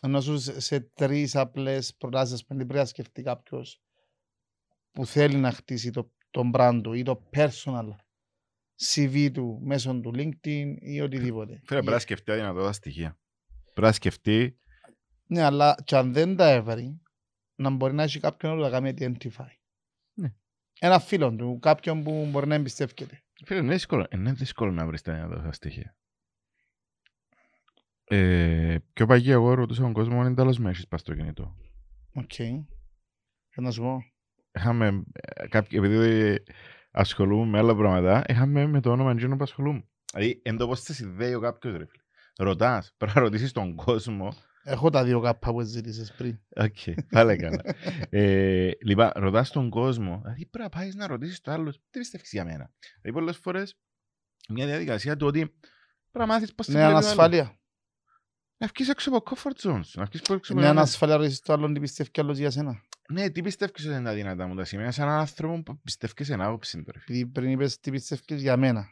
[0.00, 3.82] ενώ σου σε- σε τρεις απλές προτάσεις πέντε πρέπει να σκεφτεί κάποιος
[4.92, 7.88] που θέλει να χτίσει το, τον brand του ή το personal
[8.84, 11.52] CV του μέσω του LinkedIn ή οτιδήποτε.
[11.52, 13.18] Φίλε, πρέπει να σκεφτεί αδυνατό τα στοιχεία.
[13.64, 14.58] Πρέπει να σκεφτεί
[15.26, 17.00] Ναι, αλλά και αν δεν τα έβρει,
[17.60, 19.50] να μπορεί να έχει κάποιον να τα κάνει identify.
[20.14, 20.32] Ναι.
[20.80, 23.22] Ένα φίλο του, κάποιον που μπορεί να εμπιστεύεται.
[23.44, 25.96] Φίλε, είναι δύσκολο, είναι δύσκολο να βρεις τα δυνατά τα στοιχεία.
[28.04, 31.56] Ε, πιο παγί εγώ ρωτούσα τον κόσμο αν είναι τέλος με έχεις πας στο κινητό.
[32.14, 32.34] Οκ.
[33.48, 34.02] Θα να σου πω.
[34.52, 36.42] Είχαμε, ε, κάποιοι, επειδή
[36.90, 39.88] ασχολούμαι με άλλα πράγματα, είχαμε με το όνομα εκείνο που ασχολούμαι.
[40.12, 42.02] Δηλαδή, εν το πώς σε συνδέει ο κάποιος ρε φίλε.
[42.36, 44.34] Ρωτάς, πρέπει να ρωτήσεις τον κόσμο.
[44.62, 46.38] Έχω τα δύο κάπα που ζήτησες πριν.
[46.56, 46.76] Οκ,
[47.10, 47.62] πάλι καλά.
[48.10, 52.30] ε, λοιπόν, ρωτάς τον κόσμο, δηλαδή πρέπει να πάεις να ρωτήσεις το άλλο, τι πιστεύεις
[52.32, 53.76] για μένα; Δηλαδή, πολλές φορές,
[54.48, 55.58] μια διαδικασία του ότι πρέπει
[56.12, 57.10] να μάθεις πώς σε Ναι, βλέπει ο άλλος.
[57.10, 57.58] ανασφάλεια.
[58.56, 59.84] Να βγεις έξω από comfort zones.
[59.94, 62.50] Να βγεις έξω από Ναι, ένα- ανασφάλεια ρωτήσεις το άλλον τι πιστεύει κι άλλος για
[62.50, 62.80] σένα.
[63.12, 66.24] Ναι, τι πιστεύεις ότι είναι τα δυνατά μου τα σημεία σε έναν άνθρωπο που πιστεύει
[66.24, 67.00] σε ένα άποψη τώρα.
[67.00, 67.18] φίλε.
[67.18, 68.86] Επειδή πριν είπες τι πιστεύεις για μένα.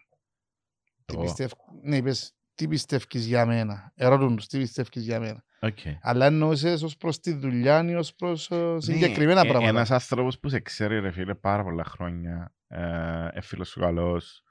[1.05, 1.21] Τι Ω.
[1.21, 1.51] πιστεύ...
[1.83, 3.93] Ναι, είπες τι πιστεύεις για μένα.
[3.95, 5.45] Ερώτουν τους τι πιστεύεις για μένα.
[5.61, 5.79] Οκ.
[6.01, 9.69] Αλλά εννοούσες ως προς τη δουλειά ή ως προς ε, συγκεκριμένα Ναι, ε, πράγματα.
[9.69, 14.43] Ένας άνθρωπος που σε ξέρει ρε φίλε πάρα πολλά χρόνια, ε, ε, φίλος σου καλός,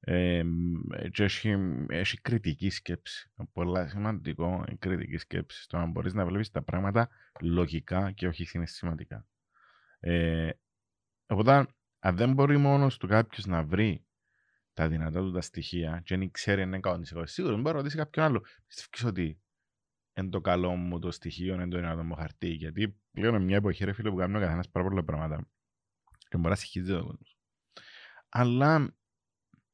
[0.00, 0.72] ε, μ,
[1.10, 1.56] και έχει,
[1.88, 3.30] έχει κριτική σκέψη.
[3.52, 5.62] Πολλά σημαντικό η κριτική σκέψη.
[5.62, 7.08] Στο να μπορείς να βλέπεις τα πράγματα
[7.40, 9.26] λογικά και όχι συναισθηματικά.
[10.00, 10.50] Ε,
[11.26, 11.66] οπότε,
[11.98, 14.04] αν δεν μπορεί μόνος του κάποιος να βρει
[14.72, 17.80] τα δυνατά του τα στοιχεία και δεν ξέρει αν είναι καλό σίγουρα δεν μπορεί να
[17.80, 18.44] ρωτήσει κάποιον άλλο.
[18.66, 19.43] Πιστεύεις ότι
[20.14, 22.48] είναι το καλό μου το στοιχείο, είναι το δυνατό μου χαρτί.
[22.48, 25.48] Γιατί πλέον είναι μια εποχή, ρε φίλε, που κάνουμε ο καθένας πάρα πολλά πράγματα.
[26.28, 27.38] Και μπορεί να συγχύζει το κόσμος.
[28.28, 28.96] Αλλά,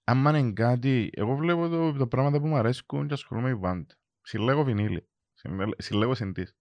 [0.05, 3.85] άμα είναι κάτι, εγώ βλέπω το, το πράγματα που μου αρέσκουν και ασχολούμαι με band.
[4.23, 5.09] Συλλέγω βινίλι.
[5.33, 6.57] Συλλέ- Συλλέγω συντής.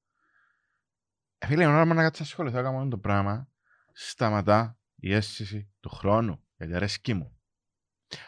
[1.38, 3.52] Ε, φίλε, ενώ άμα να κάτσεις να ασχοληθώ να κάνω αυτό το πράγμα,
[3.92, 7.40] σταματά η αίσθηση του χρόνου, γιατί αρέσκει μου.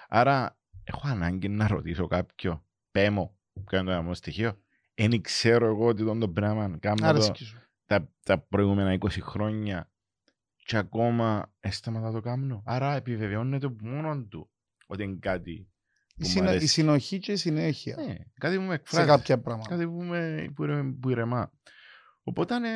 [0.07, 4.61] Άρα, έχω ανάγκη να ρωτήσω κάποιο, πέμω, ποιο είναι το δικό μου στοιχείο.
[5.03, 7.57] Εν ξέρω εγώ ότι τον το πράγμα κάνω το, Άρεσκει σου.
[7.85, 9.91] τα, τα προηγούμενα 20 χρόνια
[10.65, 12.63] και ακόμα έσταματα να το κάνω.
[12.65, 14.49] Άρα επιβεβαιώνεται από μόνον του
[14.87, 15.63] ότι είναι κάτι Η,
[16.15, 16.67] που μου συνο- η αρέσει.
[16.67, 19.07] συνοχή και η συνέχεια Ναι, κάτι που με σε εκφράζει.
[19.07, 19.69] κάποια πράγματα.
[19.69, 21.51] Κάτι που, με, που, ηρε- που ηρεμά.
[22.23, 22.73] Οπότε, ναι,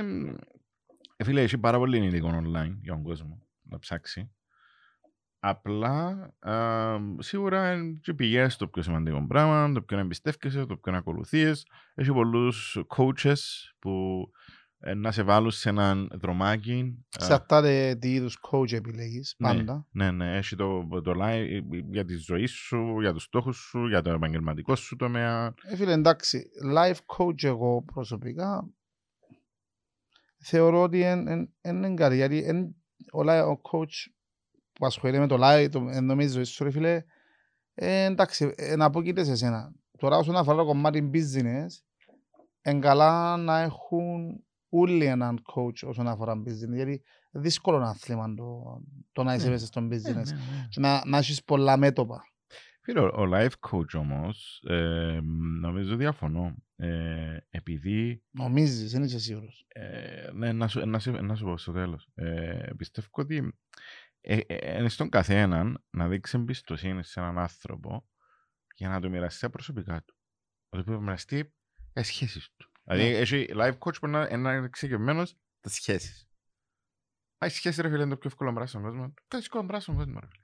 [1.16, 4.35] ε, φίλε, έχει πάρα πολύ υλικό online για τον κόσμο να ψάξει.
[5.48, 10.96] Απλά, α, σίγουρα είναι και πηγές το πιο σημαντικό πράγμα, το πιο εμπιστεύκεσαι, το πιο
[10.96, 11.66] ακολουθείς.
[11.96, 13.36] Έχει πολλούς coaches
[13.80, 14.26] που
[14.80, 16.96] ε, να σε βάλουν σε έναν δρομάκι.
[17.00, 19.48] α, Εξαρτάται τι είδους coach επιλέγεις Ναι.
[19.48, 19.88] πάντα.
[19.92, 21.62] ναι, ναι, έχει το, το live
[21.92, 25.54] για τη ζωή σου, για τους στόχους σου, για το επαγγελματικό σου τομέα.
[25.64, 26.44] Ε, φίλε, εντάξει,
[26.76, 28.70] life coach εγώ προσωπικά
[30.38, 32.76] θεωρώ ότι δεν είναι κάτι, γιατί εν-
[33.12, 34.12] ο, li- ο coach
[34.80, 37.04] που ασχολείται με το live, το ενδομή ζωή σου, ρε φίλε,
[37.74, 39.72] ε, εντάξει, ε, να πω κοίτα σε εσένα.
[39.98, 41.68] Τώρα όσον αφορά το κομμάτι business,
[42.66, 48.64] είναι καλά να έχουν όλοι έναν coach όσον αφορά business, γιατί δύσκολο είναι άθλημα το,
[49.12, 49.52] το να είσαι Ναι.
[49.52, 50.68] μέσα στο Ναι, business ναι, ναι.
[50.70, 52.24] και να, να έχεις πολλά μέτωπα.
[52.82, 55.20] Φίλε, ο ο life coach όμως, ε,
[55.62, 56.56] νομίζω διαφωνώ.
[56.78, 59.66] Ε, επειδή, Νομίζεις, δεν είσαι σίγουρος.
[59.68, 63.40] ε, ναι, να σου, να, σου, να σου πω στο τέλος, ε, πιστεύω ότι ε,
[63.40, 63.50] ε,
[64.78, 68.08] είναι στον καθέναν να δείξει εμπιστοσύνη σε έναν άνθρωπο
[68.76, 70.16] για να το μοιραστεί τα προσωπικά του.
[70.70, 71.54] Ότι πρέπει να μοιραστεί
[71.94, 72.72] τα σχέσεις του.
[72.84, 73.18] Δηλαδή, Ναι.
[73.18, 76.30] έχει life coach που είναι να είναι εξοικειωμένος τα σχέσεις.
[77.42, 79.08] Μα η σχέση, ρε φίλε, είναι το πιο εύκολο πράγμα στον κόσμο.
[79.08, 80.42] Το πιο εύκολο πράγμα στον κόσμο, ρε φίλε.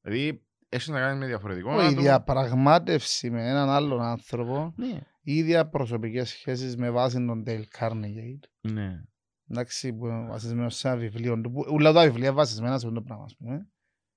[0.00, 2.00] Δηλαδή, έχεις να κάνεις με διαφορετικό Όχι, η άτομο.
[2.02, 8.38] διαπραγμάτευση με έναν άλλον άνθρωπο, Ναι, οι ίδια προσωπικές σχέσεις με βάση τον Dale Carnegie,
[8.60, 9.02] ναι.
[9.48, 12.98] Εντάξει, που είναι βασισμένος σε ένα βιβλίο του, που όλα τα βιβλία βασισμένα σε αυτό
[12.98, 13.68] το πράγμα, ας πούμε,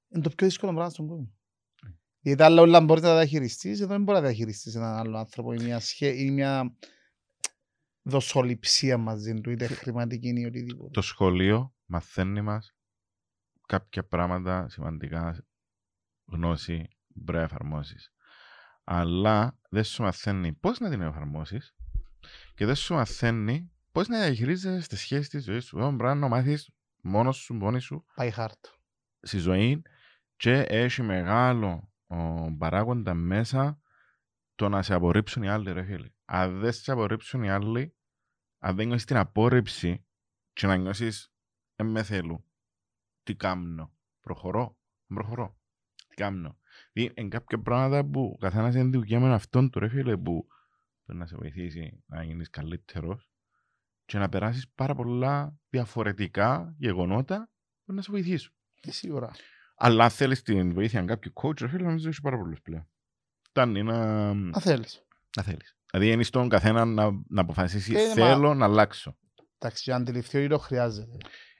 [0.09, 1.33] είναι το πιο δύσκολο πράγμα στον κόσμο.
[1.83, 1.93] Ναι.
[2.19, 4.95] Γιατί τα άλλα όλα μπορείς να τα διαχειριστείς, εδώ δεν μπορεί να τα διαχειριστείς έναν
[4.95, 6.75] άλλο άνθρωπο ή μια, σχέ, ή μια
[8.01, 10.89] δοσοληψία μαζί του, είτε χρηματική ή οτιδήποτε.
[10.89, 12.75] Το σχολείο μαθαίνει μας
[13.67, 15.45] κάποια πράγματα σημαντικά
[16.25, 18.13] γνώση μπορεί να εφαρμόσεις.
[18.83, 21.75] Αλλά δεν σου μαθαίνει πώς να την εφαρμόσεις
[22.55, 25.79] και δεν σου μαθαίνει πώς να διαχειρίζεσαι τις σχέσεις της ζωής σου.
[25.79, 26.69] Αυτό πρέπει να μάθεις
[27.01, 28.61] μόνος σου, μόνη σου, Πάει hard.
[29.21, 29.81] στη ζωή
[30.35, 33.79] και έχει μεγάλο ο, παράγοντα μέσα
[34.55, 36.09] το να σε απορρίψουν οι άλλοι, ρε φίλε.
[36.25, 37.95] Αν δεν σε απορρίψουν οι άλλοι,
[38.59, 40.05] αν δεν νιώσεις την απόρριψη
[40.53, 41.33] και να νιώσεις
[41.75, 42.43] «εν με θέλουν»,
[43.23, 44.77] τι κάνω, προχωρώ,
[45.07, 45.59] δεν προχωρώ,
[46.07, 46.59] τι κάνω.
[46.91, 50.47] Δηλαδή, εν κάποια πράγματα που ο καθένας είναι με αυτόν του ρε φίλε που
[51.05, 53.34] πρέπει να σε βοηθήσει να γίνεις καλύτερος
[54.05, 57.49] και να περάσεις πάρα πολλά διαφορετικά γεγονότα
[57.85, 58.53] που να σε βοηθήσουν.
[58.81, 59.31] Ε, σίγουρα.
[59.77, 62.87] Αλλά αν θέλεις την βοήθεια κάποιου coach, ρε φίλε, νομίζω έχεις πάρα πολλούς πλέον.
[63.49, 64.29] Φτάνει να...
[64.29, 65.05] Αν θέλεις.
[65.37, 65.77] Να θέλεις.
[65.91, 69.17] Δηλαδή είναι στον καθένα να, να αποφασίσει Ε, μα- θέλω να αλλάξω.
[69.57, 71.17] Εντάξει, για να αντιληφθεί ότι το χρειάζεται.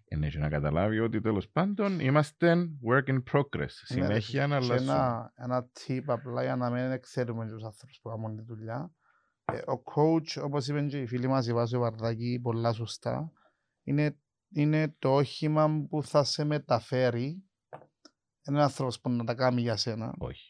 [0.08, 2.56] Είναι και να καταλάβει ότι τέλος πάντων είμαστε
[2.90, 3.60] work in progress.
[3.60, 4.92] Ναι, Συνέχεια να Και αλλάξουμε.
[4.94, 8.92] ένα, ένα tip απλά για να μην ξέρουμε τους άνθρωπους που κάνουν τη δουλειά.
[9.46, 13.32] Ε, ο coach, όπως είπε και η φίλη μας η Βάσο Βαρδάκη, πολλά σωστά,
[13.84, 14.18] είναι,
[14.50, 17.44] είναι το όχημα που θα σε μεταφέρει.
[18.48, 20.14] Είναι άνθρωπος που να τα κάνει για σένα.
[20.18, 20.50] Όχι.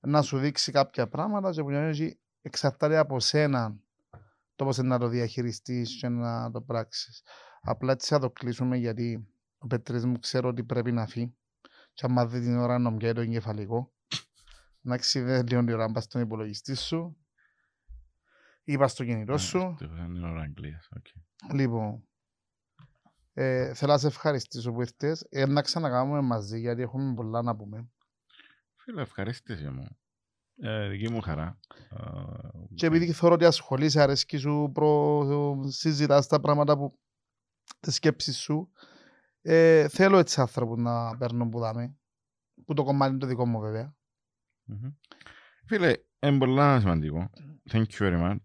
[0.00, 3.78] να σου δείξει κάποια πράγματα και που νιώθεις εξαρτάται από σένα
[4.54, 7.22] το πώς να το διαχειριστείς και να το πράξεις.
[7.60, 11.36] Απλά έτσι θα το κλείσουμε γιατί ο Πετρής μου ξέρω ότι πρέπει να φύγει
[11.92, 13.92] και άμα δει την ώρα να μου πιάει το εγκεφαλικό
[14.84, 17.16] εντάξει δεν λιώνει η ώρα να πας στον υπολογιστή σου
[18.64, 20.88] ή πας στο κινητό σου Αυτό είναι ώρα Αγγλίας.
[20.96, 21.06] οκ.
[21.54, 22.08] Λοιπόν,
[23.32, 25.26] ε, θέλω να σε ευχαριστήσω που ήρθες.
[25.30, 27.88] Ε, να ξανακάνουμε μαζί γιατί έχουμε πολλά να πούμε.
[28.76, 29.98] Φίλε, ευχαρίστηση μου.
[30.56, 31.58] Ε, δική μου χαρά.
[31.90, 35.64] Ε, Και επειδή θεωρώ ότι ασχολείσαι, αρέσκει σου, προ...
[35.68, 36.98] συζητάς τα πράγματα που
[37.80, 38.72] τις σκέψεις σου,
[39.42, 41.96] ε, θέλω έτσι άνθρωπους να παίρνω που δάμε.
[42.64, 43.96] Που το κομμάτι είναι το δικό μου βέβαια.
[44.64, 44.90] μμμ.
[45.66, 45.94] Φίλε,
[46.28, 47.30] είναι πολλά σημαντικό.
[47.70, 48.38] Thank you very much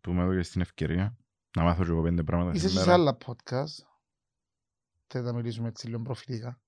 [0.00, 1.16] που με έδωκες την ευκαιρία
[1.56, 2.94] να μάθω και εγώ πέντε πράγματα Είσαι και σε σήμερα.
[2.94, 3.84] άλλα podcast.
[5.06, 6.60] Θέλω να μιλήσουμε έτσι λίγο προφιλικά.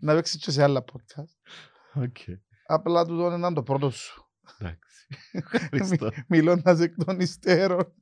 [0.00, 1.52] να παίξεις και σε άλλα podcast.
[2.02, 2.16] Οκ,
[2.66, 4.30] Απλά τούτο είναι το πρώτο σου.
[4.58, 5.06] εντάξει.
[5.70, 6.10] Ευχαριστώ.
[6.28, 7.92] Μιλώντας εκ των υστέρων.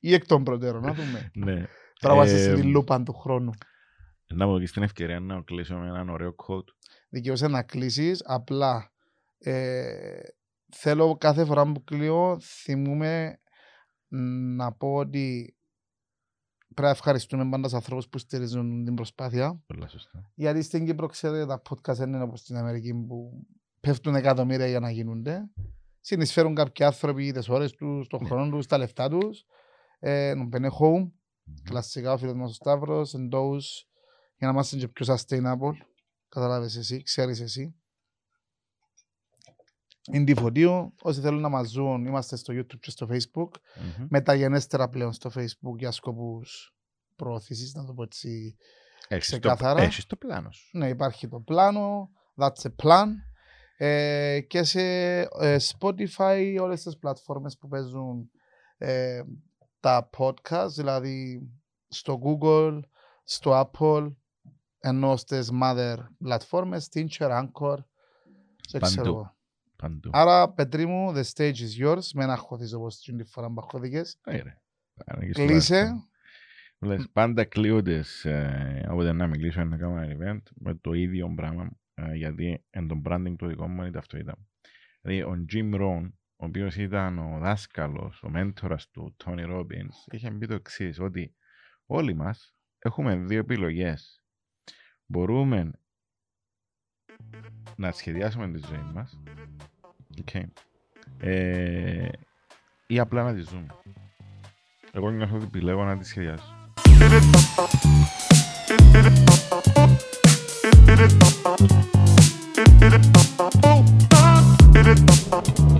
[0.00, 1.30] Ή εκ των προτέρων, να δούμε.
[1.34, 1.66] Ναι.
[2.00, 3.50] Τώρα βάζεις Ε, στη λούπα του χρόνου.
[4.26, 6.68] Να μου δώσεις την ευκαιρία να κλείσω με έναν ωραίο quote.
[7.08, 8.22] Δικαιούσαι να κλείσεις.
[8.24, 8.92] Απλά
[9.38, 10.18] ε,
[10.70, 13.40] θέλω κάθε φορά που κλείω θυμούμε
[14.56, 15.56] να πω ότι
[16.74, 19.62] πρέπει να ευχαριστούμε πάντα τους ανθρώπους που στηρίζουν την προσπάθεια.
[19.66, 20.30] Πολλά σωστά.
[20.34, 23.46] Γιατί στην Κύπρο, ξέρετε, τα podcast δεν είναι όπως στην Αμερική που
[23.80, 25.50] πέφτουν εκατομμύρια για να γίνονται.
[26.00, 29.44] Συνεισφέρουν κάποιοι άνθρωποι τις ώρες τους, τον χρόνο τους, τα λεφτά τους.
[29.98, 31.10] Ε, να μπαίνουν home,
[31.44, 31.62] Μμμ.
[31.62, 33.88] κλασικά ο φίλος μας ο Σταύρος, εντός,
[34.36, 35.72] για να είμαστε και πιο sustainable.
[36.28, 37.74] Καταλάβες εσύ, ξέρεις εσύ.
[40.12, 43.50] Είναι φωτίο, όσοι θέλουν να μας ζουν, είμαστε στο YouTube και στο Facebook.
[43.80, 44.06] Μμμ.
[44.10, 46.74] Μεταγενέστερα πλέον στο Facebook για σκοπούς
[47.16, 48.56] προωθήσεις, να το πω έτσι.
[49.08, 49.82] Έχεις το- ξεκάθαρα.
[49.82, 50.78] Έχεις το πλάνο σου.
[50.78, 53.06] Ναι, υπάρχει το πλάνο, that's a plan.
[53.76, 54.80] Ε, και σε
[55.20, 58.30] ε, Spotify, όλες τις πλατφόρμες που παίζουν
[58.78, 59.22] ε,
[59.80, 61.48] τα podcast, δηλαδή
[61.88, 62.80] στο Google,
[63.24, 64.14] στο Apple,
[64.80, 67.76] ενώ στις mother πλατφόρμες, Tincher, Anchor,
[68.70, 68.86] δεν Παντού.
[68.86, 69.36] ξέρω εγώ.
[69.76, 70.10] Παντού.
[70.12, 72.02] Άρα, Πετρί μου, the stage is yours.
[72.14, 74.18] Με να χωθείς όπως την φορά που χωθήκες.
[74.24, 74.60] Ε, ρε.
[75.06, 75.82] Άρα και στο Κλείσε.
[75.82, 76.08] λάθος.
[76.80, 81.32] Λες, πάντα κλείω τις, ε, όποτε να μιλήσω να κάνω ένα event με το ίδιο
[81.34, 84.38] πράγμα ε, γιατί εν το branding το δικό μου είναι η ταυτότητα.
[85.00, 90.30] Δηλαδή ο Jim Rohn, ο οποίος ήταν ο δάσκαλος, ο μέντορας του Tony Robbins, είχε
[90.30, 91.34] πει το εξής ότι
[91.86, 94.22] όλοι μας έχουμε δύο επιλογές.
[95.10, 95.70] Μπορούμε
[97.76, 99.20] να σχεδιάσουμε τη ζωή μας
[100.24, 100.44] okay.
[101.18, 102.08] ε,
[102.86, 103.66] ή απλά να τη ζούμε.
[104.92, 106.56] Εγώ νιώθω ότι επιλέγω να τη σχεδιάσω.
[115.40, 115.77] Boom.